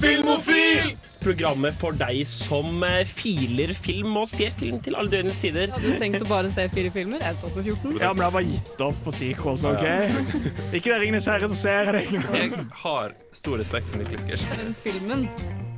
[0.00, 0.96] Filmofil!
[1.20, 5.68] Programmet for deg som eh, filer film og ser film til alle døgnets tider.
[5.74, 7.20] Hadde du tenkt å bare se fire filmer?
[7.28, 7.98] Endte opp med 14.
[8.00, 9.84] Ja, men jeg har bare gitt opp på sequels, OK?
[10.78, 12.22] Ikke det Ringenes herre, så ser jeg det.
[12.38, 14.46] Jeg har stor respekt for Niklas Gersh.
[14.56, 15.26] Men filmen,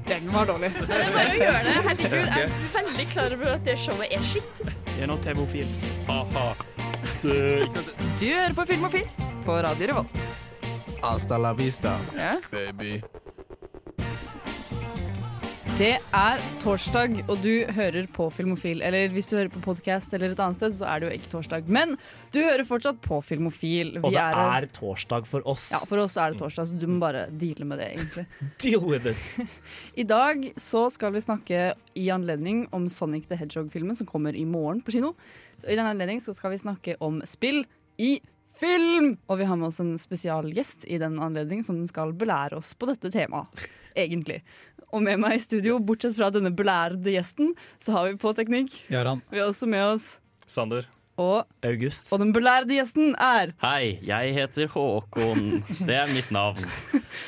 [0.06, 0.70] den var dårlig.
[0.78, 1.74] Det er bare å gjøre det.
[1.88, 4.62] Herregud, jeg er veldig klar over at det showet er skitt.
[4.92, 5.74] Det er nå TV-ofil.
[6.10, 6.46] Ha-ha.
[7.22, 9.10] Du hører på Filmofil
[9.42, 10.22] på Radio Revolt.
[11.02, 12.36] Hasta la vista, Ja.
[12.54, 13.00] baby.
[15.82, 18.84] Det er torsdag, og du hører på Filmofil.
[18.86, 21.30] Eller hvis du hører på podkast eller et annet sted, så er det jo ikke
[21.32, 21.66] torsdag.
[21.66, 21.96] Men
[22.30, 23.90] du hører fortsatt på Filmofil.
[23.96, 25.72] Vi Og det er, er torsdag for oss.
[25.74, 28.26] Ja, For oss er det torsdag, så du må bare deale med det, egentlig.
[28.62, 29.50] Deal with it.
[30.04, 34.46] I dag så skal vi snakke i anledning om Sonic the Hedgehog-filmen som kommer i
[34.46, 35.16] morgen på kino.
[35.66, 37.64] I den anledning så skal vi snakke om spill
[37.98, 38.20] i
[38.54, 39.16] film!
[39.26, 42.86] Og vi har med oss en spesialgjest i den anledning som skal belære oss på
[42.94, 43.66] dette temaet.
[43.98, 44.38] Egentlig.
[44.92, 48.74] Og med meg i studio, bortsett fra denne belærede gjesten, så har vi på teknikk.
[48.92, 49.22] Gøran.
[49.32, 50.10] Vi har også med oss
[50.52, 50.84] Sander.
[51.20, 52.12] Og, August.
[52.14, 55.62] og den belærede gjesten er Hei, jeg heter Håkon.
[55.84, 56.62] Det er mitt navn.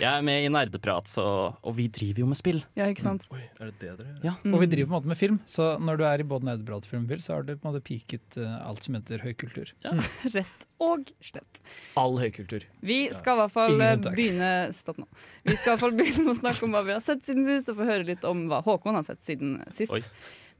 [0.00, 2.62] Jeg er med i Nerdeprat, så, og vi driver jo med spill.
[2.78, 3.26] Ja, ikke sant?
[3.34, 4.20] Oi, er det det dere gjør?
[4.24, 4.34] Ja.
[4.50, 6.88] Og vi driver på en måte med film, så når du er i både Nerdeprat
[6.88, 9.74] og filmbil, så har du på en måte piket uh, alt som heter høykultur.
[10.36, 11.60] Rett og slett.
[12.00, 12.64] All høykultur.
[12.84, 15.06] Vi skal i hvert fall eh, begynne Stopp nå.
[15.44, 17.44] Vi skal i hvert fall begynne med å snakke om hva vi har sett siden
[17.48, 19.94] sist, og få høre litt om hva Håkon har sett siden sist.
[19.94, 20.02] Oi.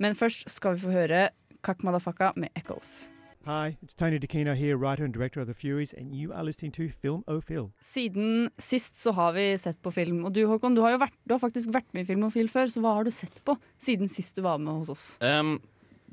[0.03, 1.27] Men først skal vi få høre
[1.65, 3.05] Kakk Madafaka med Echoes.
[3.47, 6.73] Hi, it's Tony DeCino here, writer and director of The Furies, and you are listening
[6.73, 7.43] to Film O
[7.81, 10.25] Siden sist så har vi sett på film.
[10.25, 12.49] Og du Håkon, du har jo vært, du har faktisk vært med i Film Filmofil
[12.49, 15.05] før, så hva har du sett på siden sist du var med hos oss?
[15.21, 15.59] Um,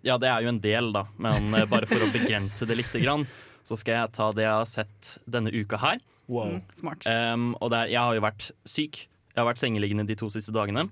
[0.04, 3.00] ja, det er jo en del, da, men eh, bare for å begrense det lite
[3.00, 3.24] grann,
[3.64, 6.04] så skal jeg ta det jeg har sett denne uka her.
[6.28, 6.58] Wow.
[6.58, 7.08] Mm, smart.
[7.08, 9.06] Um, og det er, jeg har jo vært syk.
[9.32, 10.90] Jeg har vært sengeliggende de to siste dagene.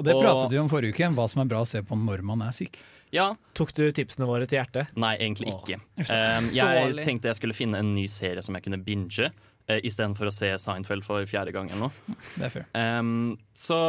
[0.00, 1.94] Og det Og- pratet vi om forrige uke, hva som er bra å se på
[1.94, 2.82] når man er syk.
[3.12, 4.92] Ja, Tok du tipsene våre til hjertet?
[5.00, 5.60] Nei, egentlig Åh.
[5.64, 5.80] ikke.
[5.98, 7.04] Um, jeg Dårlig.
[7.04, 9.30] tenkte jeg skulle finne en ny serie som jeg kunne binge,
[9.70, 12.16] uh, istedenfor å se Seinfeld for fjerde gang eller noe.
[12.38, 12.66] Det er fair.
[12.74, 13.80] Um, så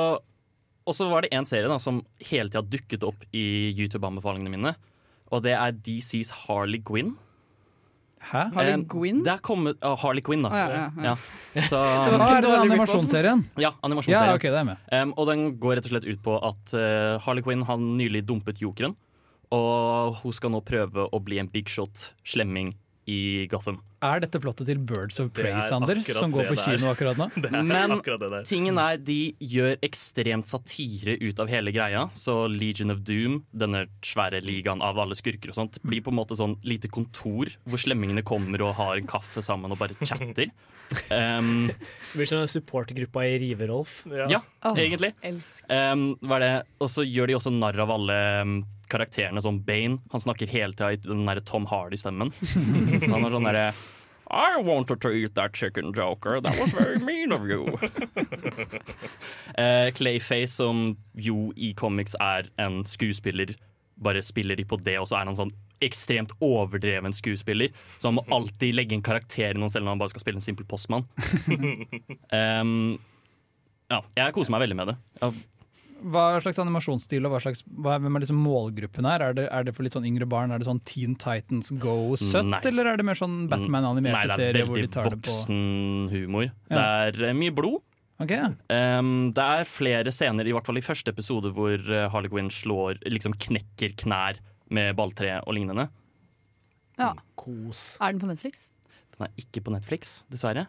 [0.90, 4.72] Og så var det en serie da som hele tida dukket opp i YouTube-anbefalingene mine.
[5.31, 7.13] Og det er DCs Harley Quinn.
[8.22, 8.47] Hæ?
[8.53, 9.22] Harley Um, Quinn?
[9.25, 10.50] Det er kommet, uh, Harley Quinn, da.
[10.50, 11.13] Ah, ja, ja, ja.
[11.56, 11.62] Ja.
[11.69, 11.78] Så,
[12.09, 13.46] det var dårlig animasjonsserien?
[13.62, 13.72] ja,
[14.29, 14.78] Ja, Okay, det er med.
[14.91, 18.25] Um, og den går rett og slett ut på at uh, Harley Quinn har nylig
[18.29, 18.97] dumpet jokeren.
[19.51, 22.72] Og hun skal nå prøve å bli en big shot slemming
[23.12, 23.81] i Gotham.
[24.01, 27.28] Er dette plottet til Birds of Prey, er Sander, som går på kino akkurat nå?
[27.69, 32.07] Men akkurat tingen er, de gjør ekstremt satire ut av hele greia.
[32.17, 36.17] Så Legion of Doom, denne svære ligaen av alle skurker og sånt, blir på en
[36.17, 40.50] måte sånn lite kontor hvor slemmingene kommer og har en kaffe sammen og bare chatter.
[41.07, 44.01] Um, Det blir sånn supportgruppa i Rive-Rolf.
[44.28, 45.13] ja, oh, egentlig.
[45.72, 46.50] Um, hva er det?
[46.84, 48.57] Og så gjør de også narr av alle um,
[48.91, 50.01] karakterene, som Bane.
[50.11, 52.34] Han snakker hele tida i den derre Tom Hardy-stemmen.
[53.11, 53.66] Han er sånn derre
[54.31, 56.40] I wanted to eat that chicken joker.
[56.40, 57.68] That was very mean of you.
[59.58, 63.56] uh, Clayface, som jo i comics er en skuespiller,
[64.02, 67.74] bare spiller de på det, og så er han sånn ekstremt overdreven skuespiller.
[68.00, 70.40] Så han må alltid legge en karakter i noen selv når han bare skal spille
[70.40, 71.08] en simpel postmann.
[72.62, 73.00] um,
[73.91, 74.97] ja, jeg koser meg veldig med det.
[75.20, 75.31] Ja,
[76.01, 79.22] Hva slags animasjonsstil og hva slags, hva, hvem er liksom målgruppen her?
[79.28, 80.53] Er det, er det for litt sånn yngre barn?
[80.53, 82.62] Er det sånn Teen Titans Go søtt, Nei.
[82.72, 85.61] eller er det mer sånn Batman-animerte det er veldig hvor de veldig tar det voksen
[86.16, 86.50] humor.
[86.72, 86.75] Ja.
[86.75, 87.79] Det er eh, mye blod.
[88.22, 89.00] Okay, ja.
[89.00, 92.51] Um, det er flere scener, i hvert fall i første episode, hvor eh, Harley Quinn
[92.53, 94.41] slår, liksom knekker knær
[94.72, 95.88] med balltre og lignende.
[97.01, 97.16] Ja.
[97.40, 97.95] Kos.
[98.01, 98.69] Er den på Netflix?
[99.16, 100.67] Den er ikke på Netflix, dessverre.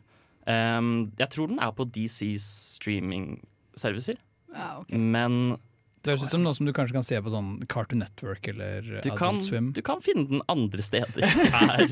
[0.49, 2.47] Um, jeg tror den er på DCs
[2.79, 4.19] streaming-servicer,
[4.53, 4.99] Ja, okay.
[4.99, 5.57] men
[6.03, 8.81] Det høres ut som noe som du kanskje kan se på sånn Cartoon Network eller
[8.83, 9.71] du Adult kan, Swim.
[9.73, 11.23] du kan finne den andre steder.
[11.55, 11.85] Her.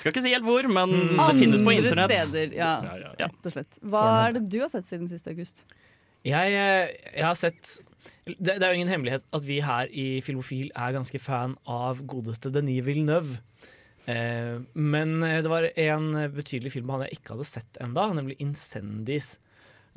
[0.00, 2.16] Skal ikke si helt hvor, men det finnes på Andre internett.
[2.28, 2.72] steder, ja.
[2.86, 3.12] Ja, ja.
[3.26, 3.78] Rett og slett.
[3.86, 5.62] Hva er det du har sett siden sist august?
[6.26, 7.78] Jeg, eh, jeg har sett
[8.26, 12.02] det, det er jo ingen hemmelighet at vi her i Filmofil er ganske fan av
[12.08, 13.40] godeste Denis Villeneuve.
[14.10, 18.38] Eh, men eh, det var en betydelig film han jeg ikke hadde sett enda, nemlig
[18.40, 19.36] 'Incendies'.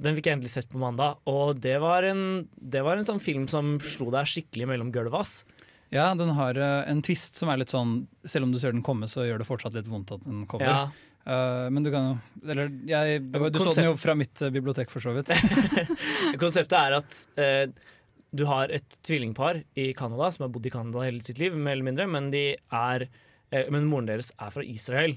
[0.01, 3.21] Den fikk jeg endelig sett på mandag, og det var en, det var en sånn
[3.23, 5.19] film som slo deg skikkelig mellom gulvet.
[5.19, 5.63] ass.
[5.93, 8.81] Ja, den har eh, en twist som er litt sånn Selv om du ser den
[8.81, 10.65] komme, så gjør det fortsatt litt vondt at den kommer.
[10.65, 14.41] Ja, Eh, men du kan jo Eller jeg, du, du så den jo fra mitt
[14.43, 15.31] eh, bibliotek, for så vidt.
[16.41, 17.91] Konseptet er at eh,
[18.33, 21.77] du har et tvillingpar i Canada som har bodd i Canada hele sitt liv, mer
[21.77, 23.05] eller mindre, men, de er,
[23.53, 25.15] eh, men moren deres er fra Israel.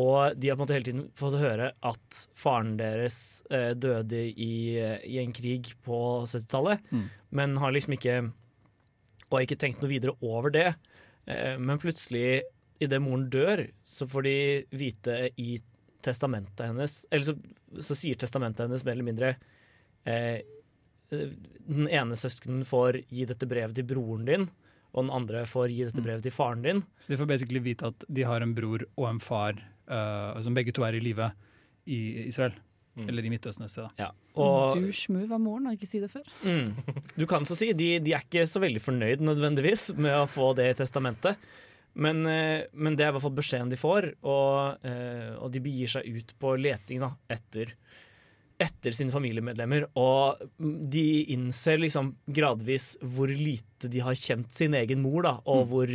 [0.00, 4.22] Og de har på en måte hele tiden fått høre at faren deres eh, døde
[4.30, 7.08] i, i en krig på 70-tallet, Mm.
[7.30, 8.14] men har liksom ikke
[9.28, 10.74] Og har ikke tenkt noe videre over det.
[11.26, 12.42] Eh, men plutselig,
[12.80, 14.34] idet moren dør, så får de
[14.76, 15.58] vite i
[16.02, 17.36] testamentet hennes Eller så,
[17.78, 19.30] så sier testamentet hennes mer eller mindre
[20.04, 20.40] eh,
[21.12, 24.48] Den ene søskenen får gi dette brevet til broren din,
[24.92, 26.80] og den andre får gi dette brevet til faren din.
[26.98, 30.54] Så de får basically vite at de har en bror og en far eh, som
[30.56, 31.32] begge to er i live
[31.86, 32.54] i Israel.
[32.92, 33.06] Mm.
[33.08, 33.88] Eller i Midtøsten et sted.
[33.88, 34.06] da.
[34.06, 34.10] Ja.
[34.36, 36.26] Og Douche-move av moren, har ikke si det før.
[36.44, 36.74] Mm.
[37.20, 40.52] Du kan så si, de, de er ikke så veldig fornøyd nødvendigvis med å få
[40.58, 41.40] det i testamentet.
[41.92, 45.60] Men, eh, men det er i hvert fall beskjeden de får, og, eh, og de
[45.64, 47.74] begir seg ut på leting da, etter,
[48.60, 49.90] etter sine familiemedlemmer.
[50.00, 55.68] Og de innser liksom gradvis hvor lite de har kjent sin egen mor, da, og
[55.72, 55.92] hvor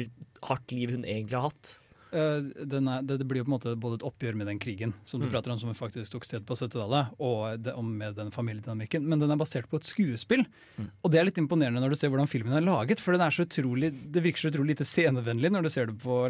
[0.50, 1.78] hardt liv hun egentlig har hatt.
[2.12, 4.94] Eh, den er, det, blir jo på en måte både et oppgjør med den krigen
[5.04, 5.32] som du Mm.
[5.34, 9.32] prater om, som faktisk tok sted på 70-tallet, og det, med den familiedynamikken, men den
[9.32, 10.46] er basert på et skuespill.
[10.78, 10.90] Mm.
[11.04, 13.34] Og det er litt imponerende når du ser hvordan filmen er laget, for den er
[13.34, 16.22] så utrolig, det virker så utrolig lite scenevennlig når du ser det på,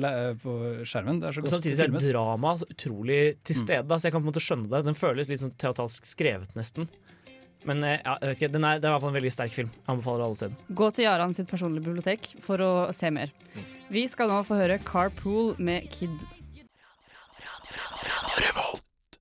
[0.41, 1.21] på skjermen.
[1.21, 3.99] Det er så Og godt samtidig er dramaet utrolig til stede, mm.
[3.99, 4.85] så jeg kan på en måte skjønne det.
[4.87, 6.89] Den føles litt sånn teatralsk skrevet, nesten.
[7.67, 9.33] Men eh, ja, jeg vet ikke, den er, det er i hvert fall en veldig
[9.35, 9.71] sterk film.
[9.91, 10.55] Anbefaler alle å.
[10.79, 13.33] Gå til Jaran sitt personlige bibliotek for å se mer.
[13.91, 16.15] Vi skal nå få høre Carpool med Kid.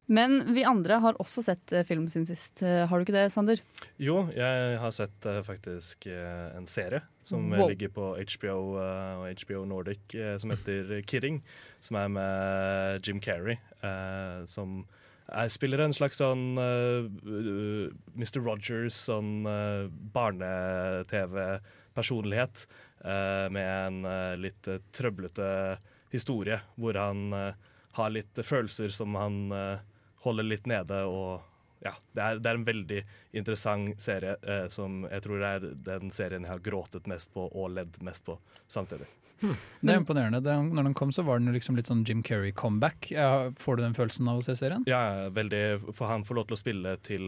[0.07, 2.61] Men vi andre har også sett eh, film siden sist.
[2.63, 3.59] Eh, Har du ikke det, Sander?
[3.99, 7.73] Jo, jeg har sett faktisk en serie som Wow.
[7.73, 11.41] ligger på HBO og HBO Nordic som heter Kidding.
[11.83, 14.85] Som er med Jim Carrey, eh, som
[15.27, 18.41] jeg spiller en slags sånn eh, uh, Mr.
[18.45, 22.67] Rogers, sånn uh, barne-TV-personlighet
[23.05, 25.79] uh, med en eh, litt eh, trøblete
[26.15, 27.55] historie, hvor han eh,
[27.99, 29.79] har litt følelser som han eh,
[30.27, 31.03] holder litt nede.
[31.05, 31.43] og
[31.87, 33.03] ja, det er, det er en veldig
[33.39, 37.71] interessant serie eh, som jeg tror er den serien jeg har gråtet mest på og
[37.77, 39.09] ledd mest på samtidig.
[39.41, 40.41] Det er imponerende.
[40.41, 43.11] Det, når den kom, så var den liksom litt sånn Jim Carrey-comeback.
[43.13, 44.87] Ja, får du den følelsen av å se serien?
[44.89, 47.27] Ja, veldig, for han får lov til å spille til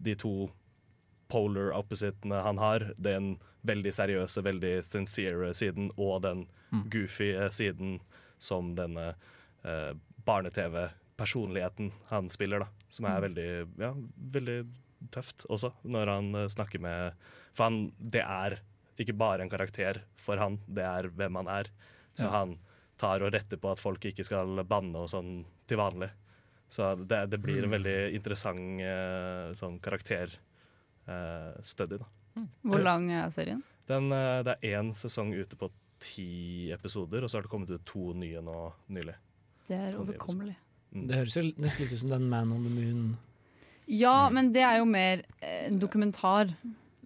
[0.00, 0.48] de to
[1.28, 2.88] polar oppositene han har.
[2.96, 3.34] Den
[3.66, 6.86] veldig seriøse, veldig sincere siden, og den hmm.
[6.92, 7.98] goofy eh, siden
[8.38, 9.12] som denne
[9.64, 9.92] eh,
[10.26, 12.75] barne-TV-personligheten han spiller, da.
[12.88, 13.46] Som er veldig,
[13.82, 13.92] ja,
[14.36, 14.58] veldig
[15.12, 17.12] tøft også, når han eh, snakker med
[17.56, 18.58] For han, det er
[18.98, 21.68] ikke bare en karakter for han, det er hvem han er.
[22.16, 22.30] Så Ja.
[22.38, 22.58] han
[22.96, 26.08] tar og retter på at folk ikke skal banne og sånn til vanlig.
[26.72, 29.76] Så det, det blir en veldig interessant eh, sånn
[31.06, 32.06] karakterstudy, da.
[32.66, 33.62] Hvor lang er serien?
[33.88, 35.70] Den, eh, det er én sesong ute på
[36.02, 38.56] ti episoder, og så har det kommet ut to nye nå
[38.92, 39.14] nylig.
[39.68, 40.56] Det er overkommelig.
[40.94, 41.06] Mm.
[41.08, 43.06] Det høres jo nesten litt ut som den Man on the Moon.
[43.86, 46.50] Ja, men det er jo mer eh, en dokumentar.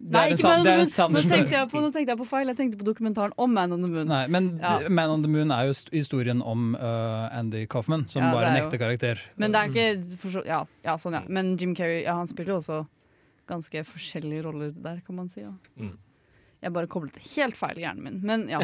[0.00, 1.14] Det en ikke Man on the Moon!
[1.14, 2.52] Nå tenkte, på, nå tenkte jeg på feil.
[2.52, 4.08] Jeg tenkte på dokumentaren om Man on the Moon.
[4.08, 4.78] Nei, men Ja.
[4.88, 8.62] Man on the Moon er jo historien om uh, Andy Kaufman, som Ja, var en
[8.62, 9.20] ekte karakter.
[9.36, 11.24] Men det er ikke for så, ja, ja, sånn, ja.
[11.28, 12.84] Men Jim Carrey ja, han spiller jo også
[13.50, 15.42] ganske forskjellige roller der, kan man si.
[15.42, 15.52] Ja.
[15.76, 15.98] Mm.
[16.60, 18.18] Jeg bare koblet det helt feil i hjernen min.
[18.26, 18.60] Men ja.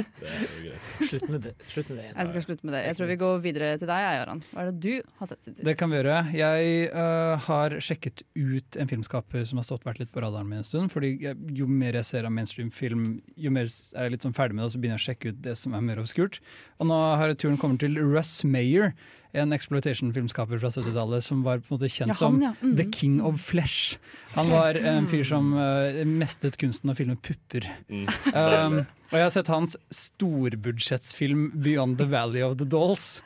[1.10, 1.54] Slutt med det.
[1.66, 2.06] Slutt med det.
[2.10, 2.82] jeg skal slutte med det.
[2.84, 4.42] Jeg tror vi går videre til deg, Aran.
[4.50, 6.18] Hva er det du har sett siden Det kan vi gjøre.
[6.36, 10.60] Jeg uh, har sjekket ut en filmskaper som har stått vært litt på radaren min
[10.60, 10.92] en stund.
[10.92, 13.06] fordi jeg, Jo mer jeg ser av mainstream-film,
[13.36, 15.32] jo mer er jeg litt sånn ferdig med det, og så begynner jeg å sjekke
[15.32, 16.40] ut det som er mer obskurt.
[16.80, 18.92] Og nå har turen kommet til Russ Mayer,
[19.32, 22.54] en exploitation-filmskaper fra 70-tallet som var på en måte kjent Ja, som han, ja.
[22.62, 22.74] Mm.
[22.78, 23.98] The King of Flesh.
[24.34, 27.68] Han var en fyr som uh, mestet kunsten å filme pupper.
[27.88, 28.08] Mm.
[28.34, 33.22] Um, og jeg har sett hans storbudsjettsfilm 'Beyond the Valley of the Dolls'.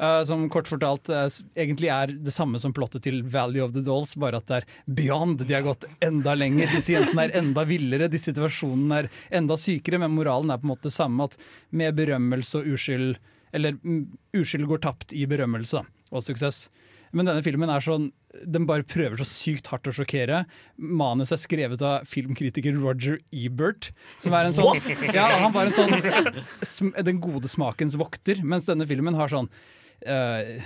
[0.00, 1.26] uh, som kort fortalt uh,
[1.58, 4.68] egentlig er det samme som plottet til 'Valley of the Dolls', bare at det er
[4.86, 5.42] beyond.
[5.46, 6.70] De har gått enda lenger.
[6.76, 9.10] Disse jentene er enda villere, de situasjonene er
[9.42, 11.26] enda sykere, men moralen er på en måte det samme.
[11.26, 11.36] At
[11.70, 13.18] med berømmelse og uskyld
[13.56, 14.04] Eller mm,
[14.36, 16.68] uskyld går tapt i berømmelse da, og suksess.
[17.16, 18.10] Men denne filmen er sånn
[18.54, 20.44] Den bare prøver så sykt hardt å sjokkere.
[20.78, 23.90] Manuset er skrevet av filmkritiker Roger Ebert.
[24.22, 24.78] Som er en sånn
[25.16, 28.44] Ja, han var en sånn Den gode smakens vokter.
[28.46, 29.50] Mens denne filmen har sånn
[30.06, 30.62] eh,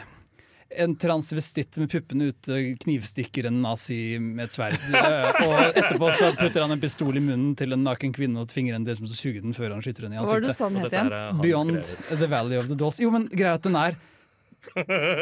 [0.76, 4.78] en transvestitt med puppene ute knivstikker en nazi med et sverd.
[5.04, 8.48] Eh, og etterpå så putter han en pistol i munnen til en naken kvinne og
[8.50, 10.82] tvinger henne til å suge den før han skyter henne i Hva var det ansiktet.
[10.86, 11.12] het igjen?
[11.12, 12.18] han Beyond skrevet.
[12.22, 13.00] the Valley of the Dolls.
[13.02, 13.96] Jo, men greia er at den er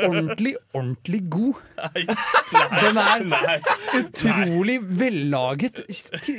[0.07, 1.61] ordentlig, ordentlig god.
[2.79, 3.25] Den er
[3.99, 5.83] utrolig vellaget.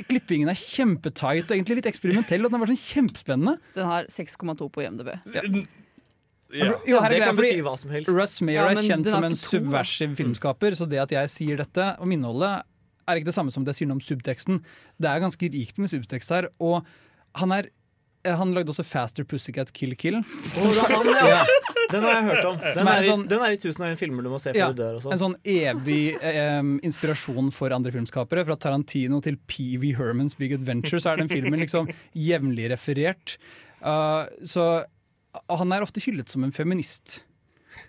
[0.08, 2.46] Klippingen er kjempetight og egentlig litt eksperimentell.
[2.46, 3.58] Og den vært sånn kjempespennende.
[3.76, 5.12] Den har 6,2 på IMDb.
[5.34, 5.44] Ja.
[6.54, 8.10] Jo, er det kan bety hva som helst.
[8.14, 11.56] Russ Mayer Ja, er kjent som en to, subversiv filmskaper, så det at jeg sier
[11.60, 12.62] dette om innholdet,
[13.08, 14.60] er ikke det samme som det jeg sier noe om subteksten.
[15.02, 16.86] Det er ganske rikt med subtekst her, og
[17.36, 17.68] han er
[18.24, 20.20] eh, han lagde også Faster Pussycat Kill Kill.
[20.22, 21.42] Oh, det er han, ja.
[21.92, 22.56] Den har jeg hørt om.
[22.62, 24.78] Den er i- sånn- den er i 1001 filmer du må se før Ja, du
[24.80, 24.94] dør.
[24.96, 25.12] Og sånn.
[25.12, 28.46] En sånn evig eh, inspirasjon for andre filmskapere.
[28.48, 29.90] Fra Tarantino til P.V.
[29.98, 33.36] Hermans Big Adventure så er den filmen liksom jevnlig referert.
[33.84, 34.86] Uh, så
[35.48, 37.20] han er ofte hyllet som en feminist.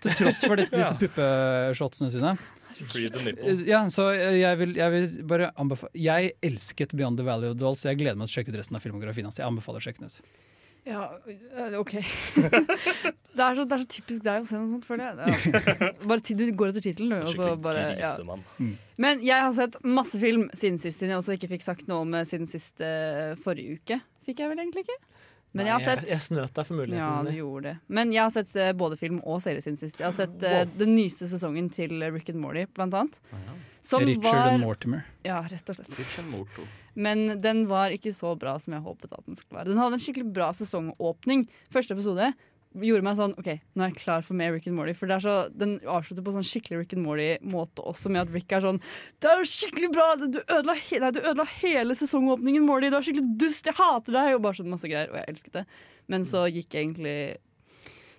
[0.02, 2.34] Til tross for det, disse puppeshotsene sine.
[2.76, 7.54] Eh, Ja, så jeg vil, jeg vil bare anbefale Jeg elsket Beyond the Valley of
[7.56, 9.38] the Dolls, så jeg gleder meg til å sjekke ut resten av filmografien hans.
[9.40, 10.42] Jeg anbefaler å sjekke den ut.
[10.86, 11.94] Ja, øh, OK.
[12.36, 15.54] det, er så, det er så typisk deg å se noe sånt, føler jeg.
[15.56, 15.88] Ja.
[16.12, 18.36] Bare ti- du går etter tittelen, ja.
[19.02, 22.04] Men jeg har sett masse film siden sist, siden jeg også ikke fikk sagt noe
[22.04, 23.98] om eh, siden sist eh, forrige uke.
[24.28, 25.00] Fikk jeg vel egentlig ikke?
[25.56, 27.74] Men jeg har sett jeg, jeg snøt deg for Ja, du gjorde det.
[27.98, 30.00] Men jeg har sett eh, både film og serie siden sist.
[30.00, 33.20] Jeg har sett eh, den nyeste sesongen til Rick and Morty, blant annet.
[33.86, 35.06] Som Richard var and Mortimer.
[35.26, 35.92] Ja, rett og slett.
[36.00, 36.64] Richard Morto.
[36.98, 39.70] Men den var ikke så bra som jeg håpet at den skulle være.
[39.70, 41.44] Den hadde en skikkelig bra sesongåpning.
[41.72, 42.30] Første episode
[42.84, 44.92] gjorde meg sånn OK, nå er jeg klar for mer Rick and Morty.
[44.92, 48.34] For det er så, Den avslutter på sånn skikkelig Rick and Morty-måte også, med at
[48.34, 48.80] Rick er sånn
[49.22, 50.08] Det er jo skikkelig bra!
[50.20, 52.90] Du ødela, he nei, du ødela hele sesongåpningen, Morty!
[52.92, 53.66] Du er skikkelig dust!
[53.70, 54.34] Jeg hater deg!
[54.36, 55.08] Og bare sånn masse greier.
[55.14, 55.64] Og jeg elsket det.
[56.12, 57.16] Men så gikk egentlig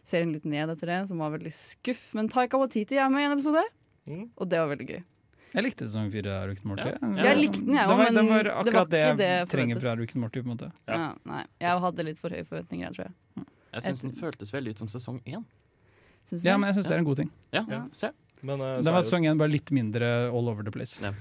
[0.07, 2.07] serien litt ned etter det, som var veldig skuff.
[2.15, 3.63] Men Taika Watiti er med i en episode,
[4.07, 4.29] Mm.
[4.39, 5.03] og det var veldig gøy.
[5.53, 6.91] Jeg likte sesong fire av Rick and Morty.
[6.91, 7.09] Ja.
[7.27, 9.39] Jeg likte den, jeg var, men det var det var akkurat det, ikke det jeg
[9.41, 10.39] jeg trenger fra Rick and Morty.
[10.39, 10.95] på en måte Ja.
[10.95, 13.45] Ja, nei, jeg hadde litt for høye forventninger, jeg, tror jeg.
[13.77, 15.43] Jeg syns den føltes veldig ut som sesong én.
[16.43, 17.31] Ja, men jeg syns det er en god ting.
[17.55, 17.81] Ja, Ja.
[17.95, 18.11] se.
[18.43, 20.99] Men uh, Den var er sesong én bare litt mindre all over the place.
[21.01, 21.13] Ja.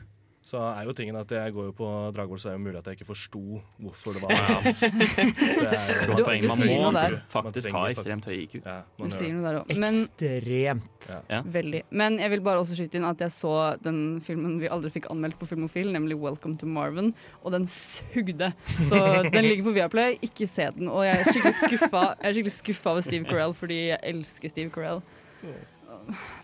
[0.47, 2.79] Så er jo tingen at jeg går jo på Dragvoll, så er det jo mulig
[2.79, 3.41] at jeg ikke forsto
[3.83, 4.79] hvorfor det var annet.
[4.79, 7.17] Det er- Du Du- du Man sier må noe der.
[7.33, 8.55] Faktisk ha ekstremt høy IQ.
[8.65, 9.73] Ja, Du sier noe der òg.
[9.77, 11.09] Men Ekstremt.
[11.31, 11.41] Ja.
[11.43, 11.83] Veldig.
[11.91, 15.11] Men jeg vil bare også skyte inn at jeg så den filmen vi aldri fikk
[15.11, 17.13] anmeldt på Filmofil, nemlig 'Welcome to Marvin',
[17.45, 18.53] og den sugde.
[18.87, 18.97] Så
[19.33, 20.87] den ligger på Viaplay, ikke se den.
[20.89, 24.49] Og jeg er skikkelig skuffa, jeg er skikkelig skuffa over Steve Carell, fordi jeg elsker
[24.49, 25.03] Steve Carell.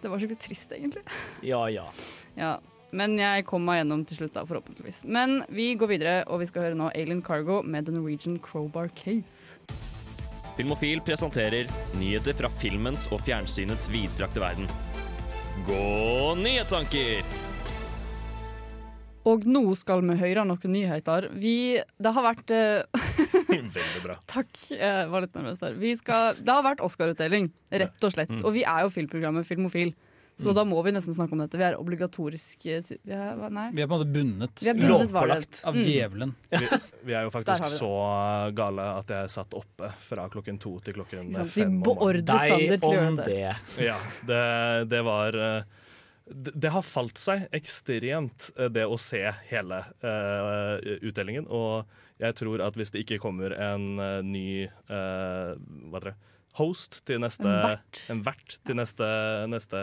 [0.02, 1.02] Det var skikkelig trist, egentlig.
[1.42, 1.84] Ja, ja.
[2.36, 2.56] Ja.
[2.92, 5.02] Men jeg kom meg gjennom til slutt, da, forhåpentligvis.
[5.08, 8.90] Men vi går videre, og vi skal høre nå Alien Cargo med The Norwegian Crowbar
[8.98, 9.56] Case.
[10.58, 14.68] Filmofil presenterer nyheter fra filmens og fjernsynets vidstrakte verden.
[15.64, 15.80] Gå
[16.42, 17.24] nyhetstanker!
[19.32, 21.30] Og nå skal vi høre noen nyheter.
[21.38, 23.02] Vi, det har vært eh,
[23.52, 24.16] Veldig bra.
[24.28, 25.76] Takk, jeg var litt nervøs der.
[25.78, 28.32] Vi skal, det har vært Oscar-utdeling, rett og slett.
[28.42, 29.94] Og vi er jo filmprogrammet Filmofil,
[30.40, 31.58] så da må vi nesten snakke om dette.
[31.60, 33.68] Vi er obligatorisk eh, vi er, Nei.
[33.76, 35.10] Vi er på en måte bundet, Vi er bundet.
[35.12, 35.60] Lovpålagt.
[35.68, 35.82] av Mm.
[35.86, 36.34] djevelen.
[36.50, 36.66] Vi,
[37.08, 37.92] vi er jo faktisk så
[38.56, 41.78] gale at jeg satt oppe fra klokken to til klokken fem.
[41.78, 43.54] Vi beordret Sander til å gjøre det.
[43.82, 43.98] Ja,
[44.28, 44.42] det,
[44.90, 45.62] det var eh,
[46.32, 51.46] det, har falt seg ekstremt, eh, det å se hele uh, utdelingen.
[51.50, 51.84] Og
[52.22, 53.96] jeg tror at hvis det ikke kommer en
[54.28, 56.18] ny uh, hva heter det,
[56.58, 57.48] host til neste
[58.12, 58.58] En vert.
[58.66, 59.08] til neste,
[59.48, 59.80] neste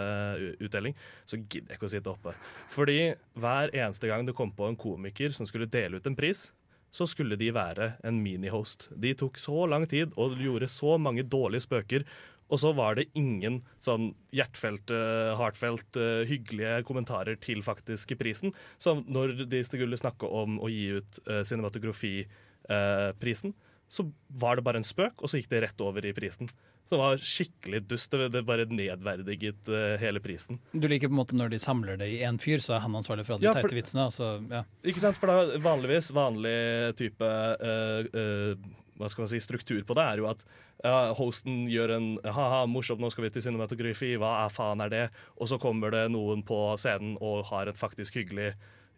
[0.61, 0.95] utdeling,
[1.25, 2.35] så gidder jeg ikke å sitte oppe.
[2.73, 6.49] Fordi hver eneste gang det kom på en komiker som skulle dele ut en pris,
[6.91, 8.89] så skulle de være en mini-host.
[8.97, 12.05] De tok så lang tid og gjorde så mange dårlige spøker.
[12.49, 14.89] Og så var det ingen sånn hjertfelt,
[15.37, 18.55] hardfelt, eh, hyggelige kommentarer til faktisk prisen.
[18.81, 22.25] Som når de skulle snakke om å gi ut cinematografiprisen,
[22.69, 23.53] cinematografiprisen,
[23.89, 24.05] så
[24.41, 26.51] var det bare en spøk, og så gikk det rett over i prisen.
[26.89, 28.15] Så det var skikkelig dust.
[28.33, 30.57] Det, bare nedverdiget eh, hele prisen.
[30.73, 32.97] Du liker på en måte når de samler det i én fyr, så er han
[32.97, 34.07] ansvarlig for alle de Ja, teite vitsene.
[34.09, 34.63] Altså, ja.
[34.89, 35.19] Ikke sant?
[35.21, 36.55] For da vanligvis vanlig
[36.97, 40.41] type eh, eh, hva skal man si, struktur på det er jo at
[40.83, 44.91] ja, hosten gjør en ha-ha, morsomt, nå skal vi til cinematografi, hva er faen er
[44.91, 45.05] det?
[45.39, 48.53] Og så kommer det noen på scenen og har en faktisk hyggelig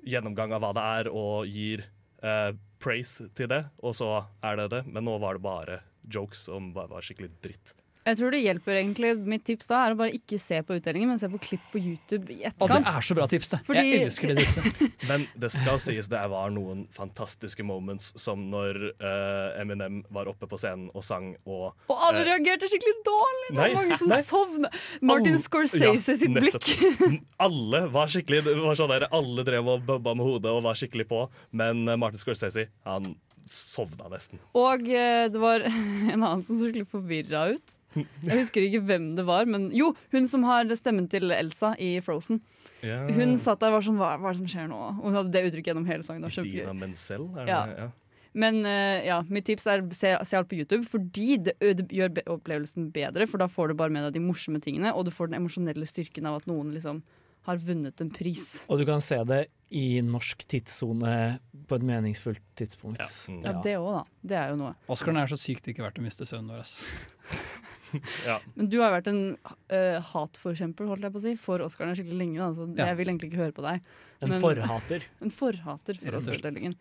[0.07, 1.83] gjennomgang av hva det er, og gir
[2.25, 4.09] eh, praise til det, og så
[4.45, 4.81] er det det.
[4.89, 5.79] Men nå var det bare
[6.11, 7.75] jokes som bare var skikkelig dritt.
[8.01, 9.11] Jeg tror det hjelper egentlig.
[9.29, 11.77] Mitt tips da er å bare ikke se på utdelingen, men se på klipp på
[11.77, 13.59] YouTube i Og det er så bra tips, det.
[13.67, 14.79] Fordi- Jeg elsker det tipset.
[15.11, 20.47] Men det skal sies det var noen fantastiske moments, som når uh, Eminem var oppe
[20.49, 23.47] på scenen og sang og Og alle uh, reagerte skikkelig dårlig!
[23.51, 24.21] Det Nei, var mange som nei.
[24.25, 24.71] sovna.
[25.01, 27.21] Martin Alle- Scorsese Ja, sitt blikk.
[27.41, 30.77] Alle var skikkelig det var sånn der, Alle drev og bubba med hodet og var
[30.79, 31.25] skikkelig på,
[31.57, 33.13] men eh, Martin Scorsese han
[33.49, 34.39] sovna nesten.
[34.57, 35.65] Og uh, det var
[36.13, 37.77] en annen som så skikkelig forvirra ut.
[37.95, 41.93] Jeg husker ikke hvem det var, men jo, hun som har stemmen til Elsa i
[42.03, 42.39] Frozen.
[42.85, 43.01] Ja.
[43.11, 44.79] Hun satt der og var sånn Hva, hva er det som skjer nå?
[45.01, 46.29] Og hun hadde det uttrykket gjennom hele sangen.
[46.45, 46.73] Dina.
[46.77, 47.65] Menzel, er det Ja.
[47.85, 47.89] ja.
[48.31, 52.13] Men uh, ja, mitt tips er se, se alt på YouTube, fordi det, det gjør
[52.15, 53.27] be opplevelsen bedre.
[53.27, 55.87] For da får du bare med deg de morsomme tingene, og du får den emosjonelle
[55.89, 57.01] styrken av at noen liksom
[57.49, 58.63] har vunnet en pris.
[58.69, 59.41] Og du kan se det
[59.73, 63.01] i norsk tidssone på et meningsfullt tidspunkt.
[63.01, 64.03] Ja, Ja, det òg, da.
[64.21, 64.75] Det er jo noe.
[64.91, 66.63] Oscaren er så sykt ikke verdt å miste søvnen vår.
[66.63, 66.79] ass.
[68.29, 68.37] Ja.
[68.55, 71.97] Men du har jo vært en uh, hatforkjemper holdt jeg på å si, for Oscarene
[71.97, 72.39] skikkelig lenge.
[72.41, 72.91] Da, så Ja.
[72.91, 73.91] jeg vil egentlig ikke høre på deg.
[74.21, 75.05] En forhater.
[75.25, 76.17] En forhater for.
[76.21, 76.75] Oscar-utdelingen.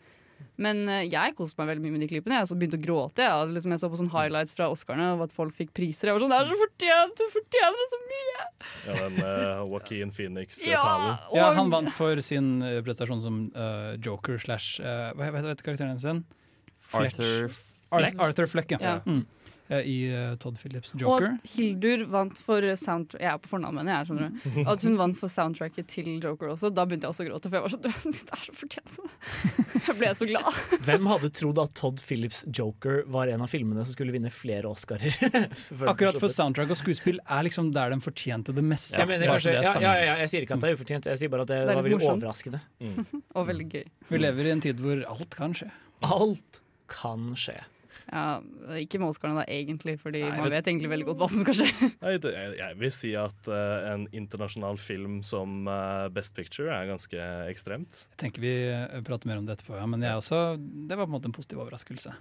[0.57, 2.37] Men uh, jeg koste meg veldig mye med de klippene.
[2.39, 3.27] Jeg altså begynte å gråte.
[3.29, 6.09] Altså, liksom, jeg så på sånne highlights fra Oscarene og at folk fikk priser.
[6.09, 7.21] Jeg var sånn, Det er så fortjent!
[7.21, 8.47] Du fortjener det så mye!
[8.87, 10.71] Ja, den uh, Joaquin Phoenix-talen.
[10.73, 11.17] Ja!
[11.37, 12.53] Ja, han vant for sin
[12.87, 16.25] prestasjon som uh, joker slash uh, Hva heter karakteren hennes igjen?
[16.91, 17.53] Arthur
[17.91, 18.17] Fleck.
[18.23, 18.79] Arthur Fleck, ja.
[18.81, 18.97] Ja.
[19.07, 19.25] Mm.
[19.71, 21.29] Eh, I eh, Todd Phillips' Joker.
[21.31, 24.65] Og at Hildur vant for soundtrack Jeg er på fornavn med jeg, skjønner du.
[24.73, 26.73] At hun vant for soundtracket til Joker også.
[26.75, 27.85] Da begynte jeg også å gråte, for jeg var sånn
[28.31, 28.99] Det er så fortjent!
[29.87, 30.49] Jeg ble så glad.
[30.89, 34.71] Hvem hadde trodd at Todd Phillips' Joker var en av filmene som skulle vinne flere
[34.71, 35.15] Oscarer?
[35.93, 38.99] Akkurat for soundtrack og skuespill er liksom der den fortjente det meste.
[38.99, 41.23] Jeg mener kanskje, det ja, ja, ja, jeg sier ikke at det er ufortjent, jeg
[41.23, 42.25] sier bare at det, Det var veldig morsomt.
[42.27, 42.63] overraskende.
[43.39, 43.85] Og veldig gøy.
[44.11, 45.71] Vi lever i en tid hvor alt kan skje.
[46.07, 46.61] Alt
[46.91, 47.61] kan skje.
[48.11, 48.41] Ja,
[48.81, 51.45] ikke med Oscarene da, egentlig, fordi Nei, man vet- vet egentlig veldig godt hva som
[51.45, 51.89] skal skje.
[52.05, 56.75] Nei, det, jeg, jeg vil si at uh, en internasjonal film som uh, Best Picture
[56.75, 58.05] er ganske ekstremt.
[58.17, 59.87] Jeg tenker vi eh, prater mer om det etterpå, ja.
[59.91, 62.17] men jeg også, det var på en måte en positiv overraskelse.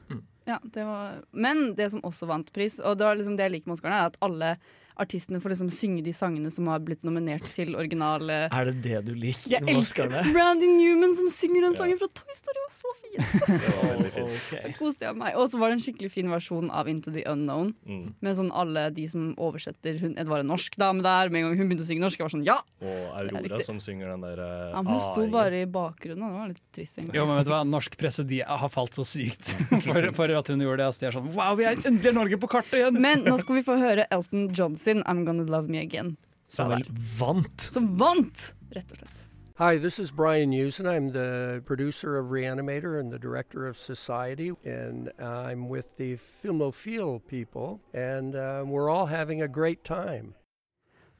[0.49, 3.57] Ja, det var, men det som også vant pris, og det var liksom det jeg
[3.57, 4.53] liker med Oscarene, er at alle
[5.01, 9.01] artistene får liksom synge de sangene som har blitt nominert til originale Er det det
[9.07, 10.23] du liker Jeg elsker det.
[10.35, 12.63] Randy Newman som synger den sangen fra Toy Story.
[12.65, 13.17] var så fin!
[13.59, 14.35] Det var veldig fint.
[14.35, 14.59] Ok.
[14.59, 15.35] Da koste jeg meg.
[15.39, 17.71] Og så var det en skikkelig fin versjon av Into the Unknown.
[17.87, 18.13] Mm.
[18.23, 21.31] Med sånn alle de som oversetter hun, Det var en norsk dame der.
[21.31, 22.57] Med en gang hun begynte å synge norsk, jeg var sånn ja!
[22.83, 26.25] Og Aurora som synger den der uh, ja hun sto bare i bakgrunnen.
[26.29, 26.97] Det var litt trist.
[26.97, 27.17] egentlig.
[27.17, 29.51] Jo, men vet du hva, Norsk presse de har falt så sykt
[29.87, 30.89] for, for at hun gjorde det.
[30.89, 32.99] Altså, de er sånn Wow, vi er endelig Norge på kartet igjen!
[33.01, 36.17] Men nå skal vi få høre Elton John sin I'm Gonna Love Me Again.
[36.47, 36.85] Som vel
[37.19, 37.61] vant.
[37.61, 39.25] Som vant, rett og slett.
[39.59, 40.87] Hi, this is Brian Usen.
[40.87, 47.19] I'm the producer of Reanimator and the director of Society, and I'm with the Filmophile
[47.27, 50.33] people, and uh, we're all having a great time.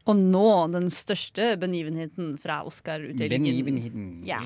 [0.08, 4.24] Og nå den største benivenheten fra Oscar-utdelingen.
[4.26, 4.40] Ja.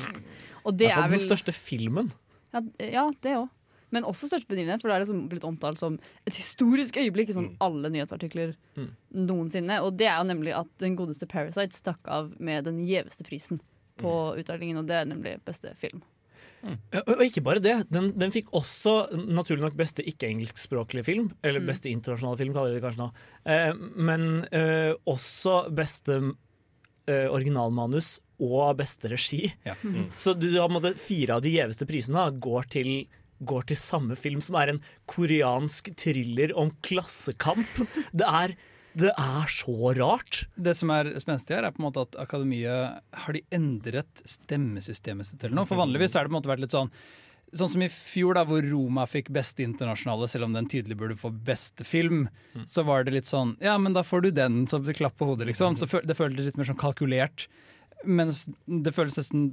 [0.66, 2.12] Og det Det er er den største filmen.
[2.52, 3.48] Ja, ja det òg.
[3.94, 7.36] Men også største begivenhet, for det er liksom blitt omtalt som et historisk øyeblikk i
[7.38, 8.90] sånn alle nyhetsartikler Mm.
[9.30, 9.78] noensinne.
[9.86, 13.62] Og det er jo nemlig at den godeste Parasite stakk av med den gjeveste prisen
[14.02, 16.02] på utdelingen, og det er nemlig beste film.
[16.64, 21.32] Og og ikke bare det, den, den fikk også naturlig nok beste ikke-engelskspråklige film.
[21.44, 21.68] Eller Mm.
[21.68, 23.10] beste internasjonale film, kaller vi det kanskje nå.
[23.46, 26.18] Eh, men eh, også beste
[27.06, 29.52] eh, originalmanus og beste regi.
[29.66, 29.76] Ja.
[29.84, 30.10] Mm.
[30.16, 32.90] Så du har på en måte fire av de gjeveste prisene går til
[33.50, 37.82] Går til samme film, som er en koreansk thriller om klassekamp.
[38.20, 38.56] Det er,
[39.00, 40.44] det er så rart.
[40.54, 45.28] Det som er spenstig her, er på en måte at akademiet har de endret stemmesystemet
[45.32, 45.70] sitt eller noe.
[45.70, 46.94] For vanligvis har det på en måte vært litt sånn
[47.54, 51.18] Sånn som i fjor, da, hvor Roma fikk beste internasjonale, selv om den tydelig burde
[51.20, 52.24] få beste film.
[52.66, 55.52] Så var det litt sånn Ja, men da får du den, så klapp på hodet,
[55.52, 55.78] liksom.
[55.78, 57.46] Så det føltes litt mer sånn kalkulert.
[58.10, 59.46] Mens det føles nesten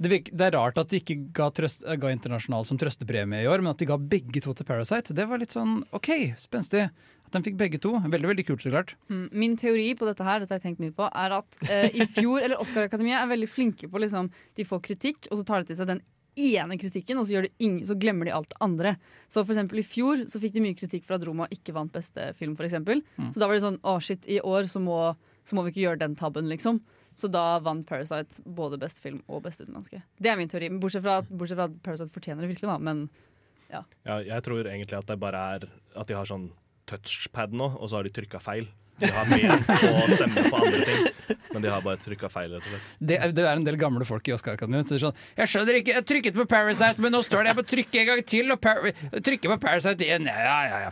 [0.00, 3.48] det, virker, det er rart at de ikke ga, trøst, ga internasjonal som trøstepremie i
[3.50, 6.10] år, men at de ga begge to til Parasite, det var litt sånn OK,
[6.40, 6.86] spenstig.
[7.26, 7.92] At de fikk begge to.
[8.00, 8.94] Veldig, veldig kult, så klart.
[9.12, 12.00] Mm, Min teori på dette her, dette har jeg tenkt mye på, er at eh,
[12.00, 15.62] i fjor, eller Oscar-akademiet er veldig flinke på liksom, De får kritikk, og så tar
[15.62, 16.02] de til seg den
[16.40, 18.94] ene kritikken, og så, ingen, så glemmer de alt det andre.
[19.28, 21.92] Så for eksempel I fjor så fikk de mye kritikk for at Roma ikke vant
[21.92, 22.56] beste film.
[22.58, 23.02] For eksempel.
[23.18, 23.32] Mm.
[23.34, 25.02] Så da var det sånn Å, shit, i år så må,
[25.44, 26.80] så må vi ikke gjøre den tabben, liksom.
[27.18, 30.02] Så da vant Parasite både best film og best utenlandske.
[30.18, 30.68] Det er min teori.
[30.80, 32.78] Bortsett fra, bortsett fra at Parasite fortjener det virkelig, da.
[32.78, 33.08] Men
[33.70, 36.48] Ja, jeg tror egentlig at det bare er at de har sånn
[36.90, 38.66] touchpad nå, og så har de trykka feil.
[39.00, 42.66] De har ment å stemme på andre ting, men de har bare trykka feil, rett
[42.66, 42.90] og slett.
[43.10, 45.78] Det er, det er en del gamle folk i Oscar-akademiet som sier sånn Jeg skjønner
[45.80, 48.52] ikke, jeg trykket på Parasite, men nå står det jeg må trykke en gang til,
[48.54, 48.82] og par
[49.30, 50.28] trykke på Parasite igjen.
[50.30, 50.90] Ja, ja, ja.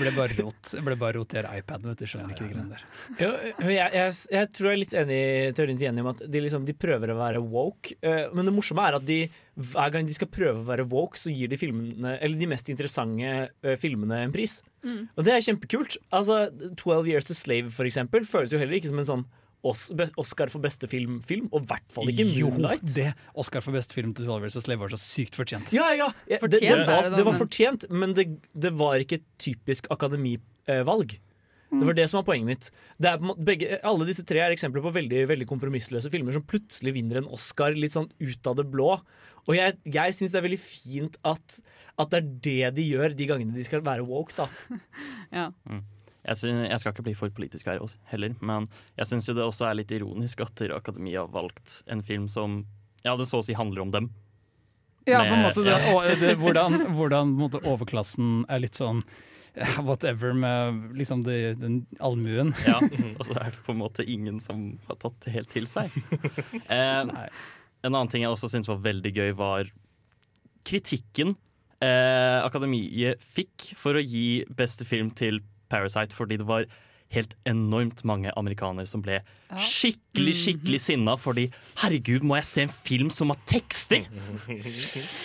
[0.00, 0.74] ble bare rot.
[0.86, 2.08] Ble bare rotert iPaden, vet du.
[2.10, 2.86] Skjønner ikke de greiene der.
[3.20, 3.30] Jo,
[3.70, 6.42] jeg, jeg, jeg tror jeg er litt enig i teorien til Jenny om at de,
[6.46, 7.96] liksom, de prøver å være woke.
[8.00, 9.20] eh, men det morsomme er at de,
[9.58, 12.70] hver gang de skal prøve å være woke, så gir de filmene, eller de mest
[12.72, 14.60] interessante eh, filmene en pris.
[14.86, 15.02] Mm.
[15.16, 15.98] Og det er kjempekult.
[16.14, 16.46] Altså,
[16.78, 19.28] 12 Years to Slave for eksempel, føles jo heller ikke som en sånn
[19.60, 22.86] Oscar for beste film, film og i hvert fall ikke Jo, Moonlight.
[22.94, 25.72] det Oscar for beste film til 12 Years a Slave var så sykt fortjent.
[25.76, 26.38] Ja, ja, ja.
[26.40, 29.90] Det, det, Fortjent er var, det var fortjent, men det, det var ikke et typisk
[29.92, 31.18] akademivalg.
[31.70, 32.68] Det var det som var poenget mitt.
[32.98, 36.34] Det er på måte, begge, alle disse tre er eksempler på veldig, veldig kompromissløse filmer
[36.34, 38.96] som plutselig vinner en Oscar litt sånn ut av det blå.
[39.46, 41.60] Og jeg, jeg syns det er veldig fint at,
[42.00, 44.50] at det er det de gjør de gangene de skal være woke, da.
[45.40, 45.46] Ja.
[45.70, 45.84] Mm.
[46.20, 48.66] Jeg, synes, jeg skal ikke bli for politisk her også, heller, men
[48.98, 52.64] jeg syns jo det også er litt ironisk at Akademia har valgt en film som
[53.06, 54.10] ja, det så å si handler om dem.
[55.08, 55.94] Ja, på en måte det, ja.
[55.96, 59.28] og det, hvordan, hvordan på en måte, overklassen er litt sånn eh,
[59.88, 62.54] whatever med liksom de, den allmuen.
[62.66, 62.78] Ja,
[63.18, 65.94] og så er det på en måte ingen som har tatt det helt til seg.
[66.66, 67.14] Eh,
[67.80, 69.70] en annen ting jeg også syntes var veldig gøy, var
[70.68, 71.34] kritikken
[71.80, 75.40] eh, Akademiet fikk for å gi beste film til
[75.72, 76.66] Parasite, fordi det var
[77.10, 79.20] helt enormt mange amerikanere som ble
[79.58, 81.48] skikkelig skikkelig sinna fordi
[81.80, 84.04] herregud, må jeg se en film som har tekster?!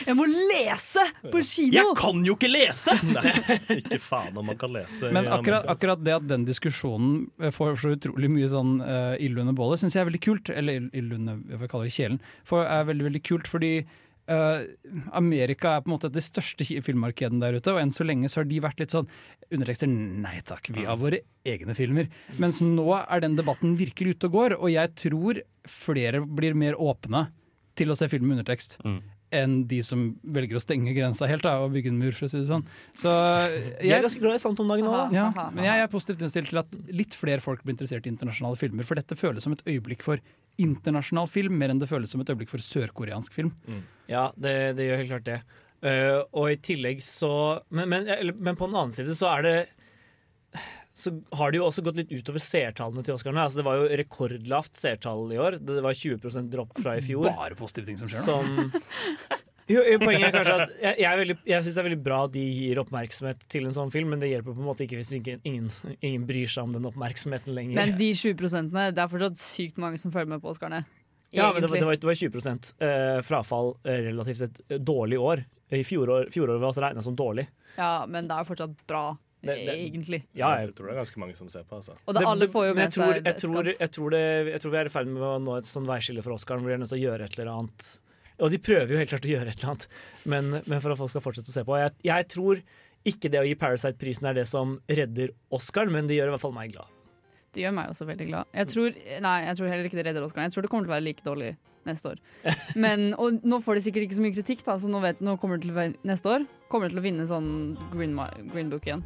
[0.06, 1.76] Jeg må lese på kino!
[1.78, 2.96] Jeg kan jo ikke lese!
[3.16, 3.34] Nei,
[3.78, 5.12] ikke faen om man kan lese.
[5.14, 5.76] Men akkurat, altså.
[5.76, 9.82] akkurat det at den diskusjonen eh, får så utrolig mye sånn uh, ild under bålet,
[9.84, 10.52] syns jeg er veldig kult.
[10.54, 12.20] Eller ild- ild under jeg vil kalle det kjelen.
[12.50, 13.72] For er veldig, veldig kult fordi
[14.32, 14.66] eh,
[15.18, 18.42] Amerika er på en måte det største filmmarkedet der ute, og enn så lenge så
[18.42, 19.10] har de vært litt sånn
[19.54, 22.08] Undertekster nei takk, vi har våre egne filmer.
[22.42, 26.80] Mens nå er den debatten virkelig ute og går, og jeg tror flere blir mer
[26.82, 27.28] åpne
[27.78, 28.80] til å se film med undertekst.
[29.36, 32.32] Enn de som velger å stenge grensa helt da, og bygge en mur, for å
[32.32, 32.64] si det sånn.
[32.98, 33.12] Så
[33.82, 35.04] Jeg er ganske glad i sant om dagen nå.
[35.16, 38.60] ja, men jeg er positivt innstilt til at litt flere folk blir interessert i internasjonale
[38.60, 38.88] filmer.
[38.88, 40.24] For dette føles som et øyeblikk for
[40.62, 43.52] internasjonal film, mer enn det føles som et øyeblikk for sørkoreansk film.
[44.12, 45.40] Ja, det, det gjør helt klart det.
[45.86, 47.30] Uh, og i tillegg så
[47.76, 48.08] men, men,
[48.40, 49.58] men på den annen side så er det
[50.96, 53.44] så har det jo også gått litt utover seertallene til Oscarene.
[53.44, 55.58] Altså, det var jo rekordlavt seertall i år.
[55.60, 57.28] Det var 20% dropp fra i fjor.
[57.28, 58.38] Bare positive ting som skjer nå.
[58.40, 58.70] Som
[59.74, 62.20] jo, jo, Poenget er kanskje at jeg, jeg, veldig- jeg syns det er veldig bra
[62.30, 65.02] at de gir oppmerksomhet til en sånn film, men det hjelper på en måte ikke
[65.02, 65.68] hvis ikke, ingen,
[66.00, 67.82] ingen bryr seg om den oppmerksomheten lenger.
[67.82, 70.86] Men de 20 det er fortsatt sykt mange som følger med på Oscarene.
[71.36, 72.40] Ja, men det var, det var, det var 20
[72.88, 75.44] eh, frafall eh, relativt sett eh, dårlig år.
[75.76, 77.48] I fjorår, fjoråret var også regna som dårlig.
[77.76, 79.10] Ja, men det er jo fortsatt bra,
[79.46, 80.24] Det- det- egentlig.
[80.34, 81.78] Ja, Jeg tror det er ganske mange som ser på.
[81.78, 81.94] Altså.
[82.08, 84.62] Og det, alle får jo med jeg tror, seg jeg, tror, jeg, tror det, jeg
[84.62, 86.74] tror vi er i ferd med å nå et sånn veiskille for Oscaren hvor de
[86.74, 87.92] er nødt til å gjøre et eller annet.
[88.40, 89.88] Og de prøver jo helt klart å gjøre et eller annet,
[90.26, 91.78] men, men for at folk skal fortsette å se på.
[91.80, 92.64] Jeg, jeg tror
[93.06, 96.42] ikke det å gi Parasite-prisen er det som redder Oscaren, men det gjør i hvert
[96.42, 96.90] fall meg glad.
[97.56, 98.50] Det gjør meg også veldig glad.
[98.60, 100.50] Jeg tror, nei, jeg tror heller ikke det redder Oscaren.
[100.50, 101.54] Jeg tror det kommer til å være like dårlig
[101.88, 102.20] neste år.
[102.84, 105.38] Men, og nå får de sikkert ikke så mye kritikk, da, så nå, vet, nå
[105.40, 107.50] kommer det til neste år kommer det til å vinne sånn
[107.94, 108.16] Green,
[108.52, 109.06] Green Book igjen.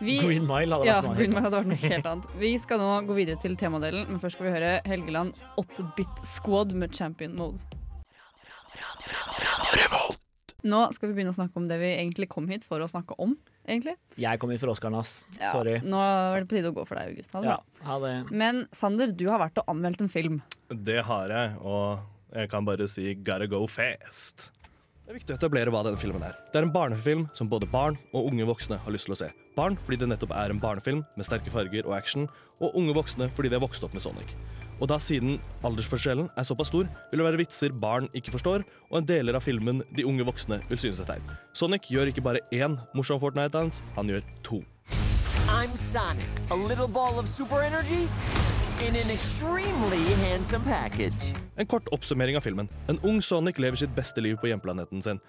[0.00, 2.32] Vi- Green Mile hadde ja, vært Green Mile hadde vært noe helt annet.
[2.40, 6.74] Vi skal nå gå videre til temadelen, men først skal vi høre Helgeland 8-bit Squad
[6.74, 7.62] med Champion Mode.
[10.64, 13.14] Nå skal vi begynne å snakke om det vi egentlig kom hit for å snakke
[13.20, 13.36] om.
[13.66, 13.96] Egentlig.
[14.20, 15.24] Jeg kom inn for Oscaren, ass.
[15.40, 15.78] Ja, Sorry.
[15.84, 17.32] Nå er det på tide å gå for deg, August.
[17.34, 18.14] Ha det Ja, ha det.
[18.30, 20.42] Men Sander, du har vært og anmeldt en film.
[20.68, 24.50] Det har jeg, og jeg kan bare si 'gotta go fast'.
[25.04, 26.32] Det er viktig å etablere hva denne filmen er.
[26.48, 29.28] Det er en barnefilm som både barn og unge voksne har lyst til å se.
[29.54, 32.24] Barn fordi det nettopp er en barnefilm med sterke farger og action,
[32.58, 34.32] og unge voksne fordi de har vokst opp med Sonic.
[34.80, 38.98] Og da siden aldersforskjellen er såpass stor, vil det være vitser barn ikke forstår, og
[38.98, 41.34] en deler av filmen de unge voksne vil synes er teit.
[41.54, 44.62] Sonic gjør ikke bare én morsom Fortnite-dans, han gjør to.
[45.48, 48.08] I'm Sonic, a little ball of super energy
[48.82, 51.34] in an extremely handsome package.
[51.56, 52.68] En kort oppsummering av filmen.
[52.88, 55.22] En ung Sonic lever sitt beste liv på hjemplaneten sin.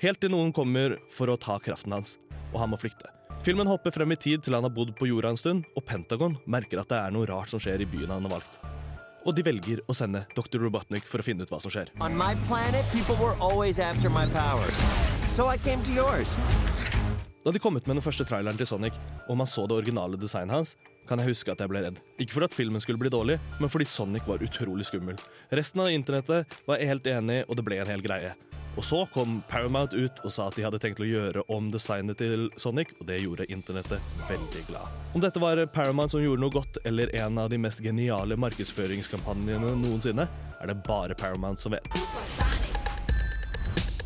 [0.00, 2.18] Helt til noen kommer for å ta kraften hans,
[2.52, 3.08] og han må flykte.
[3.40, 6.36] Filmen hopper frem i tid til han har bodd på jorda en stund, og Pentagon
[6.44, 8.59] merker at det er noe rart som skjer i byen han har valgt.
[9.28, 10.58] Og de velger å sende Dr.
[10.62, 11.92] Robotnik for å finne ut hva som skjer.
[11.96, 12.86] Planet.
[15.36, 15.46] So.
[17.40, 18.96] Da de kom ut med den første traileren til Sonic,
[19.28, 20.74] og man så det originale designet hans,
[21.08, 22.00] kan jeg huske at jeg ble redd.
[22.20, 25.16] Ikke for at filmen skulle bli dårlig, men fordi Sonic var utrolig skummel.
[25.48, 28.34] Resten av internettet var helt enig, og det ble en hel greie.
[28.78, 32.20] Og så kom Paramount ut og sa at de hadde tenkt å gjøre om designet
[32.20, 35.00] til Sonic, og det gjorde internettet veldig glad.
[35.14, 39.74] Om dette var Paramount som gjorde noe godt, eller en av de mest geniale markedsføringskampanjene
[39.82, 40.28] noensinne,
[40.60, 42.69] er det bare Paramount som vet.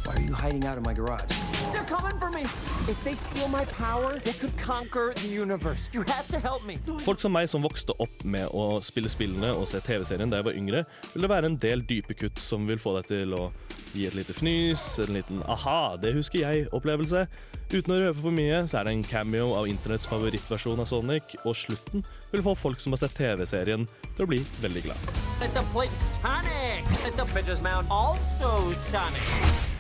[0.05, 1.25] Why are you hiding out in my garage?
[1.73, 2.43] They're coming for me!
[2.87, 5.88] If they steal my power, they could conquer the universe.
[5.95, 6.77] You have to help me.
[7.07, 10.49] Folk som meg som vokste opp med å spille spillene og se TV-serien da jeg
[10.51, 13.49] var yngre, vil det være en del dype kutt som vil få deg til å
[13.95, 17.25] gi et lite fnys, en liten aha, det husker jeg-opplevelse.
[17.73, 21.38] Uten å røpe for mye, så er det en cameo av internetts favorittversjon av Sonic,
[21.47, 25.14] og slutten vil få folk som har sett TV-serien til å bli veldig glad.
[25.40, 26.85] Let the place Sonic!
[27.07, 29.73] Let the bitches mount also Sonic!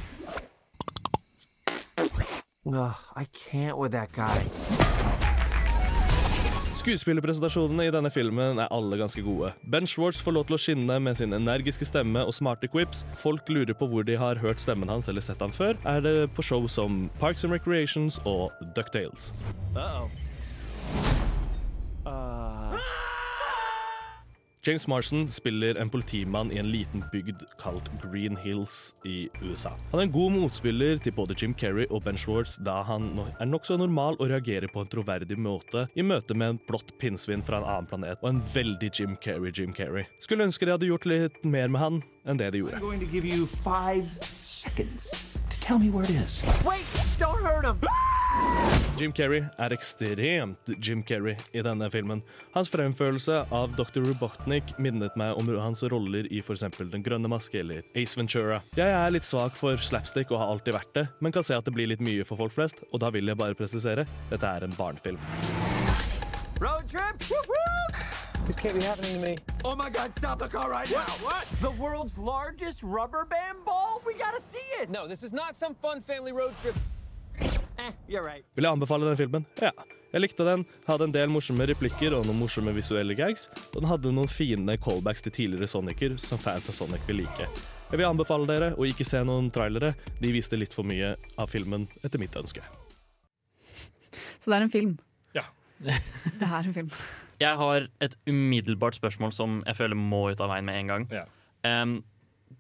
[2.66, 4.44] Ugh, I can't with that guy.
[6.84, 9.54] Skuespillerpresentasjonene i denne filmen er alle ganske gode.
[9.72, 13.04] Ben Schwartz får lov til å skinne med sin energiske stemme og smarte quips.
[13.16, 15.78] Folk lurer på hvor de har hørt stemmen hans eller sett han før.
[15.88, 19.32] Er det på show som Parks and Recreations og Ducktales.
[19.72, 20.10] Uh-oh.
[24.66, 29.74] James Marston spiller en politimann i en liten bygd kalt Green Hills i USA.
[29.90, 33.50] Han er en god motspiller til både Jim Carrey og Ben Schwartz, da han er
[33.50, 37.60] nokså normal og reagerer på en troverdig måte i møte med en blått pinnsvin fra
[37.60, 40.08] en annen planet og en veldig Jim Carrey-Jim Carrey.
[40.24, 42.80] Skulle ønske de hadde gjort litt mer med han enn det de gjorde.
[45.54, 46.42] To tell me where it is.
[46.66, 46.84] Wait!
[47.18, 47.78] Don't hurt him!
[48.98, 52.22] Jim Carrey er ekstremt Jim Carrey i denne filmen.
[52.54, 54.02] Hans fremførelse av Dr.
[54.02, 56.66] Robotnik minnet meg om hans roller i f.eks.
[56.90, 58.58] Den grønne maske eller Ace Ventura.
[58.74, 61.66] Jeg er litt svak for slapstick og har alltid vært det, men kan se at
[61.66, 64.66] det blir litt mye for folk flest, og da vil jeg bare presisere dette er
[64.66, 65.22] en barnefilm.
[66.62, 67.14] Road trip?
[68.46, 69.36] This can't be happening to me.
[69.64, 71.06] Oh my god, stop the car right now!
[71.24, 71.46] What?
[71.60, 74.02] The world's largest rubber band ball?
[74.06, 74.90] We gotta see it!
[74.90, 76.74] No, this is not some fun family road trip.
[77.78, 78.44] Eh, you're right.
[78.54, 79.46] Vil jeg anbefale den filmen?
[79.62, 79.70] Ja.
[80.12, 83.88] Jeg likte den, hadde en del morsomme replikker og noen morsomme visuelle gags, og den
[83.90, 87.48] hadde noen fine callbacks til tidligere Sonicer som fans av Sonic vil like.
[87.90, 91.50] Jeg vil anbefale dere å ikke se noen trailere, de viste litt for mye av
[91.50, 92.62] filmen etter mitt ønske.
[94.38, 94.94] Så det er en film.
[95.84, 96.00] Ja.
[96.40, 96.90] Det er en film.
[97.40, 101.08] Jeg har et umiddelbart spørsmål som jeg føler må ut av veien med en gang.
[101.66, 101.96] Em,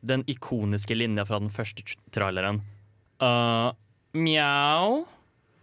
[0.04, 2.60] den ikoniske linja fra den første traileren.
[3.22, 3.70] Uh,
[4.12, 5.04] Mjau.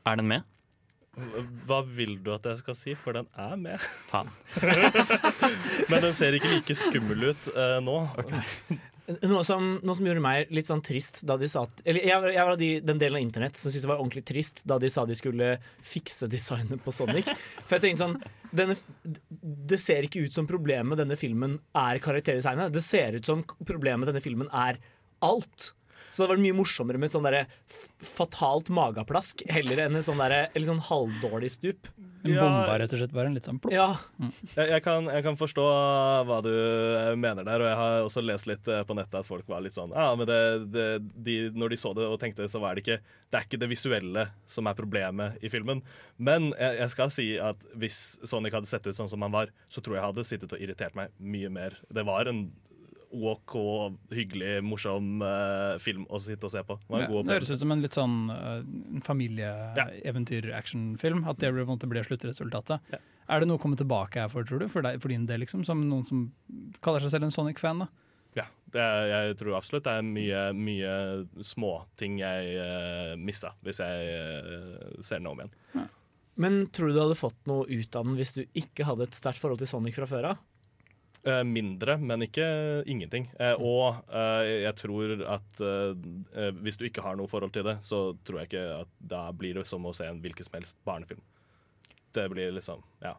[0.08, 0.47] Er den med?
[1.67, 3.84] Hva vil du at jeg skal si, for den er med.
[4.10, 4.32] Faen.
[5.91, 7.97] Men den ser ikke like skummel ut uh, nå.
[9.28, 12.34] Noe som, noe som gjorde meg litt sånn trist da de sa at Eller jeg,
[12.36, 14.78] jeg var av de, den delen av internett som syntes det var ordentlig trist da
[14.82, 15.52] de sa de skulle
[15.86, 17.30] fikse designet på Sonic.
[17.65, 18.17] For jeg tenkte sånn
[18.52, 18.78] denne,
[19.71, 22.74] Det ser ikke ut som problemet denne filmen er karakterdesignet.
[22.74, 24.82] Det ser ut som problemet denne filmen er
[25.26, 25.71] alt.
[26.12, 27.28] Så det hadde vært mye morsommere med et sånn
[28.04, 31.89] fatalt mageplask heller enn et sånn sånn halvdårlig stup.
[32.21, 33.13] En bomba, rett og slett.
[33.15, 33.74] Bare en litt sånn plopp.
[33.74, 33.88] Ja.
[34.54, 35.63] Jeg, jeg, kan, jeg kan forstå
[36.28, 39.28] hva du eh, mener der, og jeg har også lest litt eh, på nettet at
[39.28, 40.39] folk var litt sånn Ja, men det,
[40.74, 40.88] det,
[41.26, 43.71] de, når de så det og tenkte, så var det ikke Det er ikke det
[43.71, 45.82] visuelle som er problemet i filmen.
[46.21, 49.54] Men jeg, jeg skal si at hvis Sonic hadde sett ut sånn som han var,
[49.71, 51.80] så tror jeg hadde sittet og irritert meg mye mer.
[51.89, 52.45] Det var en
[53.12, 53.54] OK,
[54.15, 56.74] hyggelig, morsom uh, film å sitte og se på.
[56.88, 58.62] Det Ja, det høres ut som en litt sånn uh,
[59.08, 61.19] familieeventyr-actionfilm.
[61.28, 62.78] At det blir sluttresultatet.
[63.32, 64.67] Er det noe å komme tilbake her for, tror du?
[64.71, 65.62] For, deg, for din del, liksom?
[65.67, 66.17] Som noen som
[66.84, 67.80] kaller seg selv en Sonic-fan?
[67.84, 67.88] da?
[68.38, 70.93] Ja, det er, jeg tror absolutt det er mye, mye
[71.43, 75.54] småting jeg uh, missa hvis jeg uh, ser den om igjen.
[76.41, 79.17] Men tror du du hadde fått noe ut av den hvis du ikke hadde et
[79.17, 80.38] sterkt forhold til Sonic fra før av?
[81.24, 82.46] Eh, mindre, men ikke
[82.90, 83.28] ingenting.
[83.38, 85.92] Eh, og eh, jeg tror at eh,
[86.34, 89.20] eh, hvis du ikke har noe forhold til det, så tror jeg ikke at da
[89.38, 91.22] blir det som å se en hvilken som helst barnefilm.
[92.18, 93.14] Det blir liksom Ja.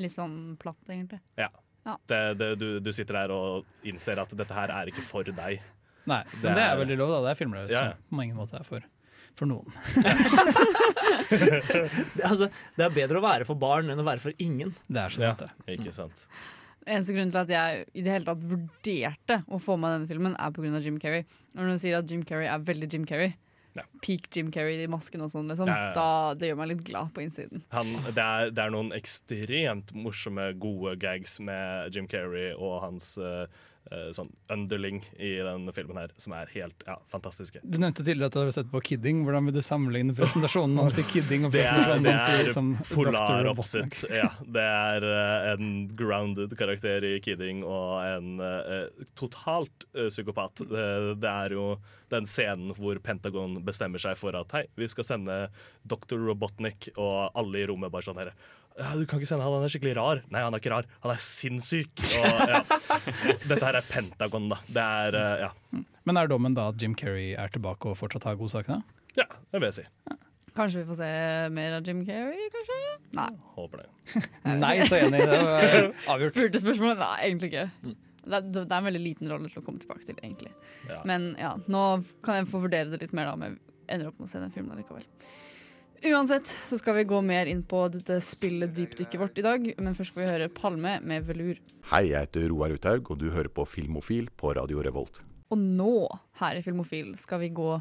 [0.00, 1.20] Litt sånn platt, egentlig.
[1.36, 1.50] ja.
[1.88, 1.94] Ja.
[2.10, 5.60] Det, det, du, du sitter der og innser at dette her er ikke for deg.
[6.08, 7.12] Nei, men det er veldig lov.
[7.14, 7.20] da.
[7.24, 7.92] Det er filmer Ja, ja.
[7.94, 8.84] som på mange måter er for,
[9.38, 9.72] for noen.
[11.28, 14.74] Det, altså, det er bedre å være for barn enn å være for ingen.
[14.88, 15.32] Det er Ja,
[15.74, 16.24] ikke sant.
[16.88, 20.36] Eneste grunn til at jeg i det hele tatt vurderte å få med denne filmen,
[20.40, 20.80] er pga.
[20.82, 21.26] Jim Carrey.
[21.54, 23.34] Når du sier at Jim Carrey er veldig Jim Carrey,
[24.02, 25.94] peak Jim Carrey i masken og sånn, liksom, Ja, ja, ja.
[25.94, 27.62] da det gjør meg litt glad på innsiden.
[27.74, 33.12] Han, det, er, det er noen ekstremt morsomme, gode gags med Jim Carrey og hans
[33.22, 33.44] eh,
[34.12, 37.62] sånn underling i den filmen her, som er helt ja, fantastiske.
[37.62, 39.22] Du nevnte tidligere at du hadde sett på Kidding.
[39.26, 43.50] Hvordan vil du sammenligne presentasjonen hans i Kidding og Det presentasjonen hans som polar Dr.
[43.52, 44.10] Opposite.
[44.12, 50.64] Ja, det er eh, en grounded karakter i Kidding og en uh, totalt uh, psykopat.
[50.68, 50.84] Det,
[51.22, 51.70] det er jo
[52.12, 55.40] den scenen hvor Pentagon bestemmer seg for at hei, vi skal sende
[55.88, 56.16] Dr.
[56.28, 58.32] Robotnik, og alle i rommet bare sånn her
[58.78, 60.22] ja, Du kan ikke sende han, han er skikkelig rar.
[60.32, 61.92] Nei, han er ikke rar, han er sinnssyk.
[62.20, 62.62] Og, ja.
[63.50, 64.60] Dette her er Pentagon, da.
[64.70, 65.82] Det er eh, ja.
[66.08, 68.80] Men er dommen da at Jim Carrey er tilbake og fortsatt har godsakene?
[69.18, 70.16] ja, det vil jeg si.
[70.58, 71.08] Kanskje vi får se
[71.54, 72.76] mer av Jim Carrey, kanskje?
[73.18, 73.28] Nei.
[73.56, 74.22] Håper det.
[74.64, 75.20] Nei, så enig.
[75.22, 75.64] Det var
[76.14, 76.36] avgjort.
[76.36, 77.02] Spurte spørsmålet?
[77.02, 77.66] Nei, egentlig ikke.
[78.28, 80.50] Det er, det er en veldig liten rolle til å komme tilbake til, egentlig.
[80.90, 81.00] Ja.
[81.08, 81.84] Men ja, nå
[82.26, 84.42] kan jeg få vurdere det litt mer da, om jeg ender opp med å se
[84.42, 85.06] den filmen allikevel.
[86.04, 89.96] Uansett så skal vi gå mer inn på dette spillet dypdykket vårt i dag, men
[89.98, 91.58] først skal vi høre Palme med Velur.
[91.90, 95.24] Hei, jeg heter Roar Uthaug, og du hører på Filmofil på Radio Revolt.
[95.50, 96.06] Og nå,
[96.38, 97.72] her i Filmofil, skal vi gå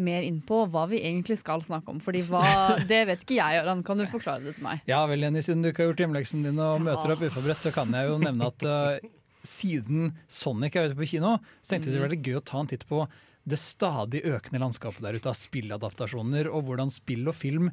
[0.00, 2.02] mer inn på hva vi egentlig skal snakke om.
[2.02, 2.42] Fordi hva,
[2.90, 3.84] det vet ikke jeg, Aran.
[3.86, 4.82] Kan du forklare det til meg?
[4.90, 7.74] Ja vel, Jenny, siden du ikke har gjort hjemmeleksen din og møter opp uforberedt, så
[7.74, 9.10] kan jeg jo nevne at uh,
[9.46, 12.62] siden Sonic er ute på kino, så tenkte jeg det var veldig gøy å ta
[12.62, 13.04] en titt på
[13.50, 17.70] det stadig økende landskapet der ute av spilladaptasjoner, og hvordan spill og film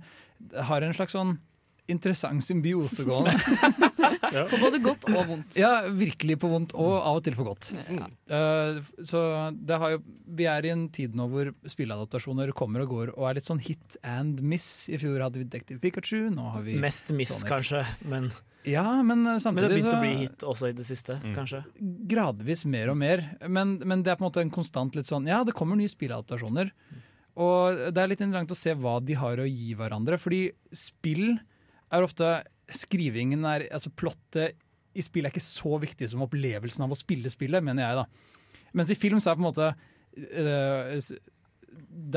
[0.53, 1.37] har en slags sånn
[1.91, 3.33] interessant symbiose gående.
[4.51, 5.55] På både godt og vondt.
[5.59, 7.69] Ja, virkelig på vondt, og av og til på godt.
[7.77, 9.21] Eh, så
[9.55, 10.01] det har jo,
[10.37, 13.61] vi er i en tid nå hvor spilleadaptasjoner kommer og går og er litt sånn
[13.63, 14.67] hit and miss.
[14.91, 17.49] I fjor hadde vi Detective Pikachu, nå har vi Mest miss, Sonic.
[17.53, 18.29] kanskje, men,
[18.67, 21.63] Ja, men eh, men det har begynt å bli hit også i det siste, kanskje.
[22.11, 23.23] gradvis mer og mer.
[23.47, 25.91] Men, men det er på en måte en konstant litt sånn Ja, det kommer nye
[25.91, 26.73] spilladaptasjoner.
[27.37, 30.17] Og det er litt interessant å se hva de har å gi hverandre.
[30.17, 31.35] Fordi spill
[31.91, 32.29] er ofte
[32.67, 34.57] Skrivingen er Altså plottet
[34.97, 38.05] i spillet er ikke så viktig som opplevelsen av å spille spillet, mener jeg, da.
[38.75, 39.67] Mens i film så er det på en måte
[40.41, 41.19] øh,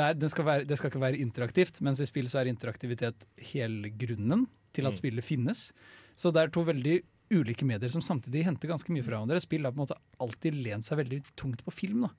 [0.00, 3.26] der, det, skal være, det skal ikke være interaktivt, mens i spill så er interaktivitet
[3.52, 5.00] hele grunnen til at Mm.
[5.02, 5.60] spillet finnes.
[6.16, 9.40] Så det er to veldig ulike medier som samtidig henter ganske mye fra hverandre.
[9.44, 12.08] Spill har på en måte alltid lent seg veldig tungt på film.
[12.08, 12.10] da.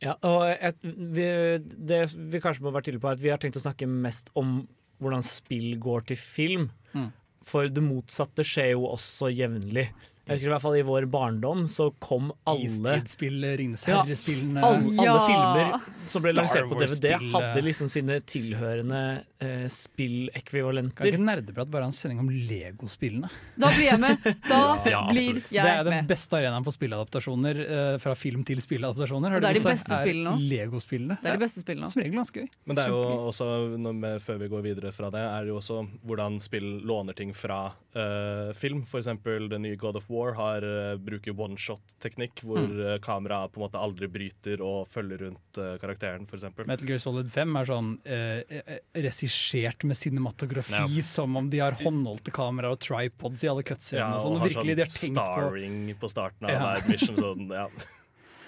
[0.00, 1.26] Ja, og et, vi,
[1.58, 4.30] det vi kanskje må være tydelige på er at vi har tenkt å snakke mest
[4.38, 6.68] om hvordan spill går til film.
[6.92, 7.10] Mm.
[7.48, 9.88] For det motsatte skjer jo også jevnlig.
[10.28, 14.60] Jeg husker i hvert fall I vår barndom så kom alle Istidspill, Ringenes Ja, alle,
[14.62, 15.14] alle Ja.
[15.26, 19.00] filmer som ble lansert på DVD, hadde liksom sine tilhørende
[19.40, 21.08] eh, Kan spillekvivalenter.
[21.10, 23.28] ikke nerdeprat bare ha en sending om Lego-spillene?
[23.60, 24.28] Da blir jeg med!
[24.48, 24.60] Da
[24.92, 25.48] Ja, blir med.
[25.50, 27.60] Det er den beste arenaen for spilladaptasjoner.
[27.64, 29.36] eh, fra film til spilladaptasjoner.
[29.36, 30.48] Har det er de beste spillene også.
[30.52, 31.18] Lego-spillene.
[31.22, 31.88] Det er de beste spillene.
[31.90, 32.48] Som regel ganske gøy.
[32.66, 35.58] Men det er jo også, når før vi går videre fra det, er det jo
[35.60, 37.60] også hvordan spill låner ting fra
[37.98, 38.84] eh, film.
[38.86, 42.78] Eksempel det nye God of War har, uh, bruker one-shot-teknikk, hvor Mm.
[42.78, 46.66] Uh, kameraet på en måte aldri bryter og følger rundt uh, karakteren, eksempel.
[46.66, 51.02] Metal Gear Solid 5 er sånn eh, regissert med cinematografi, Ja.
[51.02, 54.08] som om de har håndholdte kameraer og tripods i alle cutscenene.
[54.08, 56.58] Ja, og sånn, og har virkelig, sånn tenkt på starring på starten av Ja.
[56.74, 57.16] hver mission.
[57.16, 57.68] Sånn, ja.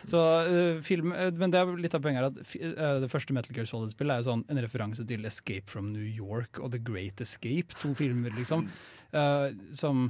[0.08, 3.52] Så uh, film, uh, Men det er litt av poenget at eh, det første Metal
[3.54, 7.20] Gear Solid-spillet er jo sånn en referanse til Escape from New York og The Great
[7.20, 8.70] Escape, to filmer liksom.
[9.12, 10.08] Eh, som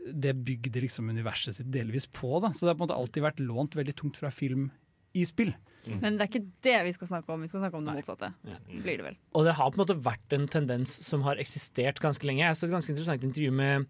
[0.00, 2.38] det bygde liksom universet sitt delvis på.
[2.40, 4.70] da Så det har på en måte alltid vært lånt veldig tungt fra film
[5.12, 5.52] i spill.
[5.88, 7.42] Men det er ikke det vi skal snakke om.
[7.44, 8.30] Vi skal snakke om det motsatte.
[8.68, 9.18] Blir det vel.
[9.36, 12.44] Og det har på en måte vært en tendens som har eksistert ganske lenge.
[12.44, 13.86] Jeg så et ganske interessant intervju med,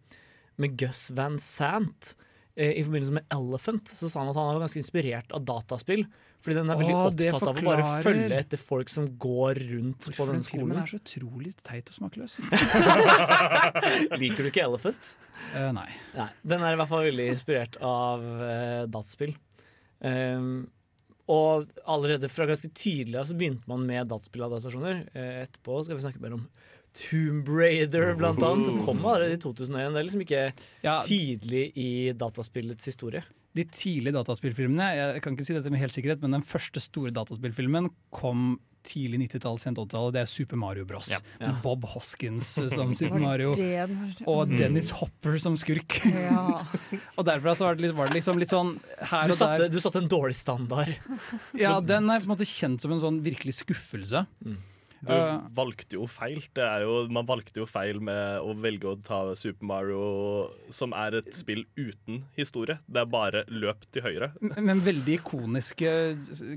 [0.60, 2.14] med Gus Van Sant.
[2.54, 6.06] Eh, I forbindelse med Elephant så sa han at han var ganske inspirert av dataspill.
[6.40, 10.07] Fordi den er veldig Åh, opptatt av å bare følge etter folk som går rundt
[10.16, 10.40] på denne skolen.
[10.40, 12.38] den filmen er så utrolig teit og smakløs.
[14.22, 15.11] Liker du ikke Elephant?
[15.53, 15.88] Uh, nei.
[16.16, 19.35] Nei, Den er i hvert fall veldig inspirert av uh, dataspill.
[20.00, 20.70] Um,
[21.31, 25.05] og allerede fra ganske tidlig av så begynte man med dataspilladaptasjoner.
[25.12, 26.46] Uh, etterpå skal vi snakke mer om
[26.96, 28.66] Tomb Raider, blant annet.
[28.66, 29.92] Som kom allerede i 2001.
[29.92, 30.46] Det er liksom ikke
[30.83, 33.22] Ja, tidlig i dataspillets historie.
[33.58, 37.10] De tidlige dataspillfilmene Jeg kan ikke si dette med helt sikkerhet, men den første store
[37.10, 40.14] dataspillfilmen kom tidlig 90-tall, sent 80-tallet.
[40.14, 41.10] Det er Super Mario Bros.
[41.12, 41.18] Ja.
[41.42, 41.50] Ja.
[41.60, 43.50] Bob Hoskins som Super Mario.
[44.24, 44.54] Og Mm.
[44.56, 45.98] Dennis Hopper som skurk.
[46.08, 46.62] Ja.
[47.18, 48.76] og derfra så var det, litt, var det liksom litt sånn
[49.10, 49.74] her Du og satte, der.
[49.74, 50.94] du satte en dårlig standard.
[51.60, 54.24] Ja, den er på en måte kjent som en sånn virkelig skuffelse.
[55.00, 56.42] Du Uh, valgte jo feil.
[56.52, 60.92] Det er jo, man valgte jo feil med å velge å ta Super Mario, som
[60.92, 62.78] er et spill uten historie.
[62.86, 64.28] Det er bare løp til høyre.
[64.60, 65.88] men veldig ikoniske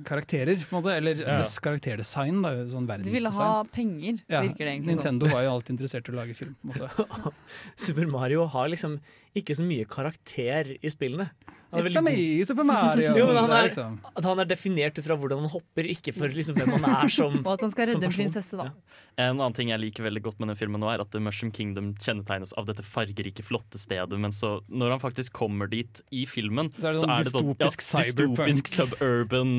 [0.04, 0.98] karakterer, på en måte.
[0.98, 1.38] Eller Ja.
[1.38, 2.42] des karakterdesign.
[2.44, 4.96] Da, sånn De ville ha penger, Ja, virker det egentlig.
[4.98, 6.56] Nintendo var jo alltid interessert i å lage film.
[6.66, 7.34] på en måte.
[7.78, 9.00] Super Mario har liksom
[9.36, 11.30] ikke så mye karakter i spillene.
[11.74, 13.14] Han er It's a me, Super Mario!
[13.20, 16.14] Jo, men han er liksom- at han er definert ut fra hvordan han hopper, ikke
[16.16, 18.70] for liksom hvem han er som Og at han skal redde en prinsesse, da.
[19.18, 21.52] En annen ting jeg liker veldig godt med den filmen nå er at The Mushroom
[21.54, 24.18] Kingdom kjennetegnes av dette fargerike, flotte stedet.
[24.22, 28.06] Men så, når han faktisk kommer dit i filmen, Så er det sånn dystopisk ja,
[28.06, 29.54] dystopisk suburban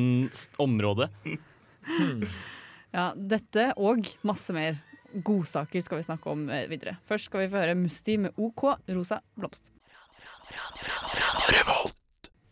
[0.63, 1.11] område.
[2.95, 4.79] Ja, dette og masse mer
[5.25, 6.97] godsaker skal vi snakke om eh, videre.
[7.09, 9.73] Først skal vi få høre Musti med OK, rosa blomst.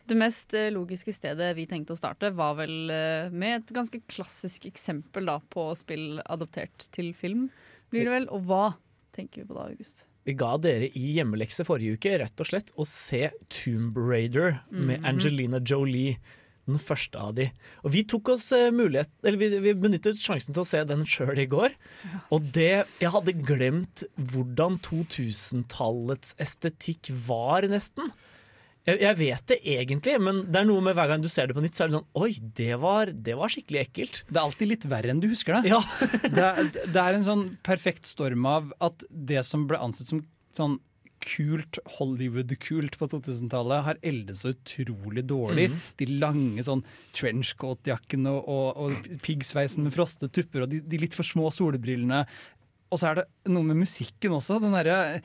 [0.07, 4.01] Det mest eh, logiske stedet vi tenkte å starte, var vel eh, med et ganske
[4.11, 7.45] klassisk eksempel da, på spill adoptert til film,
[7.93, 8.27] blir det vel.
[8.35, 8.65] Og hva
[9.15, 10.03] tenker vi på da, August?
[10.27, 15.01] Vi ga dere i hjemmelekse forrige uke rett og slett å se Tomb Raider med
[15.01, 15.05] Mhm.
[15.13, 16.17] Angelina Jolie.
[16.63, 17.49] Den første av de.
[17.83, 21.01] Og vi tok oss eh, mulighet Eller vi, vi benyttet sjansen til å se den
[21.03, 21.73] sjøl i går.
[22.31, 28.11] Og det Jeg hadde glemt hvordan 2000-tallets estetikk var, nesten.
[28.83, 31.55] Jeg, jeg vet det egentlig, men det er noe med hver gang du ser det
[31.55, 34.23] på nytt, så er det sånn Oi, det var, det var skikkelig ekkelt.
[34.27, 35.71] Det er alltid litt verre enn du husker det.
[35.71, 35.79] Ja.
[36.35, 40.25] det, er, det er en sånn perfekt storm av at det som ble ansett som
[40.53, 40.81] sånn
[41.23, 45.69] kult Hollywood-kult på 2000-tallet, har eldet så utrolig dårlig.
[45.71, 45.85] Mhm.
[46.01, 46.83] De lange sånn
[47.15, 52.25] trenchcoat-jakkene og, og, og piggsveisen med frostet tupper og de, de litt for små solbrillene.
[52.93, 54.59] Og så er det noe med musikken også.
[54.61, 55.23] Den derre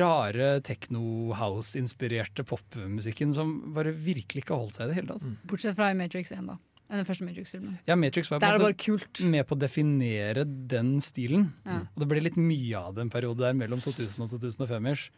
[0.00, 5.26] rare techno-house-inspirerte popmusikken som bare virkelig ikke har holdt seg i det hele tatt.
[5.50, 6.56] Bortsett fra i Matrix 1, da.
[6.90, 7.76] Den første Matrix-filmen.
[7.86, 8.42] Ja, Matrix var
[8.74, 9.20] kult.
[9.30, 11.52] med på å definere den stilen.
[11.62, 11.84] Ja.
[11.86, 15.12] Og det ble litt mye av det en periode der mellom 2000 og 2005-ish.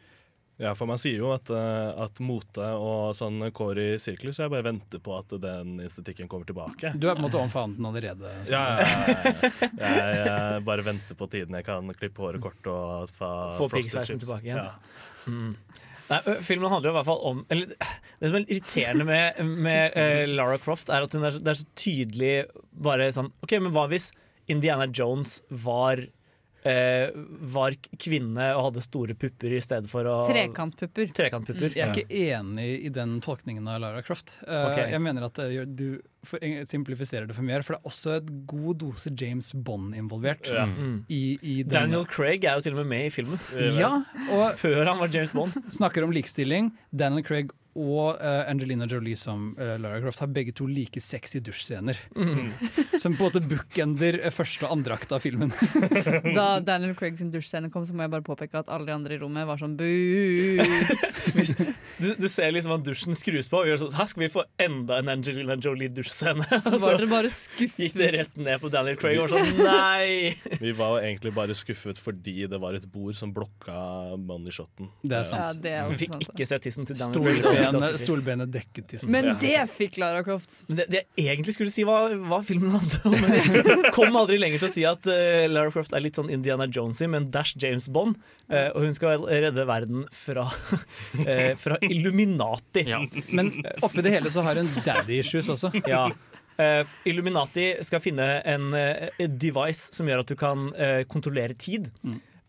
[0.63, 4.45] Ja, for man sier jo at, eh, at mote og sånn kår i sirkler, så
[4.45, 6.93] jeg bare venter på at den estetikken kommer tilbake.
[6.95, 8.31] Du er på en måte omfavnet den allerede.
[8.47, 9.73] så- Ja, ja, ja, ja.
[9.83, 13.81] Jeg, jeg bare venter på tiden jeg kan klippe håret kort og fa Få frosted
[13.91, 14.63] piggsveisen tilbake igjen.
[14.63, 14.73] Ja.
[15.27, 15.57] Mm.
[16.13, 17.67] Nei, filmen handler jo i hvert fall om eller,
[18.21, 21.49] Det som er irriterende med, med uh, Lara Croft, er at hun er, så- det
[21.57, 22.35] er så tydelig
[22.73, 24.11] bare sånn OK, men hva hvis
[24.51, 26.03] Indiana Jones var
[26.69, 27.11] eh,
[27.53, 31.13] var kvinne og hadde store pupper i stedet for å Trekantpupper.
[31.17, 31.77] Trekantpupper.
[31.77, 34.37] Jeg er ikke enig i den tolkningen av Lara Croft.
[34.47, 34.89] Uh, okay.
[34.95, 35.87] Jeg mener at det du
[36.23, 36.39] for,
[36.71, 40.47] simplifiserer det for mer, for det er også et god dose James Bond involvert.
[40.53, 40.69] Ja.
[40.71, 41.01] Mm.
[41.11, 43.41] I, i Daniel Craig er jo til og med med i filmen.
[43.79, 43.93] Ja,
[44.33, 45.57] og Før han var James Bond.
[45.79, 46.73] Snakker om likestilling.
[46.91, 51.41] Daniel Craig og eh, Angelina Jolie som eh, Lara Croft har begge to like sexy
[51.41, 51.97] dusjscener.
[52.15, 52.51] Mm.
[53.01, 55.53] Som på en måte bookender eh, første og andre akt av filmen.
[56.37, 59.17] Da Daniel Craig sin dusjscene kom, så må jeg bare påpeke at alle de andre
[59.17, 59.89] i rommet var sånn bu.
[62.03, 64.45] Du, du ser liksom at dusjen skrus på, og gjør sånn Her skal vi få
[64.61, 66.45] enda en Angelina Jolie-dusjscene.
[66.67, 67.79] Så var dere bare skuffet.
[67.87, 70.59] gikk det rett ned på Daniel Craig og var sånn Nei!
[70.61, 73.79] Vi var jo egentlig bare skuffet fordi det var et bord som blokka
[74.21, 74.93] money shoten.
[75.01, 75.41] Det er sant.
[75.41, 76.29] Ja, det er Vi fikk sant.
[76.29, 77.62] ikke se tissen til Daniel Craig.
[77.63, 79.13] Var Stolbenet, stolbenet dekket tissen.
[79.15, 80.63] Men det fikk Lara Croft.
[80.69, 83.17] Men det, det jeg egentlig skulle si, var hva filmen handlet om.
[83.17, 86.33] Men jeg kom aldri lenger til å si at uh, Lara Croft er litt sånn
[86.33, 88.19] Indiana Jonesy, men dash James Bond.
[88.51, 92.87] Uh, og hun skal redde verden fra, uh, fra Illuminati.
[93.33, 95.73] Men oppi det hele så har hun daddy issues også.
[95.87, 96.09] Ja.
[96.59, 101.89] Uh, Illuminati skal finne en uh, device som gjør at du kan uh, kontrollere tid.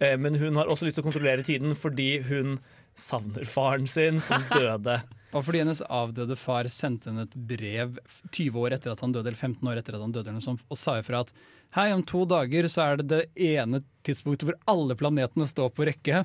[0.04, 2.58] Eh, men hun har også lyst til å kontrollere tiden fordi hun
[2.96, 5.00] savner faren sin, som døde.
[5.34, 7.98] Og fordi hennes avdøde far sendte henne et brev
[8.30, 10.46] 20 år etter at han døde, eller 15 år etter at han døde, eller noe
[10.46, 11.34] sånt, og sa ifra at
[11.78, 15.88] hei, om to dager så er det det ene tidspunktet hvor alle planetene står på
[15.90, 16.22] rekke.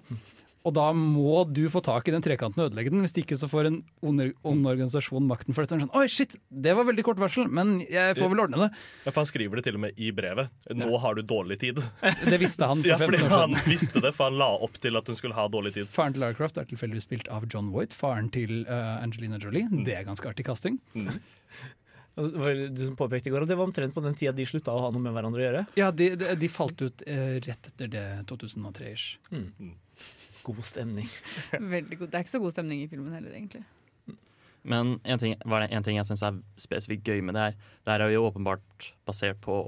[0.67, 3.49] Og da må du få tak i den trekanten og ødelegge den, hvis ikke så
[3.51, 5.79] får en ond organisasjon makten for dette.
[5.81, 8.69] Sånn, Oi, shit, det var veldig kort varsel, men jeg får vel ordne det.
[9.07, 10.51] Ja, for Han skriver det til og med i brevet.
[10.75, 11.81] Nå har du dårlig tid.
[12.29, 13.73] Det visste han for ja, fordi 15 år han siden.
[13.73, 15.91] visste det, for han la opp til at hun skulle ha dårlig tid.
[15.95, 19.71] Faren til Lara Croft er tilfeldigvis spilt av John White, faren til uh, Angelina Jolie.
[19.87, 20.81] Det er ganske artig casting.
[20.99, 21.13] Mm.
[22.19, 24.81] Du som påpekte i går, og det var omtrent på den tida de slutta å
[24.83, 25.67] ha noe med hverandre å gjøre.
[25.79, 29.13] Ja, de, de, de falt ut eh, rett etter det 2003-ish.
[30.49, 31.09] God stemning.
[31.77, 32.09] Veldig god.
[32.11, 33.65] Det er ikke så god stemning i filmen heller, egentlig.
[34.69, 37.55] Men en ting, var det en ting jeg syns er spesifikt gøy med det her.
[37.87, 39.61] Det her er jo åpenbart basert på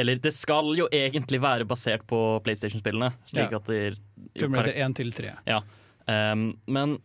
[0.00, 3.12] Eller det skal jo egentlig være basert på PlayStation-spillene.
[3.28, 3.58] Slik Ja.
[3.60, 3.98] at det
[4.40, 5.32] Tomb Raider 1 til 3.
[5.46, 5.60] Ja.
[6.08, 7.00] Um, men de,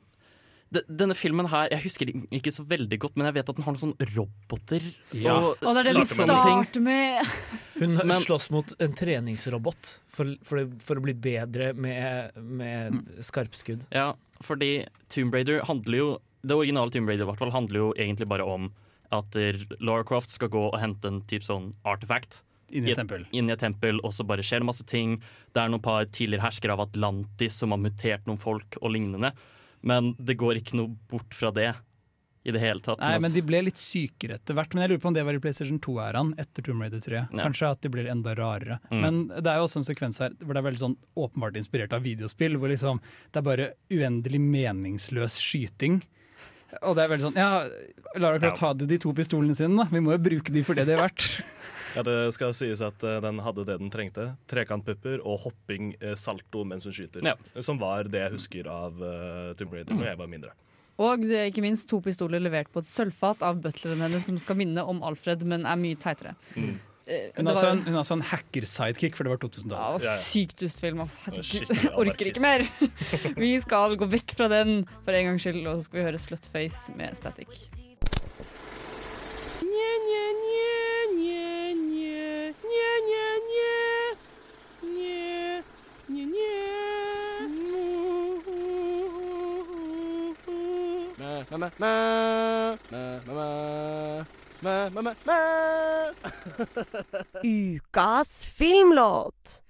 [0.87, 3.65] denne filmen her, jeg husker den ikke så veldig godt, men jeg vet at den
[3.65, 4.85] har noen sånne roboter.
[5.15, 5.35] Ja.
[5.53, 7.35] Og det er det vi starter med.
[7.79, 13.83] Hun Men- slåss mot en treningsrobot for, for, for å bli bedre med, med skarpskudd.
[13.95, 14.13] Ja,
[14.45, 16.07] fordi Tomb Raider handler jo
[16.45, 18.69] Det originale Tomb Raider i hvert fall handler jo egentlig bare om
[19.15, 22.41] at Laura Lara Croft skal gå og hente en type sånn artefakt.
[22.73, 23.25] Inni et tempel.
[23.31, 25.17] Inni et tempel, Og så bare skjer det masse ting.
[25.53, 29.31] Det er noen par tidligere herskere av Atlantis som har mutert noen folk og lignende.
[29.85, 31.71] Men det går ikke noe bort fra det
[32.45, 33.01] i det hele tatt.
[33.01, 34.75] Nei, men de ble litt sykere etter hvert.
[34.75, 37.15] Men jeg lurer på om det var i PlayStation 2-æraen etter Tomb Raider 3.
[37.23, 37.39] Ja.
[37.39, 38.77] Kanskje at de blir enda rarere.
[38.91, 38.99] Mm.
[39.01, 41.95] Men det er jo også en sekvens her hvor det er veldig sånn åpenbart inspirert
[41.97, 42.59] av videospill.
[42.61, 43.01] Hvor liksom
[43.33, 46.03] det er bare uendelig meningsløs skyting.
[46.83, 47.65] Og det er veldig sånn Ja,
[48.19, 49.89] Lara Croft hadde de to pistolene sine, da.
[49.89, 51.31] Vi må jo bruke de for det de er verdt.
[51.95, 54.29] Ja, Det skal sies at eh, den hadde det den trengte.
[54.51, 57.25] Trekantpupper og hopping eh, salto mens hun skyter.
[57.25, 57.35] Ja.
[57.63, 60.55] Som var det jeg husker av uh, Tomb Raider da jeg var mindre.
[61.01, 64.37] Og det er ikke minst to pistoler levert på et sølvfat av butleren hennes, som
[64.39, 66.35] skal minne om Alfred, men er mye teitere.
[66.55, 66.75] Mm.
[67.05, 70.05] Hun har var- sånn, hun har sånn hacker-sidekick, for det var 2000-tallet.
[70.07, 71.01] Ja, sykt dustfilm.
[71.03, 71.19] altså.
[71.27, 71.49] Herregud.
[71.51, 72.63] skikkelig Orker ikke mer.
[73.43, 76.21] Vi skal gå vekk fra den for en gangs skyld, og så skal vi høre
[76.23, 77.67] Slutface med Static.
[79.65, 80.74] Nye, nye, mæ,
[97.43, 99.61] Ukas filmlåt.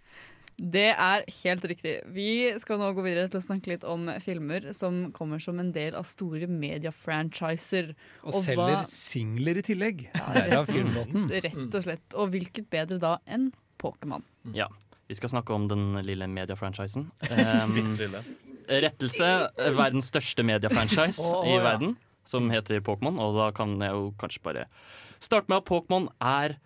[0.56, 1.98] Det er helt riktig.
[2.16, 5.74] Vi skal nå gå videre til å snakke litt om filmer som kommer som en
[5.76, 7.92] del av store mediefranchiser.
[8.24, 10.08] Og selger singler i tillegg.
[10.16, 11.28] Derav filmlåten.
[11.34, 12.08] Rett og slett.
[12.16, 13.52] Og hvilket bedre da enn
[13.82, 14.24] Pokémon?
[14.56, 14.70] Ja.
[15.06, 17.12] Vi skal snakke om den lille mediefranchisen.
[17.30, 18.24] Um, lille.
[18.70, 19.32] Rettelse.
[19.78, 21.64] Verdens største mediefranchise oh, i ja.
[21.66, 21.96] verden,
[22.28, 23.20] som heter Pokémon.
[23.22, 24.68] Og da kan jeg jo kanskje bare
[25.24, 26.58] starte med at Pokémon er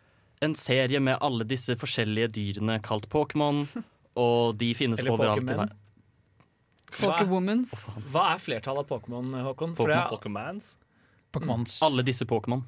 [0.45, 3.65] en serie med alle disse forskjellige dyrene kalt Pokémon.
[4.19, 5.67] Og de finnes Eller overalt i Pokémon.
[5.67, 5.85] verden.
[6.89, 7.73] Pokewomans.
[8.09, 9.75] Hva er flertallet av Pokémon, Håkon?
[9.77, 10.73] Pokémons?
[11.31, 11.77] Pokémons.
[11.85, 12.65] Alle disse Pokémon.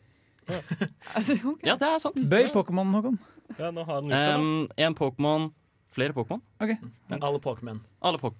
[1.63, 2.17] Ja, det er sant.
[2.29, 3.17] Bøy Pokémon, Håkon.
[3.57, 4.37] Ja, nå har den gjort det, da.
[4.39, 5.49] Um, en Pokémon
[5.91, 6.39] Flere Pokémon?
[6.63, 6.71] Ok.
[7.17, 7.79] Alle Pokémon.
[7.99, 8.35] Alle Pok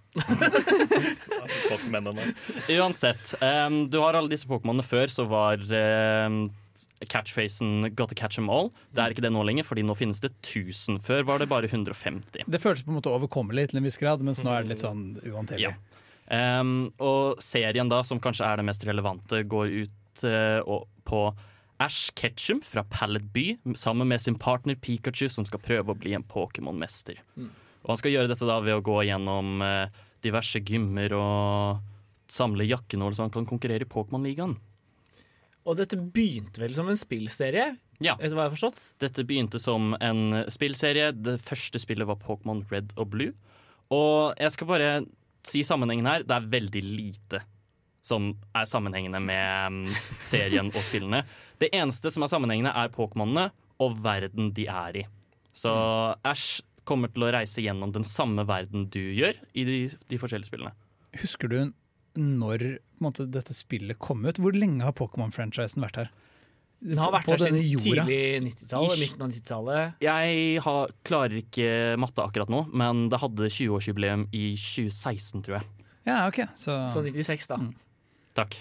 [1.69, 2.33] Pokémonene.
[2.79, 3.33] Uansett.
[3.41, 4.85] Um, du har alle disse Pokémonene.
[4.87, 6.45] Før så var um,
[7.03, 8.71] catchphrasen 'gotta catch them all'.
[8.95, 11.01] Det er ikke det nå lenger, fordi nå finnes det 1000.
[11.03, 12.47] Før var det bare 150.
[12.47, 14.85] Det føltes på en måte overkommelig til en viss grad, mens nå er det litt
[14.85, 15.71] sånn uhåndterlig.
[15.71, 15.75] Ja.
[16.31, 21.25] Um, og serien da, som kanskje er det mest relevante, går ut uh, på
[21.81, 26.13] Ash Ketchum fra Pallet By sammen med sin partner Pikachu, som skal prøve å bli
[26.17, 27.21] en Pokémon-mester.
[27.35, 27.51] Mm.
[27.81, 31.87] Og Han skal gjøre dette da ved å gå gjennom uh, diverse gymmer og
[32.31, 34.53] samle jakkenål så han kan konkurrere i Pokémon-ligaen.
[35.67, 37.71] Og dette begynte vel som en spillserie?
[38.01, 38.15] Ja.
[38.17, 38.85] Etter hva jeg har forstått?
[39.01, 41.11] Dette begynte som en spillserie.
[41.13, 43.33] Det første spillet var Pokémon Red og Blue.
[43.93, 44.91] Og jeg skal bare
[45.45, 46.25] si sammenhengen her.
[46.25, 47.43] Det er veldig lite
[48.01, 51.21] som er sammenhengende med mm, serien og spillene.
[51.61, 53.49] Det eneste som er sammenhengende, er Pokémonene
[53.81, 55.05] og verden de er i.
[55.53, 55.71] Så
[56.25, 59.77] Ash kommer til å reise gjennom den samme verden du gjør i de,
[60.09, 60.73] de forskjellige spillene.
[61.21, 61.59] Husker du
[62.17, 64.39] når på en måte, dette spillet kom ut?
[64.41, 66.11] Hvor lenge har Pokémon-franchisen vært her?
[66.81, 68.03] Den har vært På her siden jorda?
[68.07, 69.01] tidlig 90-tallet.
[69.03, 69.99] Midten av 90-tallet.
[70.01, 71.69] Jeg har, klarer ikke
[72.01, 75.69] matte akkurat nå, men det hadde 20-årsjubileum i 2016, tror jeg.
[76.09, 76.41] Ja, ok.
[76.57, 77.59] Så, Så 96, da.
[78.37, 78.55] Takk.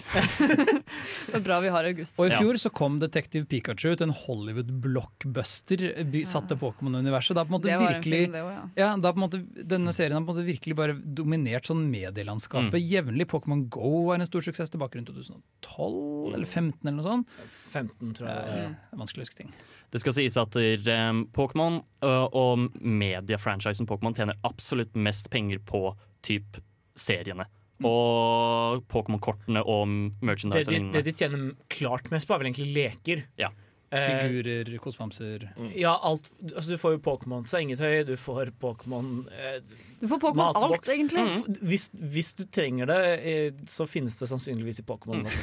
[1.31, 2.19] Det er bra vi har august.
[2.19, 7.37] Og i fjor så kom Detective Pikachu ut, en Hollywood-blockbuster Satte satt til Pokémon-universet.
[7.39, 8.65] Da på en måte en virkelig film, også, ja.
[8.81, 9.41] ja, da på en måte,
[9.71, 12.89] Denne serien har på en måte virkelig bare dominert sånn medielandskapet Mm.
[12.91, 13.27] jevnlig.
[13.31, 17.37] Pokémon Go var en stor suksess tilbake rundt 2012 eller 2015 eller noe sånt.
[17.71, 18.49] 15, tror jeg.
[18.51, 18.73] Ja, ja.
[18.91, 19.55] er vanskelig å huske ting.
[19.91, 25.95] Det skal sies at um, Pokémon uh, og mediefranchisen Pokémon tjener absolutt mest penger på
[26.27, 26.61] typ
[26.99, 27.47] seriene.
[27.87, 29.89] Og Pokémon-kortene og
[30.25, 33.25] merchandise Det, de, det de tjener klart mest på, er vel egentlig leker.
[33.41, 33.51] Ja.
[33.91, 36.29] Eh, Figurer, kosebamser Ja, alt.
[36.45, 39.59] Altså, du får jo Pokémon sengetøy, du får Pokémon eh,
[39.99, 41.25] Du får Pokémon alt, egentlig.
[41.27, 41.59] Mm.
[41.67, 45.27] Hvis, hvis du trenger det, eh, så finnes det sannsynligvis i Pokémon.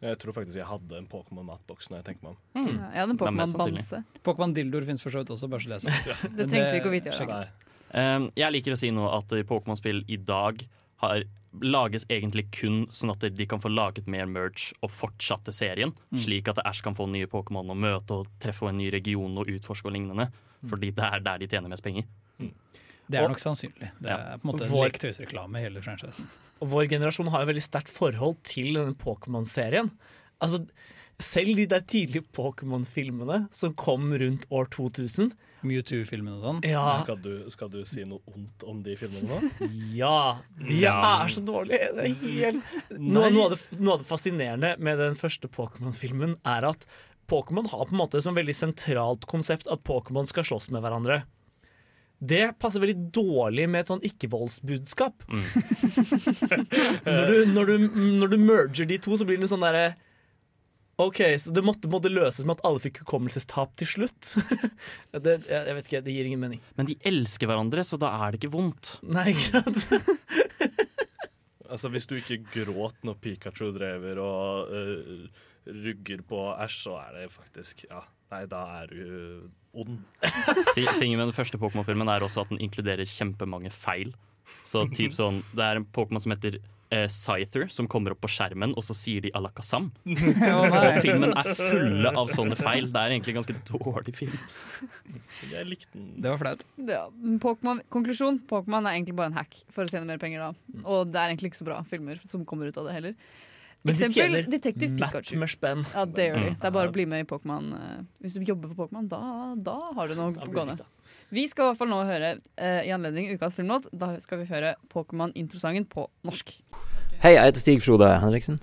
[0.00, 2.64] Jeg tror faktisk jeg hadde en Pokémon-matboks når jeg tenker meg om.
[2.66, 4.00] Ja, jeg hadde en Pokémon-bamse.
[4.26, 6.24] Pokémon Dildoer fins for så vidt også, bare så det er sagt.
[6.34, 7.12] Det trengte vi ikke å vite.
[7.14, 10.60] Jeg, Um, jeg liker å si nå at i Pokémon-spill i dag
[11.02, 11.24] har
[11.60, 15.92] lages egentlig kun sånn at de kan få laget mer merch og fortsatte serien.
[16.12, 16.20] Mm.
[16.22, 19.50] Slik at Ash kan få nye Pokémon å møte og treffe en ny region og
[19.50, 20.28] utforske og lignende.
[20.70, 22.04] Fordi det er der de tjener mest penger.
[23.10, 23.90] Det er Og- nok sannsynlig.
[23.98, 26.26] Det er på en måte Vår- i hele franchisen.
[26.62, 29.90] Og vår generasjon har jo veldig sterkt forhold til denne Pokémon-serien.
[30.40, 30.68] Altså,
[31.18, 35.32] selv de der tidlige Pokémon-filmene som kom rundt år 2000
[35.66, 36.60] Mewtwo-filmen og sånn.
[36.68, 36.86] Ja.
[37.02, 39.68] Skal, du, skal du si noe ondt om de filmene nå?
[40.00, 40.38] Ja!
[40.60, 40.94] De Ja.
[41.24, 41.90] er så dårlige.
[41.98, 42.62] Det er helt...
[42.96, 46.86] noe, noe, av det, noe av det fascinerende med den første Pokémon-filmen er at
[47.30, 51.20] Pokémon har på en måte som veldig sentralt konsept at Pokémon skal slåss med hverandre.
[52.20, 55.22] Det passer veldig dårlig med et sånn ikke-voldsbudskap.
[57.06, 57.86] når, du, når, du,
[58.20, 59.92] når du merger de to, så blir det sånn derre
[61.00, 64.34] OK, så det måtte, måtte løses med at alle fikk hukommelsestap til slutt.
[65.24, 66.60] det, jeg, jeg vet ikke, det gir ingen mening.
[66.76, 68.96] Men de elsker hverandre, så da er det ikke vondt.
[69.08, 69.86] Nei, ikke sant?
[71.70, 77.12] Altså Hvis du ikke gråt når Pikachu drever og uh, rugger på Æsj, så er
[77.20, 78.00] det faktisk Ja,
[78.32, 79.04] nei, da er du
[79.78, 80.00] ond.
[80.74, 84.10] Ti- Tingen med den første Pokémon-filmen er også at den inkluderer kjempemange feil.
[84.66, 86.58] Så typ sånn, Det er en Pokémon som heter
[86.90, 89.90] eh, Scyther, som kommer opp på skjermen, og så sier de Alakazam.
[90.50, 92.88] Oh, og filmen er fulle av sånne feil.
[92.92, 94.38] Det er egentlig en ganske dårlig film.
[95.52, 96.08] Jeg likte den.
[96.22, 96.64] Det var flaut.
[96.88, 97.04] Ja,
[97.42, 100.42] Pokémon, konklusjon Pokémon er egentlig bare en hack for å tjene mer penger.
[100.50, 103.16] da Og det er egentlig ikke så bra filmer som kommer ut av det heller.
[103.80, 105.38] Men de Eksempel tjener Detektiv matt Pikachu.
[105.94, 106.48] Ja, det gjør de.
[106.50, 106.56] Mm.
[106.60, 107.70] Det er bare å bli med i Pokémon.
[107.78, 109.20] eh, Hvis du jobber for Pokémon, da,
[109.56, 110.76] da har du noe gående.
[111.30, 113.86] Vi skal i hvert fall nå høre eh, i anledning ukas filmlåt.
[113.94, 116.56] Da skal vi høre Pokémon-introsangen på norsk.
[117.22, 118.58] Hei, jeg heter Stig Frode Henriksen.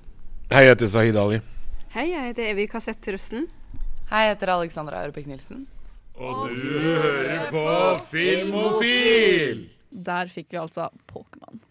[0.51, 1.39] Hei, jeg heter Sahid Ali.
[1.93, 3.47] Hei, jeg heter Evy Kassett Rusten.
[4.11, 5.63] Hei, jeg heter Alexandra Aurebekk Nilsen.
[6.19, 7.63] Og du hører på
[8.09, 9.63] Filmofil!
[9.91, 11.61] Der fikk vi altså Pokémon.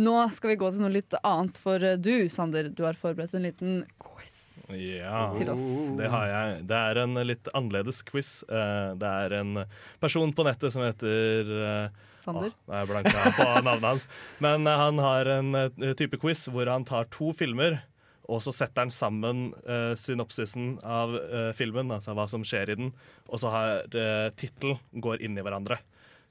[0.00, 3.36] Nå skal vi gå til noe litt annet, for eh, du, Sander, du har forberedt
[3.36, 4.41] en liten quiz.
[4.76, 5.66] Ja, Til oss.
[5.98, 6.64] det har jeg.
[6.70, 8.42] Det er en litt annerledes quiz.
[8.48, 9.64] Eh, Det er en
[10.00, 12.52] person på nettet som heter eh, Sander?
[12.70, 14.08] Er jeg blanka på navnet hans.
[14.44, 15.56] Men eh, han har en
[15.98, 17.80] type quiz hvor han tar to filmer,
[18.30, 22.76] og så setter han sammen uh, synopsisen av uh, filmen, altså hva som skjer i
[22.78, 22.92] den,
[23.26, 25.80] og så har uh, tittelen går inn i hverandre.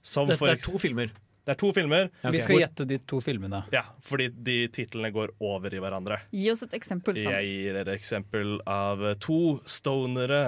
[0.01, 1.11] Som Dette for er to filmer.
[1.41, 2.09] Det er to filmer.
[2.31, 3.63] Vi skal gjette de to filmene.
[3.73, 6.19] Ja, fordi de titlene går over i hverandre.
[6.29, 7.17] Gi oss et eksempel.
[7.17, 7.39] Sander.
[7.41, 10.43] Jeg gir dere eksempel av to stonere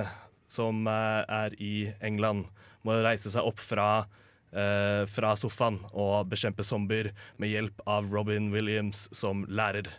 [0.54, 1.74] som eh, er i
[2.06, 2.46] England.
[2.86, 4.06] Må reise seg opp fra,
[4.54, 7.10] eh, fra sofaen og bekjempe zombier
[7.42, 9.90] med hjelp av Robin Williams som lærer.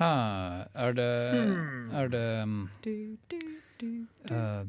[0.00, 0.12] Ha,
[0.80, 1.90] er det Hmm.
[1.92, 2.70] Er det um,
[4.30, 4.64] eh,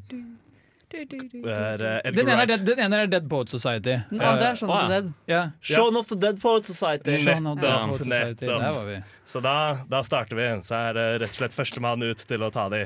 [0.92, 3.96] Det eh, den, ene er dead, den ene er Dead Poet Society.
[4.10, 5.14] Den andre er Shaun of the Eh, Dead.
[5.32, 5.42] Ja.
[5.62, 7.16] Shaun of the Dead Poet Society.
[7.24, 8.46] Shaun of the Dead Poet Society.
[8.46, 8.98] Der var vi.
[9.26, 9.56] Så da,
[9.90, 10.50] da starter vi.
[10.68, 12.86] Så er det rett og slett førstemann ut til å ta de.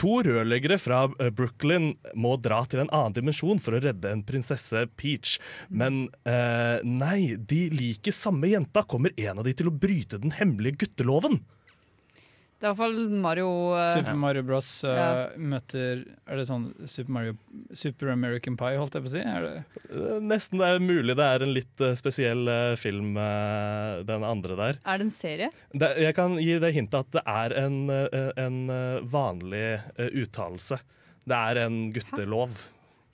[0.00, 4.24] To rørleggere fra eh, Brooklyn må dra til en annen dimensjon for å redde en
[4.26, 5.36] prinsesse Peach.
[5.70, 8.82] Men eh, nei, de liker samme jenta.
[8.90, 11.42] Kommer en av de til å bryte den hemmelige gutteloven?
[12.60, 14.68] Det er i hvert fall Mario uh, Super Mario Bros.
[14.86, 15.06] Uh, Ja.
[15.36, 17.34] møter Er det sånn Super Mario
[17.76, 19.20] Super American Pie, holdt jeg på å si?
[19.20, 19.54] Er det?
[19.90, 22.48] Eh, Nesten det er mulig det er en litt spesiell
[22.80, 23.14] film,
[24.08, 24.78] den andre der.
[24.86, 25.50] Er det en serie?
[25.74, 28.60] Det, jeg kan gi det hintet at det er en, en
[29.10, 29.66] vanlig
[29.98, 30.78] uttalelse.
[31.28, 32.64] Det er en guttelov.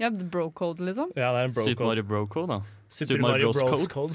[0.00, 1.10] Ja, The Bro Code, liksom?
[1.16, 1.88] Ja, det er en bro Super code.
[1.90, 2.79] Mario Bro Code, da.
[2.90, 3.86] Super Mario Bros.
[3.86, 3.88] Code.
[3.88, 4.14] Code?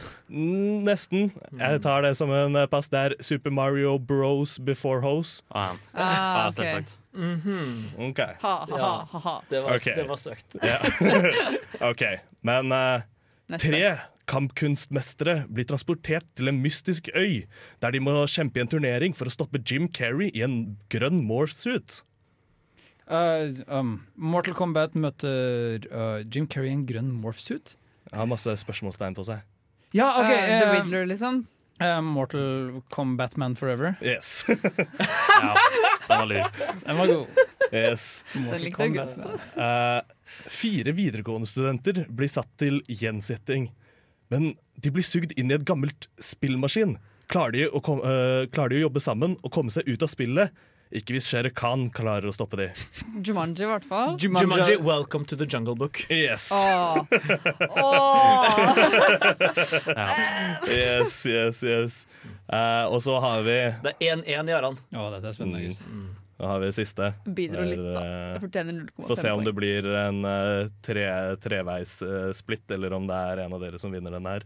[0.86, 1.30] Nesten.
[1.56, 2.90] Jeg tar det som en eh, pass.
[2.92, 5.42] Det er Super Mario Bros before hose.
[5.50, 6.58] Ah, Ah, ok.
[6.58, 6.98] selvsagt.
[7.16, 8.10] Mhm.
[8.10, 8.20] OK.
[8.42, 9.36] Ha, ha, ha, ha.
[9.50, 9.96] Det var, okay.
[9.96, 10.58] det var søkt.
[10.60, 10.76] Ja.
[11.92, 12.04] OK.
[12.44, 13.06] Men uh,
[13.58, 13.96] tre
[14.28, 17.46] kampkunstmestere blir transportert til en mystisk øy,
[17.82, 21.22] der de må kjempe i en turnering for å stoppe Jim Carrey i en grønn
[21.30, 22.02] Morse-suit.
[23.06, 27.76] Uh, um, Mortal Kombat møter uh, Jim Carrey i en grønn morphsuit.
[28.16, 29.42] Jeg har masse spørsmålstegn på seg.
[29.92, 30.30] Ja, OK.
[30.30, 31.42] uh, The eh, Riddler, liksom?
[31.84, 33.98] Uh, Mortal Kombat Man Forever.
[34.02, 34.46] Yes.
[34.48, 35.56] Ja,
[36.08, 36.46] den var lur.
[36.86, 37.28] Den var god.
[37.74, 38.24] yes.
[38.40, 39.34] Mortal likte.
[39.60, 40.00] Eh,
[40.48, 43.68] fire videregående studenter blir satt til gjensetting.
[44.32, 46.96] Men de blir sugd inn i et gammelt spillmaskin.
[47.28, 50.14] Klarer de, å kom, uh, klarer de å jobbe sammen og komme seg ut av
[50.14, 50.56] spillet?
[50.94, 52.68] Ikke hvis Shere Khan klarer å stoppe de.
[53.26, 54.18] Jumanji, i hvert fall.
[54.22, 56.04] Jumanji, welcome to the jungle book.
[56.14, 56.52] Yes.
[56.54, 57.06] Åh.
[60.70, 62.08] yes, yes, yes.
[62.46, 64.78] Uh, og så har vi Det er 1-1 i Aran.
[64.94, 65.64] Oh, dette er spennende.
[65.66, 65.84] August.
[66.36, 67.14] Da har vi siste.
[67.26, 68.02] Bidro litt, da.
[68.04, 71.06] Eh, Jeg fortjener 0,5 Få se om det blir en uh, tre,
[71.42, 74.44] treveis-splitt, eller om det er en av dere som vinner den her.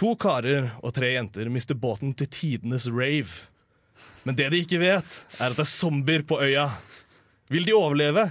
[0.00, 3.44] To karer og tre jenter mister båten til tidenes rave.
[4.24, 6.68] Men det de ikke vet, er at det er zombier på øya.
[7.52, 8.30] Vil de overleve?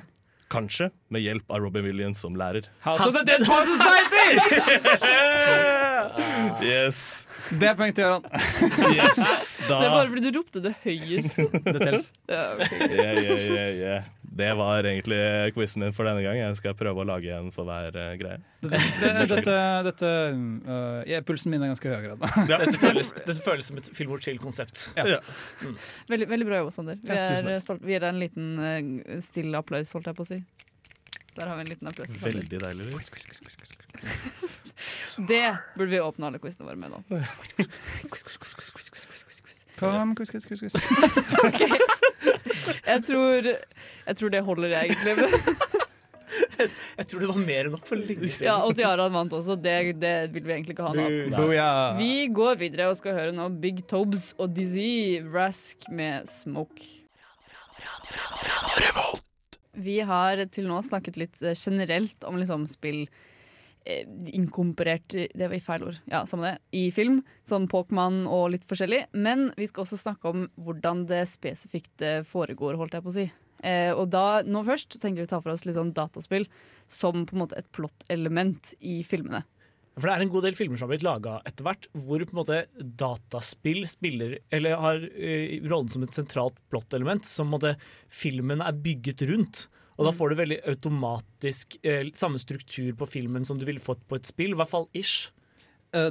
[0.54, 2.68] Kanskje med hjelp av Robin Williams som lærer.
[2.86, 4.30] House of the Dead Poet Society!
[6.64, 8.26] Yes, Det er poeng til Gøran.
[8.94, 11.38] yes, da Det er bare fordi du ropte det høyest.
[11.66, 11.88] Det
[12.38, 12.74] ok.
[12.90, 14.02] Yeah, yeah, yeah, yeah.
[14.34, 15.18] Det var egentlig
[15.54, 16.38] quizen min for denne gang.
[16.40, 18.40] Jeg skal prøve å lage en for hver uh, greie.
[18.64, 19.58] Dette, det, dette
[19.90, 20.10] dette
[20.66, 22.20] uh, ja, Pulsen min er ganske høy grad.
[22.50, 24.76] Dette føles, dette føles som et Film or Chill-konsept.
[24.98, 25.20] Ja.
[26.10, 26.98] Veldig, veldig bra jobba, Sander.
[27.04, 27.82] Vi Ja, er stolt.
[27.86, 30.40] Vi gir deg en liten uh, stille applaus, holdt jeg på å si.
[31.38, 32.10] Der har vi en liten applaus.
[32.24, 32.86] Veldig deilig.
[35.30, 37.04] Det burde vi åpne alle quizene våre med nå.
[39.84, 40.76] Kom, quiz, quiz, quiz, quiz.
[42.88, 43.48] Jeg tror,
[44.08, 45.14] jeg tror det holder, egentlig.
[46.98, 48.48] Jeg tror det var mer enn nok for lenge siden.
[48.48, 49.56] Ja, og Tiaraen vant også.
[49.60, 51.98] Det, det vil vi egentlig ikke ha noe av.
[52.00, 56.86] Vi går videre og skal høre nå Big Tobes og Dizzy Rask med Smoke.
[59.74, 63.06] Vi har til nå snakket litt generelt om liksom spill
[63.86, 66.02] eh, inkorporert Det var i feil ord.
[66.12, 66.56] Ja, samme det.
[66.80, 69.06] I film, som Pokémon og litt forskjellig.
[69.14, 73.18] Men vi skal også snakke om hvordan det spesifikt eh, foregår, holdt jeg på å
[73.18, 73.30] si.
[73.64, 76.50] Eh, og da, nå først tenker vi å ta for oss litt sånn dataspill
[76.92, 79.46] som på en måte et plottelement i filmene.
[79.94, 82.34] For det er en god del filmer som har blitt laga etter hvert, hvor på
[82.34, 87.56] en måte dataspill spiller Eller har uh, rollen som et sentralt plottelement, som på en
[87.60, 87.74] måte
[88.10, 89.68] filmen er bygget rundt.
[89.98, 94.02] Og da får du veldig automatisk eh, samme struktur på filmen som du ville fått
[94.10, 94.56] på et spill.
[94.56, 95.30] I hvert fall ish.
[95.94, 96.10] Uh,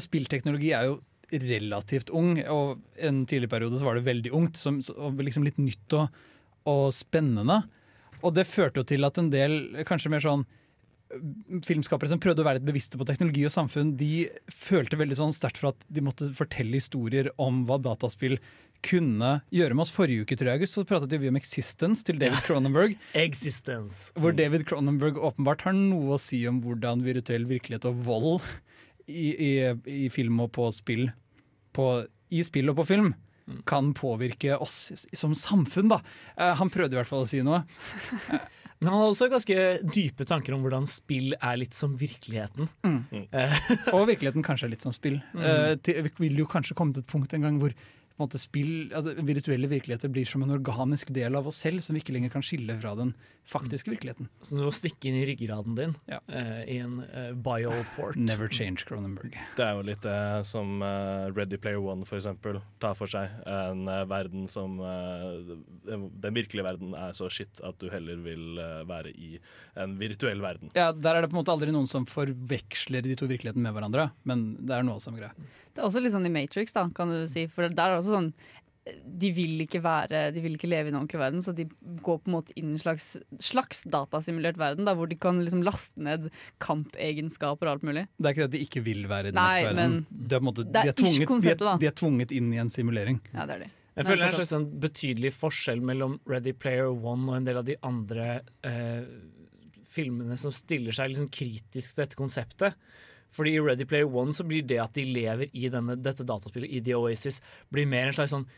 [0.00, 1.00] Spillteknologi er jo
[1.30, 5.60] relativt ung, og en tidlig periode så var det veldig ungt, som, og liksom litt
[5.62, 6.16] nytt og,
[6.68, 7.60] og spennende.
[8.20, 10.44] Og det førte jo til at en del kanskje mer sånn
[11.66, 15.34] filmskapere som prøvde å være litt bevisste på teknologi og samfunn, de følte veldig sånn
[15.34, 18.38] sterkt for at de måtte fortelle historier om hva dataspill
[18.86, 19.92] kunne gjøre med oss.
[19.94, 22.94] Forrige uke tror jeg, August, så pratet vi om Existence til David Cronenberg.
[23.26, 24.14] Existence.
[24.16, 28.46] Hvor David Cronenberg åpenbart har noe å si om hvordan virtuell virkelighet og vold
[29.10, 29.50] i, i,
[30.06, 31.10] i film og på spill
[31.76, 31.90] på,
[32.34, 33.12] I spill og på film
[33.66, 36.00] kan påvirke oss som samfunn, da.
[36.36, 37.64] Eh, han prøvde i hvert fall å si noe.
[38.80, 39.56] Men han har også ganske
[39.92, 42.68] dype tanker om hvordan spill er litt som virkeligheten.
[42.80, 43.26] Mm.
[43.94, 45.18] Og virkeligheten kanskje er litt som spill.
[45.34, 45.42] Mm.
[45.44, 47.76] Uh, til, vi vil jo kanskje komme til et punkt en gang hvor
[48.22, 52.02] måte, spill, altså, virtuelle virkeligheter blir som en organisk del av oss selv, som vi
[52.02, 53.14] ikke lenger kan skille fra den
[53.50, 54.28] faktiske virkeligheten.
[54.44, 58.18] Så du må stikke inn i ryggraden din eh, i en uh, bioport.
[58.20, 59.34] Never change Cronenberg.
[59.58, 60.82] Det er jo litt uh, som
[61.34, 63.32] Ready Player One for eksempel tar for seg.
[63.50, 69.32] En verden som den- virkelige verden er så shit at du heller vil være i
[69.80, 70.70] en virtuell verden.
[70.78, 73.74] Ja, Der er det på en måte aldri noen som forveksler de to virkelighetene med
[73.76, 75.34] hverandre, men det er noe av samme greie.
[75.70, 77.46] Det er også litt sånn i Matrix, da, kan du si.
[77.50, 78.32] For der er det også sånn
[79.04, 81.66] de vil ikke være De vil ikke leve i en ordentlig verden, så de
[82.00, 83.10] går på en måte inn i en slags,
[83.42, 86.30] slags datasimulert verden, da, hvor de kan liksom laste ned
[86.64, 88.06] kampegenskaper og alt mulig.
[88.16, 89.98] Det er ikke det at de ikke vil være i den Nei, ekte verden.
[90.08, 91.74] De er, på en måte, det de, er tvunget, ish-konseptet, da.
[91.74, 93.20] er, de er tvunget inn i en simulering.
[93.34, 93.70] Ja, det er de.
[94.00, 97.50] Jeg føler det er en slags sånn betydelig forskjell mellom Ready Player One og en
[97.50, 98.28] del av de andre
[98.64, 99.02] eh,
[99.90, 102.78] filmene som stiller seg liksom kritisk til dette konseptet.
[103.36, 106.70] Fordi i Ready Player One så blir det at de lever i denne, dette dataspillet,
[106.70, 108.48] i The Oasis, blir mer en slags sånn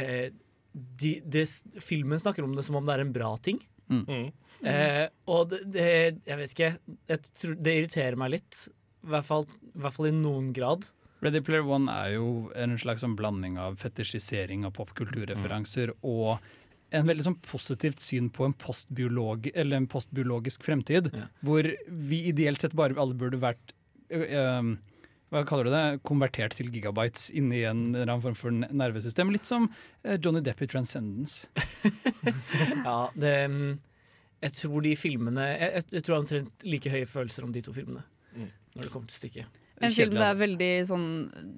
[0.00, 0.30] eh,
[0.72, 1.44] de, de,
[1.84, 3.60] Filmen snakker om det som om det er en bra ting.
[3.92, 4.30] Mm.
[4.62, 5.86] Eh, og det, det
[6.24, 6.72] Jeg vet ikke.
[7.10, 8.64] Jeg tror, det irriterer meg litt.
[9.02, 10.86] I hvert fall, I hvert fall i noen grad.
[11.22, 16.40] Ready Player One er jo en slags sånn blanding av fetisjisering av popkulturreferanser og
[16.92, 21.08] en veldig sånn positivt syn på en, postbiolog, eller en postbiologisk fremtid,
[21.40, 23.72] hvor vi ideelt sett bare alle burde vært
[25.32, 25.84] hva kaller du det?
[26.04, 29.30] Konvertert til gigabytes inni en eller annen form for nervesystem.
[29.32, 29.70] Litt som
[30.04, 31.48] eh, Johnny Depp i Transcendence.
[32.86, 33.72] Ja, det mm,
[34.42, 37.62] Jeg tror de filmene Jeg, jeg, tror jeg har omtrent like høye følelser om de
[37.64, 38.04] to filmene.
[38.72, 39.58] Når det kommer til stykket.
[39.82, 41.08] En film det er veldig sånn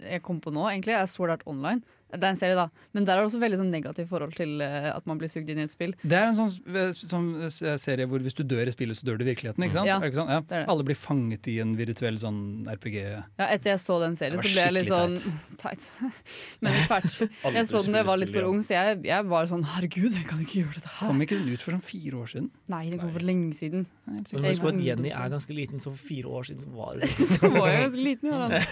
[0.00, 1.82] jeg kom på nå, egentlig, er Sword Art Online.
[2.14, 2.68] Det er en serie, da.
[2.96, 5.50] Men der er det også veldig sånn negativt forhold til eh, at man blir sugd
[5.50, 5.94] inn i et spill.
[6.02, 6.52] Det er en sånn,
[6.94, 7.28] sånn
[7.80, 9.64] serie hvor hvis du dør i spillet, så dør du i virkeligheten.
[9.66, 9.90] ikke sant?
[9.90, 10.30] Ja, ikke sant?
[10.34, 10.40] Ja.
[10.46, 10.70] det er det.
[10.74, 12.40] Alle blir fanget i en virtuell sånn
[12.70, 12.98] RPG.
[13.04, 15.16] Ja, Etter jeg så den serien, så ble jeg litt sånn
[15.60, 15.88] teit.
[16.64, 17.18] Men fælt.
[17.54, 20.14] Jeg så den da jeg var litt for ung, så jeg, jeg var sånn herregud,
[20.16, 21.10] jeg kan ikke gjøre dette her.
[21.10, 22.48] Kom ikke den ut for sånn fire år siden?
[22.72, 23.84] Nei, det går for lenge siden.
[24.08, 27.32] Men husk at Jenny er ganske liten, så for fire år siden så var hun
[27.38, 28.62] Så var jeg ganske liten, ja.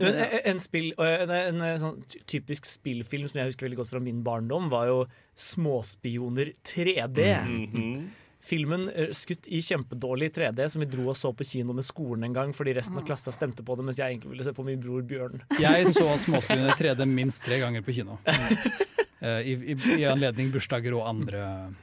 [0.00, 3.92] Men en, en, spill, en, en, en sånn typisk spillfilm som jeg husker veldig godt
[3.94, 4.98] fra min barndom, var jo
[5.38, 7.24] 'Småspioner 3D'.
[7.48, 8.10] Mhm.
[8.44, 12.26] Filmen eh, skutt i kjempedårlig 3D, som vi dro og så på kino med skolen
[12.26, 14.66] en gang fordi resten av klassa stemte på det, mens jeg egentlig ville se på
[14.66, 15.40] min bror Bjørn.
[15.56, 18.18] Jeg så 'Småspioner 3D minst tre ganger på kino.
[19.24, 21.38] Eh, I, i, I anledning bursdager og andre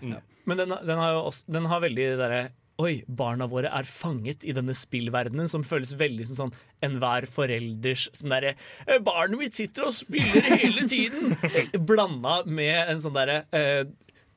[0.05, 0.19] ja.
[0.45, 2.41] Men den, den har jo også, den har veldig det derre
[2.79, 6.53] Oi, barna våre er fanget i denne spillverdenen, som føles veldig som sånn
[6.87, 8.53] enhver forelders sånn derre
[8.87, 11.35] «Eh, Barnet mitt sitter og spiller hele tiden!
[11.89, 13.83] Blanda med en sånn derre eh,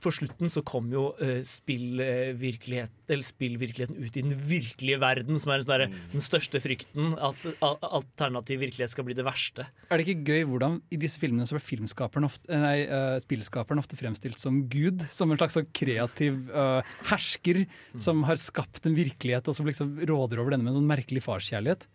[0.05, 5.53] På slutten så kom jo uh, spillvirkelighet, eller spillvirkeligheten ut i den virkelige verden, som
[5.53, 7.15] er en sånn derre, den største frykten.
[7.17, 9.67] At al alternativ virkelighet skal bli det verste.
[9.89, 13.17] Er det ikke gøy hvordan i disse filmene så blir filmskaperen ofte, eh, nei, uh,
[13.23, 15.07] spillskaperen ofte fremstilt som Gud?
[15.15, 17.65] Som en slags sånn kreativ uh, hersker
[17.97, 21.25] som har skapt en virkelighet, og som liksom råder over denne med en sånn merkelig
[21.25, 21.89] farskjærlighet?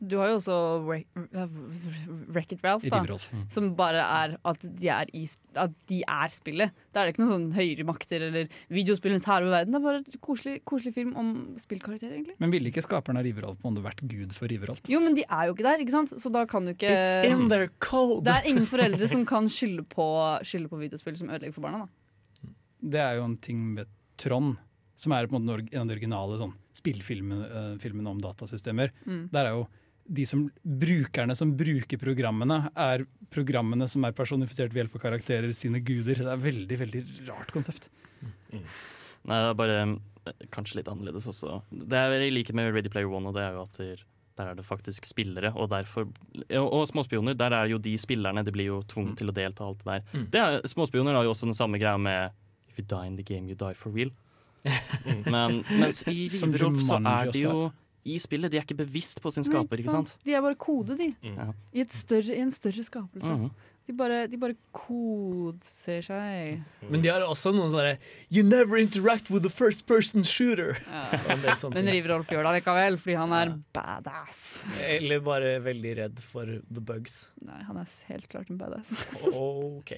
[0.00, 0.56] Du har jo også
[0.86, 3.00] Wreck-It Ralph, da.
[3.02, 3.44] Mm.
[3.52, 5.24] Som bare er at de er, i,
[5.58, 6.74] at de er spillet.
[6.92, 9.74] Da er det ikke noen sånn høyere makter eller videospillene tar over verden.
[9.74, 12.36] Det er bare et koselig, koselig film om spillkarakterer, egentlig.
[12.42, 14.82] Men ville ikke skaperen av Riverolf om det vært Gud for Riverolf?
[14.90, 16.14] Jo, men de er jo ikke der, ikke sant?
[16.20, 18.24] Så da kan du ikke It's in their code.
[18.28, 20.06] Det er ingen foreldre som kan skylde på,
[20.46, 21.86] skylde på videospill som ødelegger for barna.
[21.86, 22.54] da
[22.96, 24.56] Det er jo en ting med Trond,
[24.96, 28.94] som er på en måte en av de originale sånn, spillfilmene eh, om datasystemer.
[29.04, 29.26] Mm.
[29.34, 29.66] Der er jo
[30.06, 35.54] de som, Brukerne som bruker programmene, er programmene som er personifisert ved hjelp av karakterer,
[35.56, 36.20] sine guder.
[36.20, 37.88] Det er et veldig veldig rart konsept.
[38.52, 41.60] Nei, det er bare eh, kanskje litt annerledes også.
[41.70, 43.80] Det er i likhet med Ready Player One, og det er jo at
[44.36, 45.50] der, er det faktisk spillere.
[45.56, 49.32] Og, derfor, og, og Småspioner, der er jo de spillerne, de blir jo tvunget til
[49.32, 50.06] å delta og alt det der.
[50.12, 50.26] Mm.
[50.32, 52.36] Det er, småspioner har jo også den samme greia med
[52.70, 54.12] If you die in the game, you die for real.
[55.34, 57.58] Men, mens i Som Riverolf så er de jo
[58.06, 58.52] i spillet.
[58.52, 60.12] De er ikke bevisst på sin skaper, ikke sant?
[60.26, 61.12] De er bare kode, de.
[61.26, 61.50] Ja.
[61.72, 63.32] I, et større, I en større skapelse.
[63.32, 63.50] Mhm.
[63.86, 66.62] de, bare, de bare koser seg.
[66.90, 67.96] Men de har også noen sånne
[68.34, 70.78] You never interact with the first person shooter.
[70.86, 71.04] Ja.
[71.76, 74.42] Men Riverolf Rolf gjør det likevel, fordi han er badass.
[74.86, 77.26] Eller bare veldig redd for the bugs.
[77.46, 78.94] Nei, han er helt klart en badass.
[79.32, 79.96] OK.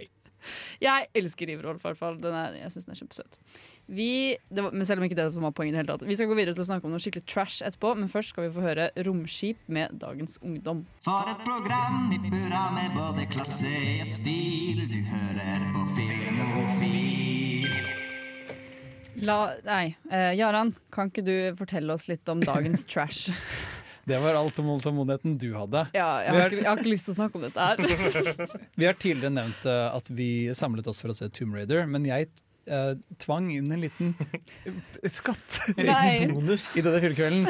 [0.82, 2.18] Jeg elsker Riverolf, i hvert fall.
[2.22, 3.38] Den er, jeg syns den er kjempesøt.
[3.88, 4.10] Vi,
[4.52, 6.04] det var, men selv om ikke det som var poenget tatt.
[6.06, 8.48] Vi skal gå videre til å snakke om noe skikkelig trash etterpå, men først skal
[8.48, 10.84] vi få høre Romskip med Dagens Ungdom.
[11.06, 14.84] For et program i burra med både klasse og stil.
[14.90, 17.08] Du hører på Filmofil.
[19.18, 23.32] La, nei, eh, Jaran, kan ikke du fortelle oss litt om dagens trash?
[24.08, 25.84] Det var alt om tålmodigheten du hadde.
[25.96, 28.58] Ja, jeg har, har- ikke, jeg har ikke lyst til å snakke om dette her.
[28.80, 32.06] Vi har tidligere nevnt eh, at vi samlet oss for å se Tomb Raider, men
[32.08, 32.28] jeg
[32.68, 34.14] eh, tvang inn en liten
[35.08, 36.24] skatt Nei.
[36.24, 37.46] i denne fyllekvelden.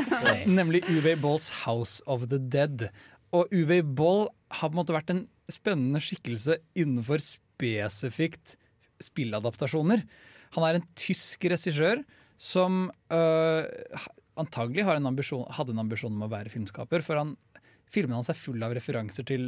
[0.50, 2.88] Nemlig UV Balls House of the Dead.
[3.36, 4.26] Og UV Ball
[4.58, 8.56] har på en måte vært en spennende skikkelse innenfor spesifikt
[9.04, 10.02] spilladaptasjoner.
[10.56, 12.00] Han er en tysk regissør
[12.40, 13.66] som øh,
[14.40, 17.04] antagelig har en ambisjon, hadde en ambisjon om å være filmskaper.
[17.04, 17.36] For han,
[17.92, 19.46] filmene hans er fulle av referanser til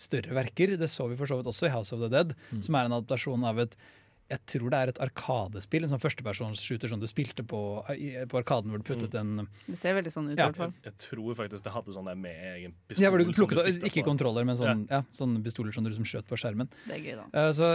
[0.00, 0.76] større verker.
[0.80, 2.98] Det så vi for så vidt også i House of the Dead, som er en
[2.98, 3.76] adaptasjon av et
[4.32, 8.72] jeg tror det er et arkadespill, en sånn førstepersonsshooter som du spilte på, på Arkaden
[8.72, 10.46] hvor du puttet en Det ser veldig sånn ut, i Ja.
[10.48, 10.72] hvert fall.
[10.86, 13.02] Jeg tror faktisk det hadde sånn der med egen pistol.
[13.04, 14.08] Ja, hvor du som plukket, siktet ikke på.
[14.12, 15.02] kontroller, men sånn, ja.
[15.12, 16.70] sånne pistoler som du liksom skjøt på skjermen.
[16.88, 17.26] Det er gøy, da.
[17.48, 17.68] Uh, Så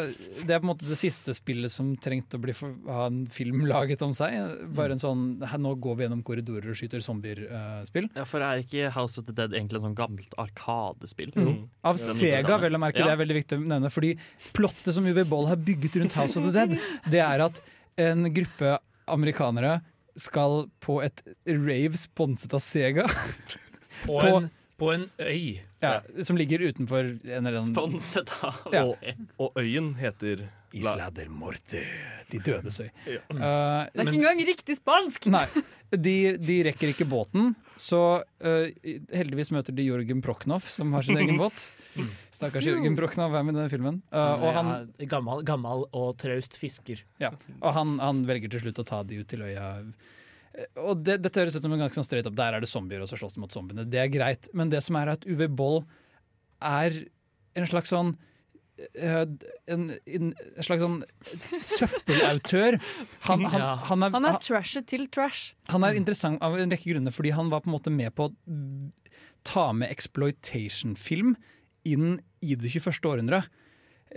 [0.48, 3.26] Det er på en måte det siste spillet som trengte å bli for, ha en
[3.28, 4.34] film laget om seg.
[4.74, 8.10] Bare en sånn her, Nå går vi gjennom korridorer og skyter zombier-spill.
[8.16, 11.32] Ja, For er ikke House of the Dead egentlig et sånn gammelt arkadespill?
[11.36, 11.70] Mm.
[11.84, 13.04] Av Sega, vel å merke.
[13.04, 13.90] Det er veldig viktig å nevne.
[13.94, 14.16] Fordi
[14.54, 16.78] plottet som UV Boll har bygget rundt House of the Dead,
[17.12, 17.62] det er at
[17.98, 18.78] en gruppe
[19.08, 19.80] amerikanere
[20.18, 23.06] skal på et rave sponset av Sega.
[24.06, 25.60] På, På- en, på en øy.
[25.82, 28.82] Ja, som ligger utenfor en eller annen Sponset av Ja.
[28.88, 31.82] Og, og øyen heter Isla Morte.
[32.32, 32.90] De døde seg.
[33.08, 33.22] Ja.
[33.32, 35.30] Uh, Det er ikke engang riktig spansk!
[35.32, 35.46] Nei.
[35.96, 38.02] De, de rekker ikke båten, så
[38.44, 38.66] uh,
[39.16, 41.56] heldigvis møter de Jorgen Proknov, som har sin egen båt.
[42.36, 44.02] Stakkars Jørgen Proknov er med i denne filmen.
[44.12, 47.02] Uh, og han, Ja, gammel, gammel og traust fisker.
[47.24, 49.72] ja, og han, han velger til slutt å ta de ut til øya.
[50.84, 52.36] Og det, Dette høres ut som en ganske sånn straight up.
[52.38, 53.86] Der er det zombier, og så slåss de mot zombiene.
[53.88, 54.50] Det er greit.
[54.58, 55.84] Men det som er at UV Boll
[56.66, 56.96] er
[57.58, 58.16] en slags sånn
[59.02, 61.00] en, en, en slags sånn
[61.66, 62.78] søppelautør.
[63.28, 63.76] Han, han, Ja.
[63.90, 65.54] han er, Han er trashet til trash.
[65.74, 68.30] han er interessant av en rekke grunner, fordi han var på en måte med på
[68.30, 68.34] å
[69.48, 71.36] ta med exploitation-film
[71.88, 73.00] inn i det 21.
[73.08, 73.48] århundret.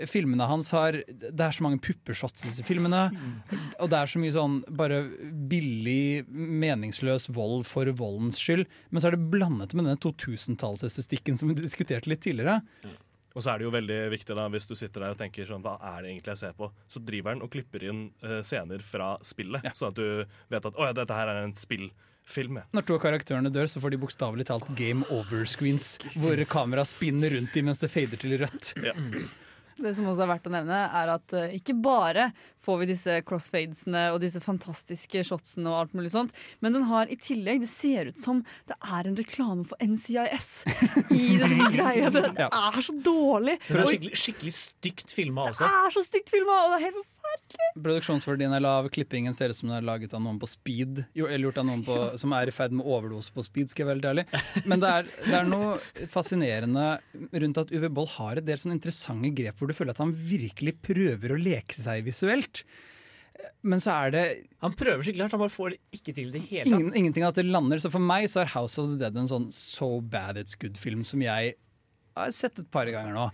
[0.07, 3.09] Filmene hans har Det er så mange puppeshots i disse filmene.
[3.83, 5.01] Og det er så mye sånn bare
[5.51, 8.67] billig, meningsløs vold for voldens skyld.
[8.91, 12.61] Men så er det blandet med denne 2000-tallsestetikken som vi diskuterte litt tidligere.
[13.35, 15.63] Og så er det jo veldig viktig da, hvis du sitter der og tenker sånn,
[15.65, 18.83] hva er det egentlig jeg ser på, så driver han og klipper inn uh, scener
[18.85, 20.07] fra spillet, sånn at du
[20.51, 22.61] vet at å ja, dette her er en spillfilm.
[22.61, 22.67] Ja.
[22.75, 27.37] Når to av karakterene dør, så får de bokstavelig talt game over-screens, hvor kameraet spinner
[27.37, 28.75] rundt dem mens det fader til rødt.
[29.81, 32.31] Det som også er verdt å nevne, er at eh, ikke bare
[32.65, 37.09] får vi disse crossfadesene og disse fantastiske shotsene og alt mulig sånt, men den har
[37.09, 40.51] i tillegg Det ser ut som det er en reklame for NCIS
[41.17, 42.11] i det som greia.
[42.13, 43.57] Det, det er så dårlig!
[43.67, 46.85] For det er skikkelig, skikkelig stygt filma det er så stygt filma, og det er
[46.89, 47.69] helt forferdelig!
[47.81, 51.03] Produksjonsverdien er lav, klippingen ser ut som den er laget av noen på speed.
[51.15, 53.91] Eller gjort av noen på, som er i ferd med overdose på speed, skal jeg
[53.91, 54.67] være veldig ærlig.
[54.71, 56.87] Men det er, det er noe fascinerende
[57.45, 60.15] rundt at Uwe Boll har et del sånne interessante grep hvor du føler at han
[60.15, 62.65] virkelig prøver å leke seg visuelt.
[63.65, 64.25] Men så er det
[64.61, 66.99] Han prøver skikkelig hardt, han bare får det ikke til det hele ingen, tatt.
[67.01, 67.81] ingenting at det lander.
[67.81, 71.07] Så for meg så er House of the Dead en sånn so bad it's good-film
[71.09, 71.55] som jeg
[72.19, 73.31] har sett et par ganger nå.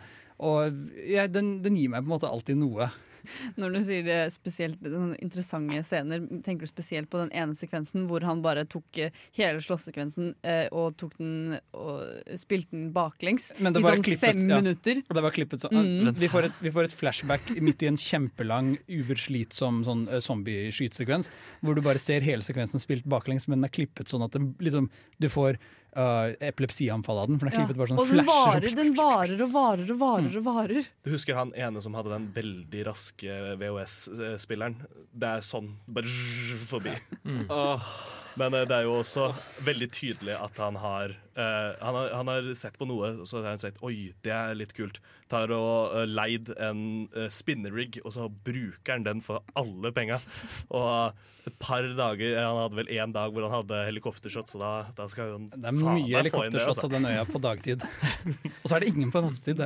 [0.47, 2.91] Og jeg, den, den gir meg på en måte alltid noe.
[3.61, 4.83] Når du sier det spesielt
[5.21, 9.63] interessante scener, tenker du spesielt på den ene sekvensen hvor han bare tok eh, hele
[9.65, 14.61] slåssekvensen eh, og tok den og spilte den baklengs i sånn klippet, fem ja.
[14.61, 15.03] minutter.
[15.07, 15.77] Det var klippet sånn.
[15.77, 16.13] Mm.
[16.19, 21.33] Vi, får et, vi får et flashback midt i en kjempelang, uberslitsom sånn uh, zombie-skytesekvens,
[21.63, 24.53] hvor du bare ser hele sekvensen spilt baklengs, men den er klippet sånn at den,
[24.63, 24.91] liksom,
[25.23, 25.61] du får
[25.97, 27.39] uh, epilepsianfall av den.
[27.41, 27.75] For den er Ja.
[27.75, 30.89] bare sånn Og den varer, den varer og varer og varer og varer.
[31.05, 34.77] Du husker han ene som hadde den veldig raske VHS-spilleren?
[35.17, 36.07] Det er sånn, bare
[36.69, 36.95] forbi.
[37.49, 37.91] Åh.
[38.41, 39.31] Men eh, det er jo også
[39.67, 43.41] veldig tydelig at han har, eh, han har Han har sett på noe, og så
[43.41, 45.01] har han sagt Oi, det er litt kult.
[45.33, 50.21] Tar og eh, leid en uh, spinnerig, og så bruker han den for alle penga.
[50.71, 51.17] Og
[51.47, 55.09] et par dager Han hadde vel én dag hvor han hadde helikoptershot, så da, da
[55.11, 57.85] skal han Det er mye helikoptershots av den øya på dagtid.
[58.63, 59.63] Og så er det ingen på nattetid.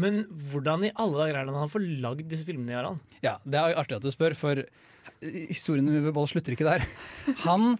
[0.00, 3.02] Men hvordan i alle dager er det han får lagd disse filmene, Jarand?
[3.24, 4.64] Ja, Det er artig at du spør, for
[5.20, 6.84] historien med Uwe Boll slutter ikke der.
[7.44, 7.74] Han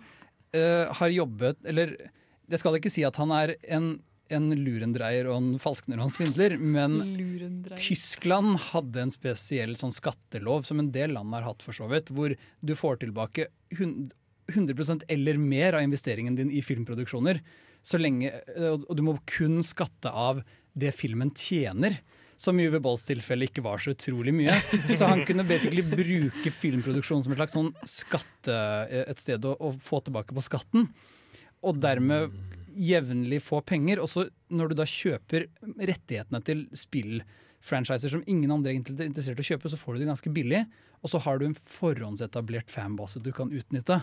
[0.57, 1.97] eh, har jobbet Eller
[2.51, 3.93] jeg skal ikke si at han er en,
[4.35, 6.97] en lurendreier og en falskner og en svindler, men
[7.79, 12.11] Tyskland hadde en spesiell sånn skattelov, som en del land har hatt for så vidt,
[12.11, 13.47] hvor du får tilbake
[13.77, 17.39] 100% eller mer av investeringen din i filmproduksjoner.
[17.87, 20.43] Så lenge, og og du må kun skatte av
[20.75, 22.01] det filmen tjener.
[22.41, 24.55] Som i Uwe Bolls tilfelle ikke var så utrolig mye.
[24.99, 28.57] Så han kunne basically bruke filmproduksjon som et slags sånn skatte,
[28.89, 30.89] et sted å, å få tilbake på skatten.
[31.61, 32.33] Og dermed
[32.81, 34.01] jevnlig få penger.
[34.01, 39.41] Og så når du da kjøper rettighetene til spillfranchiser som ingen andre egentlig er interessert
[39.41, 40.65] i å kjøpe, så får du det ganske billig.
[41.05, 44.01] Og så har du en forhåndsetablert fanbase du kan utnytte.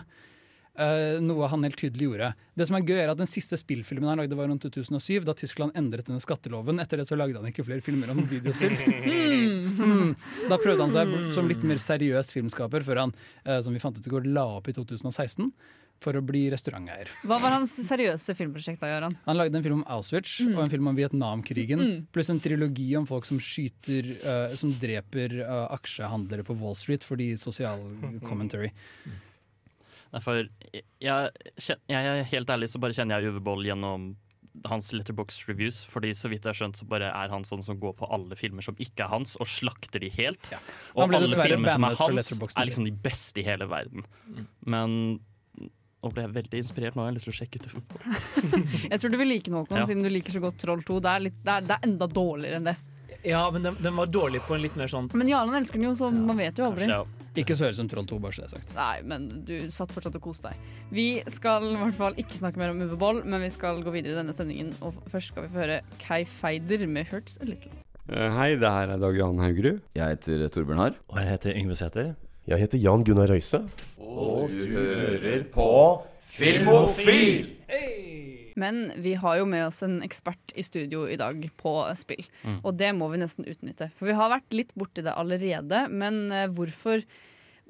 [0.78, 2.28] Eh, noe han helt tydelig gjorde.
[2.54, 5.34] Det som er gøy er at Den siste spillfilmen han lagde var rundt 2007, da
[5.34, 6.78] Tyskland endret denne skatteloven.
[6.82, 8.76] Etter det så lagde han ikke flere filmer om videospill.
[9.08, 10.12] Hmm, hmm.
[10.50, 13.12] Da prøvde han seg som litt mer seriøs filmskaper, før han
[13.44, 15.50] eh, som vi fant ut i går, la opp i 2016
[16.02, 17.10] for å bli restauranteier.
[17.26, 19.16] Hva var hans seriøse filmprosjekt da, Göran?
[19.26, 21.82] Han lagde en film om Auschwitz og en film om Vietnamkrigen.
[21.82, 22.04] Mm.
[22.14, 27.06] Pluss en trilogi om folk som skyter uh, Som dreper eh, aksjehandlere på Wall Street
[27.06, 27.82] fordi sosial
[28.28, 28.70] commentary.
[30.14, 30.40] Derfor,
[30.72, 34.08] jeg, jeg, jeg helt ærlig så bare kjenner jeg Uwe Boll gjennom
[34.66, 35.82] hans letterbox reviews.
[35.92, 38.38] Fordi så vidt jeg har skjønt så bare er han sånn som går på alle
[38.38, 40.50] filmer som ikke er hans, og slakter de helt.
[40.54, 40.60] Ja.
[40.96, 44.06] Og alle filmer som er hans, er liksom de beste i hele verden.
[44.66, 45.20] Men
[45.98, 46.94] nå ble jeg veldig inspirert.
[46.96, 49.56] Nå har jeg lyst til å sjekke ut det Jeg tror du vil like den,
[49.58, 49.86] Håkon, Ja.
[49.88, 51.00] siden du liker så godt Troll 2.
[51.02, 52.76] Det er, litt, det er, det er enda dårligere enn det.
[53.26, 55.88] Ja, men den, den var dårlig på en litt mer sånn Men Jarland elsker den
[55.88, 56.86] jo, så man vet jo aldri.
[57.38, 58.72] Ikke så høyt som Troll 2, bare så det er sagt.
[58.76, 60.70] Nei, men du satt fortsatt og koste deg.
[60.94, 63.92] Vi skal i hvert fall ikke snakke mer om Uwe Boll, men vi skal gå
[63.94, 64.72] videre i denne sendingen.
[64.84, 67.74] Og først skal vi få høre Kai Feider med 'Hurts a Little'.
[68.08, 69.80] Eh, Hei, det her er Dag Johan Haugerud.
[69.94, 70.94] Jeg heter Torbjørn Harr.
[71.08, 72.14] Og jeg heter Yngve Sæther.
[72.48, 73.60] Jeg heter Jan Gunnar Røise.
[74.00, 77.54] Og du hører på Filmofil!
[78.58, 82.24] Men vi har jo med oss en ekspert i studio i dag på spill.
[82.42, 82.60] Mm.
[82.64, 83.90] Og det må vi nesten utnytte.
[83.98, 87.04] For vi har vært litt borti det allerede, men eh, hvorfor,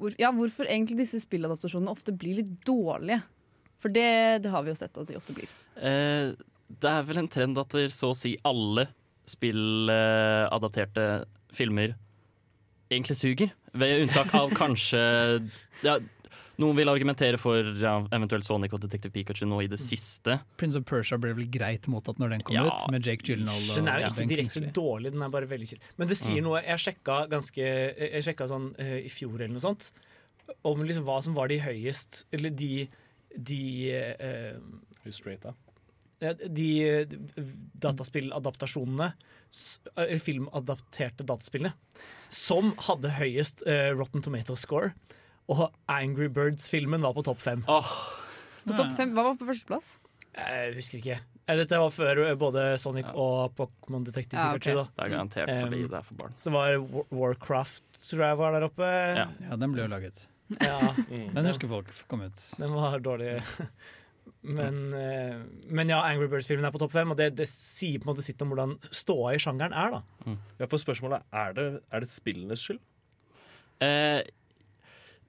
[0.01, 3.21] hvor, ja, hvorfor egentlig disse spilladaptasjonene ofte blir litt dårlige?
[3.79, 4.09] For det,
[4.43, 5.53] det har vi jo sett at de ofte blir.
[5.77, 6.33] Eh,
[6.69, 8.89] det er vel en trend at så å si alle
[9.29, 11.09] spilladapterte
[11.55, 11.95] filmer
[12.89, 13.53] egentlig suger.
[13.79, 15.01] Ved unntak av kanskje
[15.85, 15.99] ja,
[16.59, 20.41] Noen vil argumentere for ja, eventuelt Sonic og Detective Pikachu nå i det siste.
[20.59, 22.65] Prince of Persia ble vel greit mottatt når den kom Ja.
[22.67, 24.73] ut, med Jake Gyllenhaal og Den er jo ikke Ben direkte Kingsley.
[24.75, 25.81] dårlig, den er bare veldig kjent.
[25.97, 26.49] Men det sier Mm.
[26.49, 29.93] noe Jeg sjekka ganske Jeg sjekka sånn uh, i fjor eller noe sånt
[30.65, 32.89] om liksom hva som var de høyest Eller de
[33.39, 34.57] De eh,
[35.05, 35.55] Hustrata.
[36.21, 36.33] da?
[36.35, 37.05] De eh,
[37.79, 39.13] dataspilladaptasjonene
[39.97, 41.73] Eller filmadapterte dataspillene
[42.31, 44.93] som hadde høyest uh, Rotten Tomato score.
[45.49, 47.63] Og Angry Birds-filmen var på topp fem.
[47.65, 49.95] På topp fem, Hva var på førsteplass?
[50.39, 51.19] Jeg husker ikke.
[51.49, 54.61] Eh, Dette var før eh, både Sonic og Pokémon Detective Ja, okay.
[54.61, 54.77] Pikachu.
[54.77, 54.85] Da.
[54.93, 56.35] Det er garantert fordi det er for barn.
[56.39, 56.77] Så var
[57.11, 58.91] Warcraft tror jeg var der oppe.
[59.19, 60.27] Ja, den ble jo laget.
[60.63, 60.79] Ja.
[61.37, 62.45] Den husker folk kom ut.
[62.61, 63.39] Den var dårlig.
[64.49, 68.11] Men, men ja, Angry Birds-filmen er på topp fem, og det, det sier på en
[68.13, 69.97] måte sitt om hvordan ståa i sjangeren er.
[69.97, 72.79] da Ja, for spørsmålet er det, er det spillenes skyld?
[73.85, 74.21] Eh,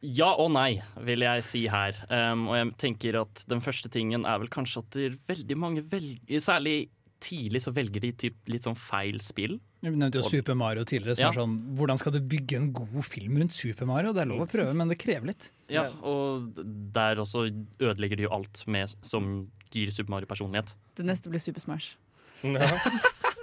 [0.02, 1.96] ja og nei, vil jeg si her.
[2.10, 5.58] Um, og jeg tenker at den første tingen er vel kanskje at det er veldig
[5.60, 6.90] mange velger Særlig
[7.20, 9.58] tidlig så velger de typ litt sånn feil spill.
[9.84, 11.16] Du nevnte jo Og- Super Mario tidligere.
[11.16, 11.30] Som Ja.
[11.30, 14.14] er sånn, Hvordan skal du bygge en god film rundt Super Mario?
[14.14, 15.52] Det er lov å prøve, men det krever litt.
[15.70, 16.54] Ja, og
[16.94, 20.72] der også ødelegger de jo alt med, som gir Super Mario personlighet.
[20.96, 21.96] Det neste blir Super Smash.
[22.42, 22.56] Det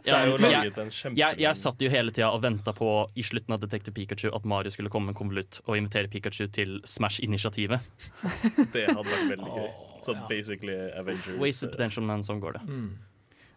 [0.07, 3.57] jo laget jeg, en jeg, jeg satt jo hele tida og venta på i slutten
[3.57, 7.83] av Detective Pikachu at Mario skulle komme med en konvolutt og invitere Pikachu til Smash-initiativet.
[8.75, 9.69] Det hadde vært veldig gøy.
[10.07, 12.65] Så basically Avengers Wasted potential, men sånn går det.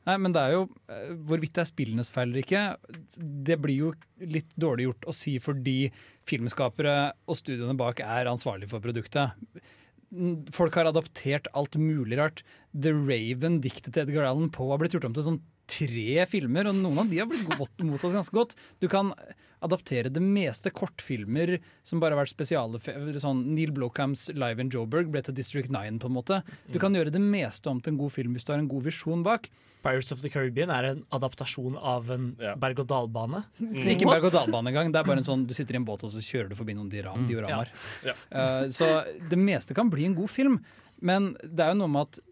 [0.07, 2.63] Nei, men det er jo eh, Hvorvidt det er spillenes feil eller ikke,
[3.19, 3.89] det blir jo
[4.23, 5.75] litt dårlig gjort å si fordi
[6.29, 6.95] filmskapere
[7.29, 9.35] og studiene bak er ansvarlige for produktet.
[10.09, 12.43] Mm, Folk har adoptert alt mulig rart.
[12.73, 16.67] The Raven, diktet til Edgar Allan Poe, har blitt gjort om til sånn tre filmer,
[16.71, 18.55] og noen av de har blitt godt mottatt ganske godt.
[18.81, 19.13] Du kan
[19.59, 22.79] adaptere det meste kortfilmer som bare har vært spesiale.
[23.19, 26.37] Sånn Neil Blokhams Live in Joburg ble til District 9, på en måte.
[26.71, 28.85] Du kan gjøre det meste om til en god film hvis du har en god
[28.87, 29.49] visjon bak.
[29.83, 33.43] Pirates of the Caribbean er en adaptasjon av en berg-og-dal-bane.
[33.93, 34.93] Ikke berg-og-dal-bane engang.
[34.95, 36.75] Det er bare en sånn, Du sitter i en båt og så kjører du forbi
[36.79, 37.27] noen diram, Mm.
[37.29, 37.71] dioramar.
[38.07, 38.15] Ja.
[38.31, 38.87] Uh, så
[39.31, 40.59] det meste kan bli en god film,
[41.03, 42.23] men det er jo noe med at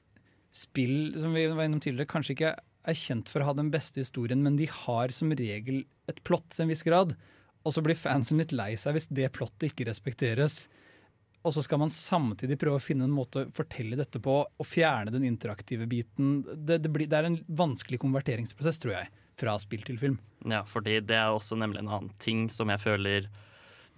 [0.57, 2.53] spill som vi var innom tidligere, kanskje ikke
[2.87, 6.47] er kjent for å ha den beste historien, men de har som regel et plott
[6.53, 7.15] til en viss grad.
[7.67, 10.65] Og så blir fansen litt lei seg hvis det plottet ikke respekteres.
[11.45, 14.67] Og så skal man samtidig prøve å finne en måte å fortelle dette på, og
[14.67, 16.41] fjerne den interaktive biten.
[16.47, 20.17] Det, det, blir, det er en vanskelig konverteringsprosess, tror jeg, fra spill til film.
[20.47, 23.29] Ja, fordi det er også nemlig en annen ting som jeg føler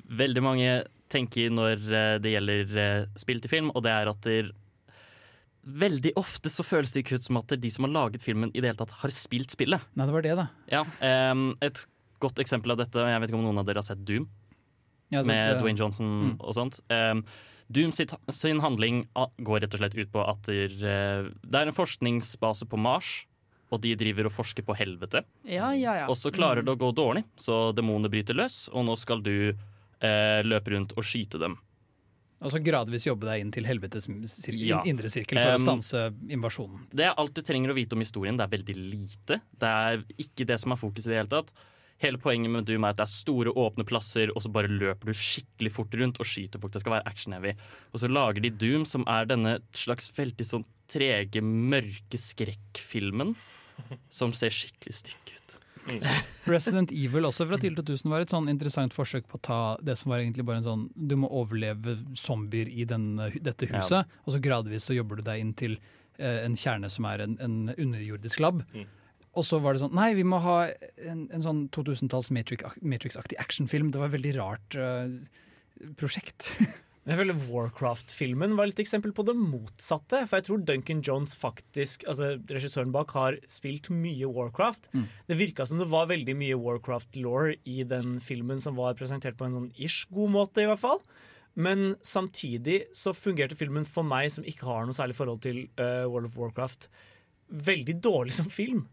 [0.10, 0.72] veldig mange
[1.10, 4.30] tenker når eh, det gjelder eh, spill til film, og det er at
[5.64, 8.62] veldig ofte så føles det ikke ut som at de som har laget filmen i
[8.62, 9.84] det hele tatt har spilt spillet.
[9.96, 10.48] Nei, det var det, da.
[10.72, 10.84] Ja,
[11.32, 11.86] um, et
[12.20, 14.28] godt eksempel av dette, jeg vet ikke om noen av dere har sett Doom?
[15.12, 15.62] Har sett med det.
[15.62, 16.36] Dwayne Johnson Mm.
[16.40, 16.80] og sånt.
[16.90, 17.24] Um,
[17.72, 19.04] Doom sitt, sin handling
[19.46, 23.26] går rett og slett ut på at der, uh, det er en forskningsbase på Mars,
[23.72, 25.22] og de driver og forsker på helvete.
[25.46, 26.06] Ja, ja, ja.
[26.10, 29.52] Og så klarer det å gå dårlig, så demonene bryter løs, og nå skal du
[29.54, 31.60] uh, løpe rundt og skyte dem.
[32.42, 34.82] Og så gradvis jobbe deg inn til helvetes sir Ja.
[34.88, 36.86] indre sirkel for å Um, stanse invasjonen.
[36.90, 38.38] Det er alt du trenger å vite om historien.
[38.38, 39.42] Det er veldig lite.
[39.60, 41.52] Det er ikke det som er fokuset i det hele tatt.
[42.00, 45.12] Hele poenget med Doom er at det er store, åpne plasser, og så bare løper
[45.12, 46.72] du skikkelig fort rundt og skyter folk.
[46.72, 47.58] Det skal være action-heavy.
[47.94, 53.36] Og så lager de Doom, som er denne slags veldig sånn trege, mørke skrekkfilmen,
[54.10, 55.58] som ser skikkelig stygg ut.
[56.50, 59.96] Resident Evil også fra tidlig 2000 var et sånn interessant forsøk på å ta det
[60.00, 63.80] som var egentlig bare en sånn Du må overleve zombier i denne, dette Ja.
[63.82, 65.78] huset, og så gradvis så jobber du deg inn til
[66.18, 68.64] eh, en kjerne som er en, en underjordisk lab.
[68.74, 68.88] Mm.
[69.38, 70.58] Og så var det sånn Nei, vi må ha
[71.06, 73.92] en, en sånn 2000-talls Matrix- Matrix-aktig actionfilm.
[73.94, 75.14] Det var et veldig rart eh,
[76.00, 76.50] prosjekt.
[77.10, 80.22] Jeg føler Warcraft-filmen var litt eksempel på det motsatte.
[80.30, 84.92] For jeg tror Duncan Jones faktisk, altså regissøren bak, har spilt mye Warcraft.
[84.94, 85.08] Mm.
[85.32, 89.48] Det virka som det var veldig mye Warcraft-law i den filmen som var presentert på
[89.48, 91.02] en sånn ish god måte, i hvert fall.
[91.58, 96.06] Men samtidig så fungerte filmen for meg, som ikke har noe særlig forhold til uh,
[96.06, 96.92] World of Warcraft,
[97.50, 98.86] veldig dårlig som film.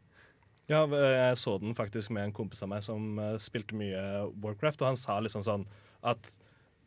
[0.72, 4.00] Ja, jeg så den faktisk med en kompis av meg som eh, spilte mye
[4.42, 5.66] Warcraft, og han sa liksom sånn
[6.02, 6.32] at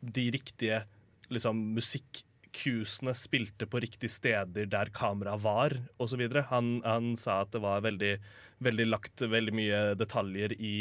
[0.04, 0.82] de riktige
[1.30, 6.22] liksom, musikk-cusene spilte på riktige steder der kameraet var, osv.
[6.50, 8.16] Han, han sa at det var veldig,
[8.64, 10.74] veldig lagt veldig mye detaljer i,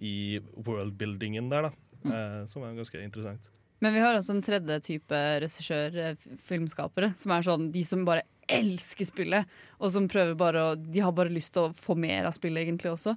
[0.00, 0.16] i
[0.56, 1.74] worldbuildingen der, da.
[2.00, 3.50] Eh, som er ganske interessant.
[3.80, 8.04] Men vi har også en tredje type regissør, eh, filmskapere, som er sånn de som
[8.04, 9.48] bare elsker spillet,
[9.78, 12.66] og som prøver bare å De har bare lyst til å få mer av spillet,
[12.66, 13.16] egentlig også.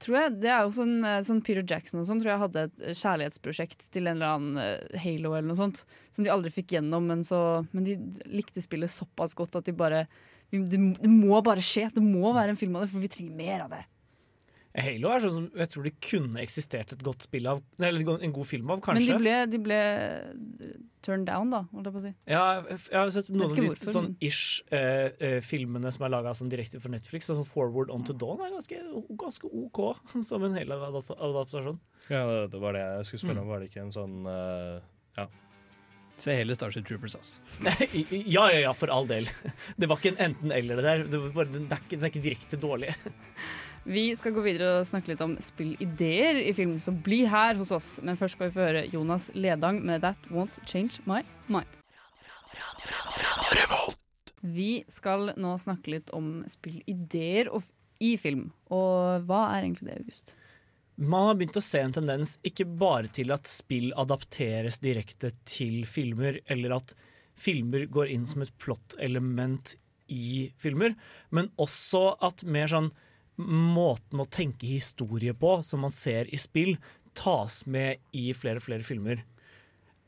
[0.00, 2.62] Tror jeg, det er jo sånn, eh, sånn Peter Jackson og sånn tror jeg hadde
[2.68, 5.82] et eh, kjærlighetsprosjekt til en eller annen eh, Halo eller noe sånt,
[6.14, 7.98] som de aldri fikk gjennom, men, så, men de
[8.32, 10.06] likte spillet såpass godt at de bare
[10.50, 11.86] det, det må bare skje.
[11.94, 13.84] Det må være en film av det, for vi trenger mer av det.
[14.78, 18.32] Halo er sånn som jeg tror det kunne eksistert et godt spill av, eller en
[18.36, 19.78] god film av, Men de ble, de ble
[21.02, 22.12] turned down, da, holdt jeg på å si.
[22.30, 26.52] Ja, jeg har sett noen av de sånn ish-filmene eh, filmene som er laga sånn
[26.52, 27.26] direkte for Netflix.
[27.32, 28.78] Sånn Forward On To Dawn er ganske,
[29.18, 29.80] ganske OK
[30.30, 31.80] som en hel adaptasjon.
[32.10, 33.42] Ja, det var det jeg skulle spørre Mm.
[33.42, 33.48] om.
[33.54, 34.80] Var det ikke en sånn uh,
[35.18, 35.26] Ja.
[36.20, 37.40] Se hele Starship Troopers, altså.
[38.36, 39.24] ja, ja, ja, for all del.
[39.80, 41.04] Det var ikke en enten-eller, det der.
[41.08, 42.90] Det, var bare, det, er ikke, det er ikke direkte dårlig.
[43.84, 47.70] Vi skal gå videre og snakke litt om spillideer i film, så bli her hos
[47.72, 47.88] oss.
[48.04, 51.78] Men først skal vi få høre Jonas Ledang med 'That Won't Change My Mind'.
[54.40, 57.48] Vi skal nå snakke litt om spillideer
[58.00, 58.52] i film.
[58.68, 60.34] Og hva er egentlig det, August?
[60.96, 65.86] Man har begynt å se en tendens ikke bare til at spill adapteres direkte til
[65.88, 66.94] filmer, eller at
[67.34, 69.74] filmer går inn som et plottelement
[70.08, 70.96] i filmer,
[71.30, 72.90] men også at mer sånn
[73.40, 76.76] måten å tenke historie på, som man ser i spill,
[77.14, 79.24] tas med i flere og flere filmer.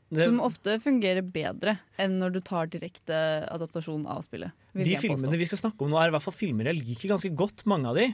[0.09, 4.51] Det- Som ofte fungerer bedre enn når du tar direkte adaptasjon av spillet.
[4.73, 7.29] De filmene vi skal snakke om nå, er i hvert fall filmer jeg liker ganske
[7.37, 8.07] godt, mange av de.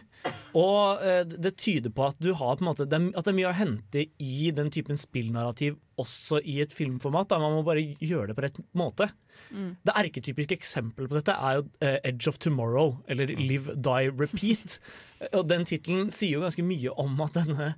[0.60, 3.38] Og eh, det tyder på at du har på en måte, det at det er
[3.38, 7.30] mye å hente i den typen spillnarrativ også i et filmformat.
[7.31, 7.40] Da.
[7.40, 9.07] Man må bare gjøre det på rett måte.
[9.56, 9.69] Mm.
[9.88, 14.80] Det erketypiske eksempelet på dette er jo eh, Edge of Tomorrow, eller Live, Die, Repeat.
[15.38, 17.69] Og den tittelen sier jo ganske mye om at denne,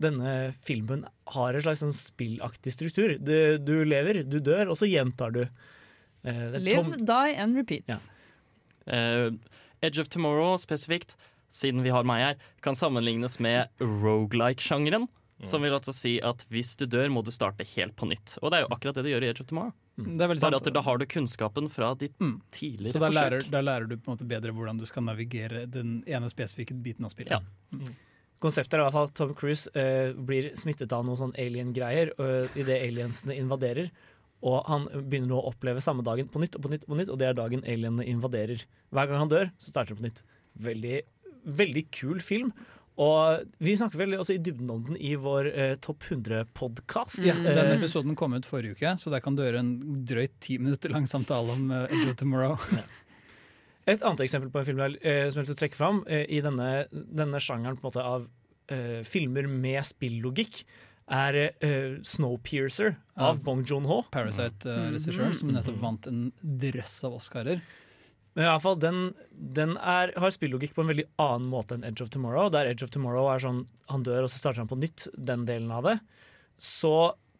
[0.00, 0.32] denne
[0.64, 1.04] filmen
[1.36, 3.18] har en slags sånn spillaktig struktur.
[3.20, 5.44] Du, du lever, du dør, og så gjentar du.
[6.24, 7.84] Eh, Live, Tom- die and repeat.
[7.88, 8.00] Ja.
[8.90, 9.30] Eh,
[9.82, 11.16] Edge of Tomorrow spesifikt,
[11.50, 15.08] siden vi har meg her, kan sammenlignes med rogelike-sjangeren.
[15.42, 18.34] Som vil altså si at hvis du dør, må du starte helt på nytt.
[18.42, 19.72] Og det er jo akkurat det du gjør i Edge of Tomorrow.
[19.96, 20.10] Mm.
[20.18, 20.56] Det er Bare sant.
[20.58, 22.42] at da har du kunnskapen fra ditt Mm.
[22.52, 23.20] tidligere Så da forsøk.
[23.22, 26.76] lærer, da lærer du på en måte bedre hvordan du skal navigere den ene spesifikke
[26.82, 27.30] biten av spillet.
[27.32, 27.40] Ja.
[28.40, 32.12] Konseptet er i hvert fall at Tom Cruise uh, blir smittet av noen sånn alien-greier
[32.18, 33.90] uh, idet aliensene invaderer.
[34.46, 37.00] Og han begynner nå å oppleve samme dagen på nytt og på nytt, og på
[37.00, 38.62] nytt, og det er dagen alienene invaderer.
[38.94, 40.22] Hver gang han dør, så starter det på nytt.
[40.70, 41.00] Veldig,
[41.60, 42.54] veldig kul film.
[43.00, 47.22] Og vi snakker vel også i dybden om den i vår eh, Topp 100-podkast.
[47.24, 49.76] Ja, den episoden kom ut forrige uke, så der kan du gjøre en
[50.08, 52.58] drøyt ti minutter lang samtale om uh, Edge of Tomorrow.
[53.88, 56.84] Et annet eksempel på en film eh, som jeg å trekke fram eh, i denne,
[56.92, 58.26] denne sjangeren måte av
[58.70, 60.62] eh, filmer med spillogikk,
[61.10, 64.02] er uh, Snowpiercer av Av Bong Joon-ho.
[64.14, 67.62] Parasite-regissøren, som nettopp vant en drøss av Oscarer.
[68.36, 69.00] Men i alle fall, den,
[69.34, 72.46] den er, har spillogikk på en veldig annen måte enn Edge of Tomorrow.
[72.54, 75.42] Der Edge of Tomorrow er sånn han dør, og så starter han på nytt, den
[75.48, 75.96] delen av det.
[76.60, 76.94] Så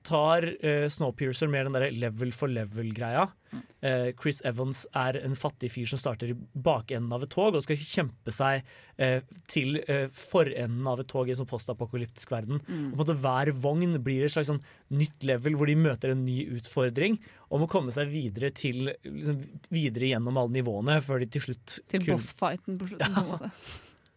[0.07, 3.27] tar uh, Snowpiercer mer den der level for level-greia.
[3.83, 7.65] Uh, Chris Evans er en fattig fyr som starter i bakenden av et tog og
[7.65, 8.63] skal kjempe seg
[9.03, 9.19] uh,
[9.51, 9.81] til
[10.15, 12.63] forenden av et tog i en sånn postapokalyptisk verden.
[12.69, 12.87] Mm.
[12.93, 14.63] Og på en måte Hver vogn blir et slags sånn
[14.95, 17.19] nytt level hvor de møter en ny utfordring
[17.51, 19.43] og må komme seg videre til liksom,
[19.75, 23.23] videre gjennom alle nivåene før de til slutt Til kun- bossfighten på slutten.
[23.35, 23.51] måte.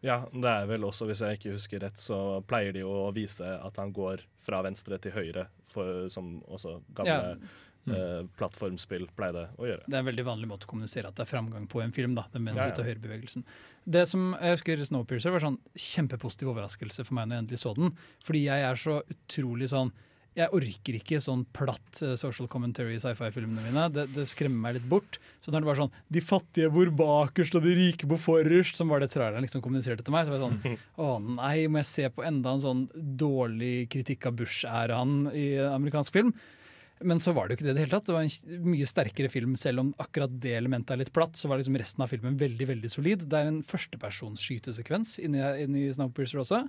[0.04, 2.18] Ja, det er vel også, hvis jeg ikke husker rett, så
[2.48, 7.38] pleier de å vise at han går fra venstre til høyre, for, som også gamle
[7.86, 7.94] Ja.
[7.96, 9.84] eh, plattformspill pleide å gjøre.
[9.88, 12.16] Det er en veldig vanlig måte å kommunisere at det er framgang på en film.
[12.16, 12.76] da, den venstre Ja, ja.
[12.76, 13.44] til høyre-bevegelsen.
[13.88, 17.74] Det som jeg husker Snowpiercer var sånn kjempepositiv overraskelse for meg når jeg endelig så
[17.76, 17.96] den.
[18.24, 19.92] Fordi jeg er så utrolig sånn
[20.38, 23.86] Jeg orker ikke sånn platt eh, social commentary i sci-fi-filmene mine.
[23.94, 25.20] Det, det skremmer meg litt bort.
[25.44, 28.90] Så når det var sånn De fattige bor bakerst, og de rike bor forrest, som
[28.90, 31.92] var det traileren liksom kommuniserte til meg, så var jeg sånn Å nei, må jeg
[31.92, 36.34] se på enda en sånn dårlig kritikk av Bush-æraen i amerikansk film?
[37.04, 38.08] Men så var det jo ikke det i det hele tatt.
[38.08, 38.36] Det var en
[38.72, 41.34] mye sterkere film, selv om akkurat det elementet er litt platt.
[41.40, 43.20] Så var liksom resten av filmen veldig veldig solid.
[43.30, 46.60] Det er en førstepersonsskytesekvens inni, inni Snowpiercer også.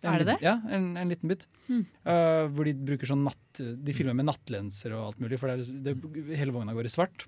[0.00, 0.38] En Er det det?
[0.46, 1.42] Ja, en, en liten bit.
[1.66, 1.84] Hmm.
[2.06, 5.54] Uh, hvor de bruker sånn natt De filmer med nattlenser og alt mulig, for det
[5.58, 5.94] er, det,
[6.38, 7.18] hele vogna går i svart.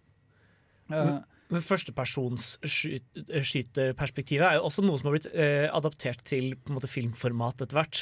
[0.92, 1.18] Uh,
[1.52, 6.88] Men Førstepersonsskyterperspektivet er jo også noe som har blitt eh, adaptert til på en måte,
[6.88, 7.96] filmformat etter hvert.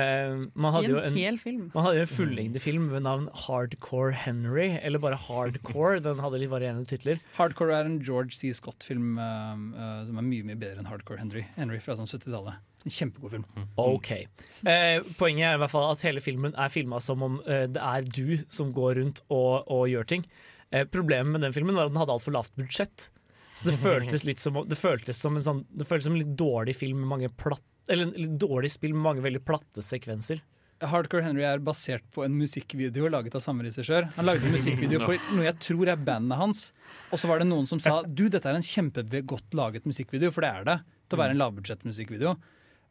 [0.00, 1.70] Eh, man I hadde en jo en, hel film.
[1.74, 6.02] Man hadde jo en fullengdefilm ved navn Hardcore Henry, eller bare Hardcore.
[6.02, 7.22] Den hadde litt varierende titler.
[7.38, 8.50] Hardcore er en George C.
[8.56, 12.62] Scott-film uh, uh, som er mye mye bedre enn Hardcore Henry, Henry fra sånn 70-tallet.
[12.84, 13.44] En kjempegod film.
[13.80, 14.10] Ok.
[14.12, 17.80] Eh, poenget er i hvert fall at hele filmen er filma som om eh, det
[17.80, 20.26] er du som går rundt og, og gjør ting.
[20.68, 23.08] Eh, problemet med den filmen var at den hadde altfor lavt budsjett.
[23.56, 26.36] Så det føltes litt som, det føltes som en sånn Det føltes som en litt
[26.36, 30.42] dårlig film med mange platt, Eller litt dårlig spill med mange veldig platte sekvenser.
[30.84, 34.08] Hardcore Henry er basert på en musikkvideo laget av samme regissør.
[34.16, 36.66] Han lagde en musikkvideo for noe jeg tror er bandet hans.
[37.12, 40.44] Og så var det noen som sa du, dette er en kjempegodt laget musikkvideo, for
[40.44, 40.78] det er det.
[41.08, 42.34] Til å være en lavbudsjettmusikkvideo.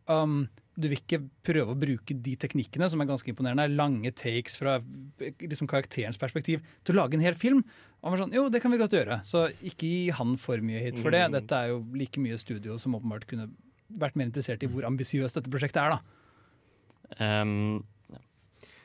[0.10, 4.56] Um, du vil ikke prøve å bruke de teknikkene, som er ganske imponerende, lange takes
[4.57, 4.80] fra
[5.20, 7.61] liksom, karakterens perspektiv, til å lage en hel film.
[8.02, 9.20] Og han var sånn, jo, det kan vi godt gjøre.
[9.28, 11.28] Så ikke gi han for mye hit for det.
[11.28, 11.38] Mm.
[11.38, 13.52] Dette er jo like mye studio som åpenbart kunne
[13.89, 16.19] vært mer interessert i hvor ambisiøst dette prosjektet er, da.
[17.19, 17.84] Um,
[18.14, 18.22] ja.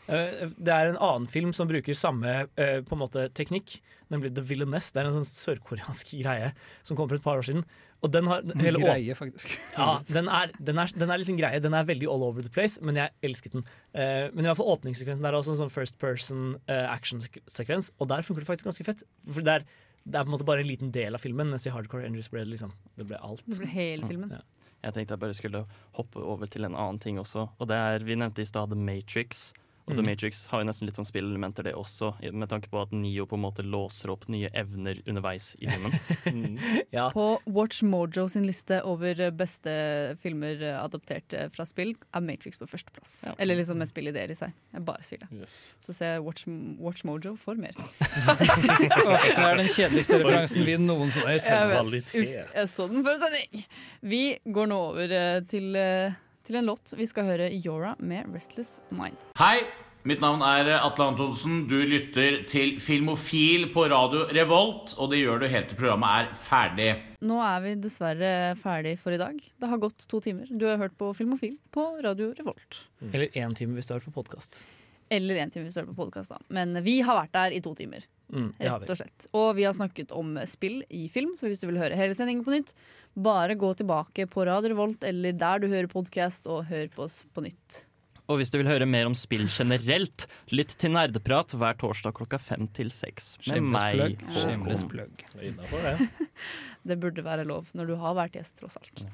[0.08, 3.78] Det er en annen film som bruker samme eh, på en måte teknikk,
[4.12, 4.90] nemlig The Villainess.
[4.92, 7.66] Det er en sånn sørkoreansk greie som kom for et par år siden.
[7.98, 9.50] Og den har hele Greie, faktisk.
[9.74, 11.58] Ja, den er, den, er, den er liksom greie.
[11.62, 13.66] Den er veldig all over the place, men jeg elsket den.
[13.90, 17.90] Uh, men i hvert fall åpningssekvensen der er også en sånn first person uh, action-sekvens,
[17.98, 19.02] og der funker det faktisk ganske fett.
[19.26, 19.66] For det er,
[20.04, 22.30] det er på en måte bare en liten del av filmen, mens i Hardcore Angels
[22.30, 22.70] ble det liksom
[23.00, 23.42] Det ble alt.
[23.50, 24.38] Det ble hele filmen.
[24.38, 24.44] Ja.
[24.82, 25.64] Jeg tenkte jeg bare skulle
[25.98, 27.48] hoppe over til en annen ting også.
[27.58, 29.52] Og det er, Vi nevnte i stad The Matrix.
[29.88, 30.06] Og The Mhm.
[30.10, 33.38] Matrix har jo nesten litt sånn spillelementer, det også, med tanke på at Neo på
[33.38, 36.58] en måte låser opp nye evner underveis i filmen.
[37.16, 42.68] På Watch Mojo sin liste over beste filmer adoptert eh, fra spill, er Matrix på
[42.68, 43.24] førsteplass.
[43.26, 43.34] Ja.
[43.38, 44.52] Eller liksom med spillideer i seg.
[44.74, 45.30] Jeg bare sier det.
[45.40, 45.56] Yes.
[45.80, 46.44] Så ser jeg Watch,
[46.78, 47.72] Watch Mojo for mer.
[47.78, 52.14] det er den kjedeligste referansen vi noensinne har gitt.
[52.14, 53.64] Jeg jeg så den før sending!
[54.04, 56.16] Vi går nå over eh, til, eh,
[56.48, 56.94] til en låt.
[56.96, 59.20] Vi skal høre Yora med 'Restless Mind'.
[59.38, 59.60] Hei,
[60.08, 61.66] mitt navn er Atle Antonsen.
[61.68, 66.32] Du lytter til Filmofil på radio Revolt, og det gjør du helt til programmet er
[66.48, 66.88] ferdig.
[67.20, 69.36] Nå er vi dessverre ferdig for i dag.
[69.36, 70.48] Det har gått to timer.
[70.48, 72.86] Du har hørt på Filmofil på Radio Revolt.
[73.12, 74.62] Eller én time hvis du har hørt på podkast.
[75.10, 76.38] Eller én time hvis du hører på podkast, da.
[76.52, 78.04] Men vi har vært der i to timer.
[78.28, 78.68] Mm, det.
[78.68, 79.28] Rett og slett.
[79.32, 82.44] Og vi har snakket om spill i film, så hvis du vil høre hele sendingen
[82.44, 82.74] på nytt,
[83.18, 87.22] bare gå tilbake på Radio Revolt eller der du hører podkast, og hør på oss
[87.32, 87.84] på nytt.
[88.28, 92.36] Og hvis du vil høre mer om spill generelt, lytt til Nerdeprat hver torsdag klokka
[92.36, 93.38] fem til seks.
[93.46, 95.24] Med Shameless meg, plug.
[95.32, 96.36] Shameless Håkon.
[96.88, 99.06] Det burde være lov når du har vært gjest, tross alt.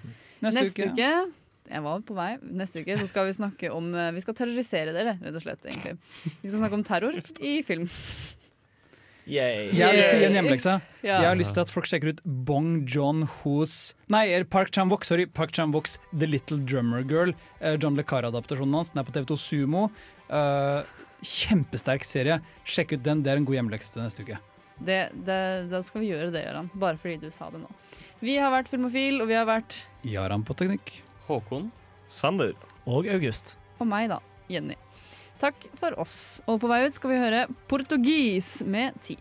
[0.43, 0.99] Neste Neste, uke.
[0.99, 2.35] uke Jeg var på vei.
[2.45, 5.65] Neste uke så skal vi snakke om eh, Vi skal terrorisere dere, rett og slett.
[5.65, 5.97] egentlig
[6.43, 7.87] Vi skal snakke om terror i film.
[9.25, 9.71] Yay.
[9.73, 10.73] Jeg har lyst til å gi en hjemmelekse.
[11.01, 11.15] Ja.
[11.23, 15.07] Jeg har lyst til at folk sjekker ut Bong John Ho's Nei, Park Chan-wook.
[15.09, 17.33] Sorry, Park Chan-wooks The Little Drummer Girl.
[17.61, 18.93] eh, John Le Carre-adaptasjonen hans.
[18.93, 19.87] Den er på TV2 Sumo.
[20.29, 20.85] Uh,
[21.25, 22.43] kjempesterk serie.
[22.69, 23.25] Sjekk ut den.
[23.25, 24.41] Det er en god hjemmelekse til neste uke.
[24.85, 26.69] Det, det, da skal vi gjøre det, Gøran.
[26.75, 27.71] Bare fordi du sa det nå.
[28.21, 30.99] Vi har vært Filmofil, og vi har vært Jaran på teknikk.
[31.29, 31.71] Håkon.
[32.09, 32.55] Sander.
[32.87, 33.57] Og August.
[33.81, 34.21] Og meg, da.
[34.51, 34.77] Jenny.
[35.41, 36.41] Takk for oss.
[36.49, 39.17] Og på vei ut skal vi høre Portugis med Ti.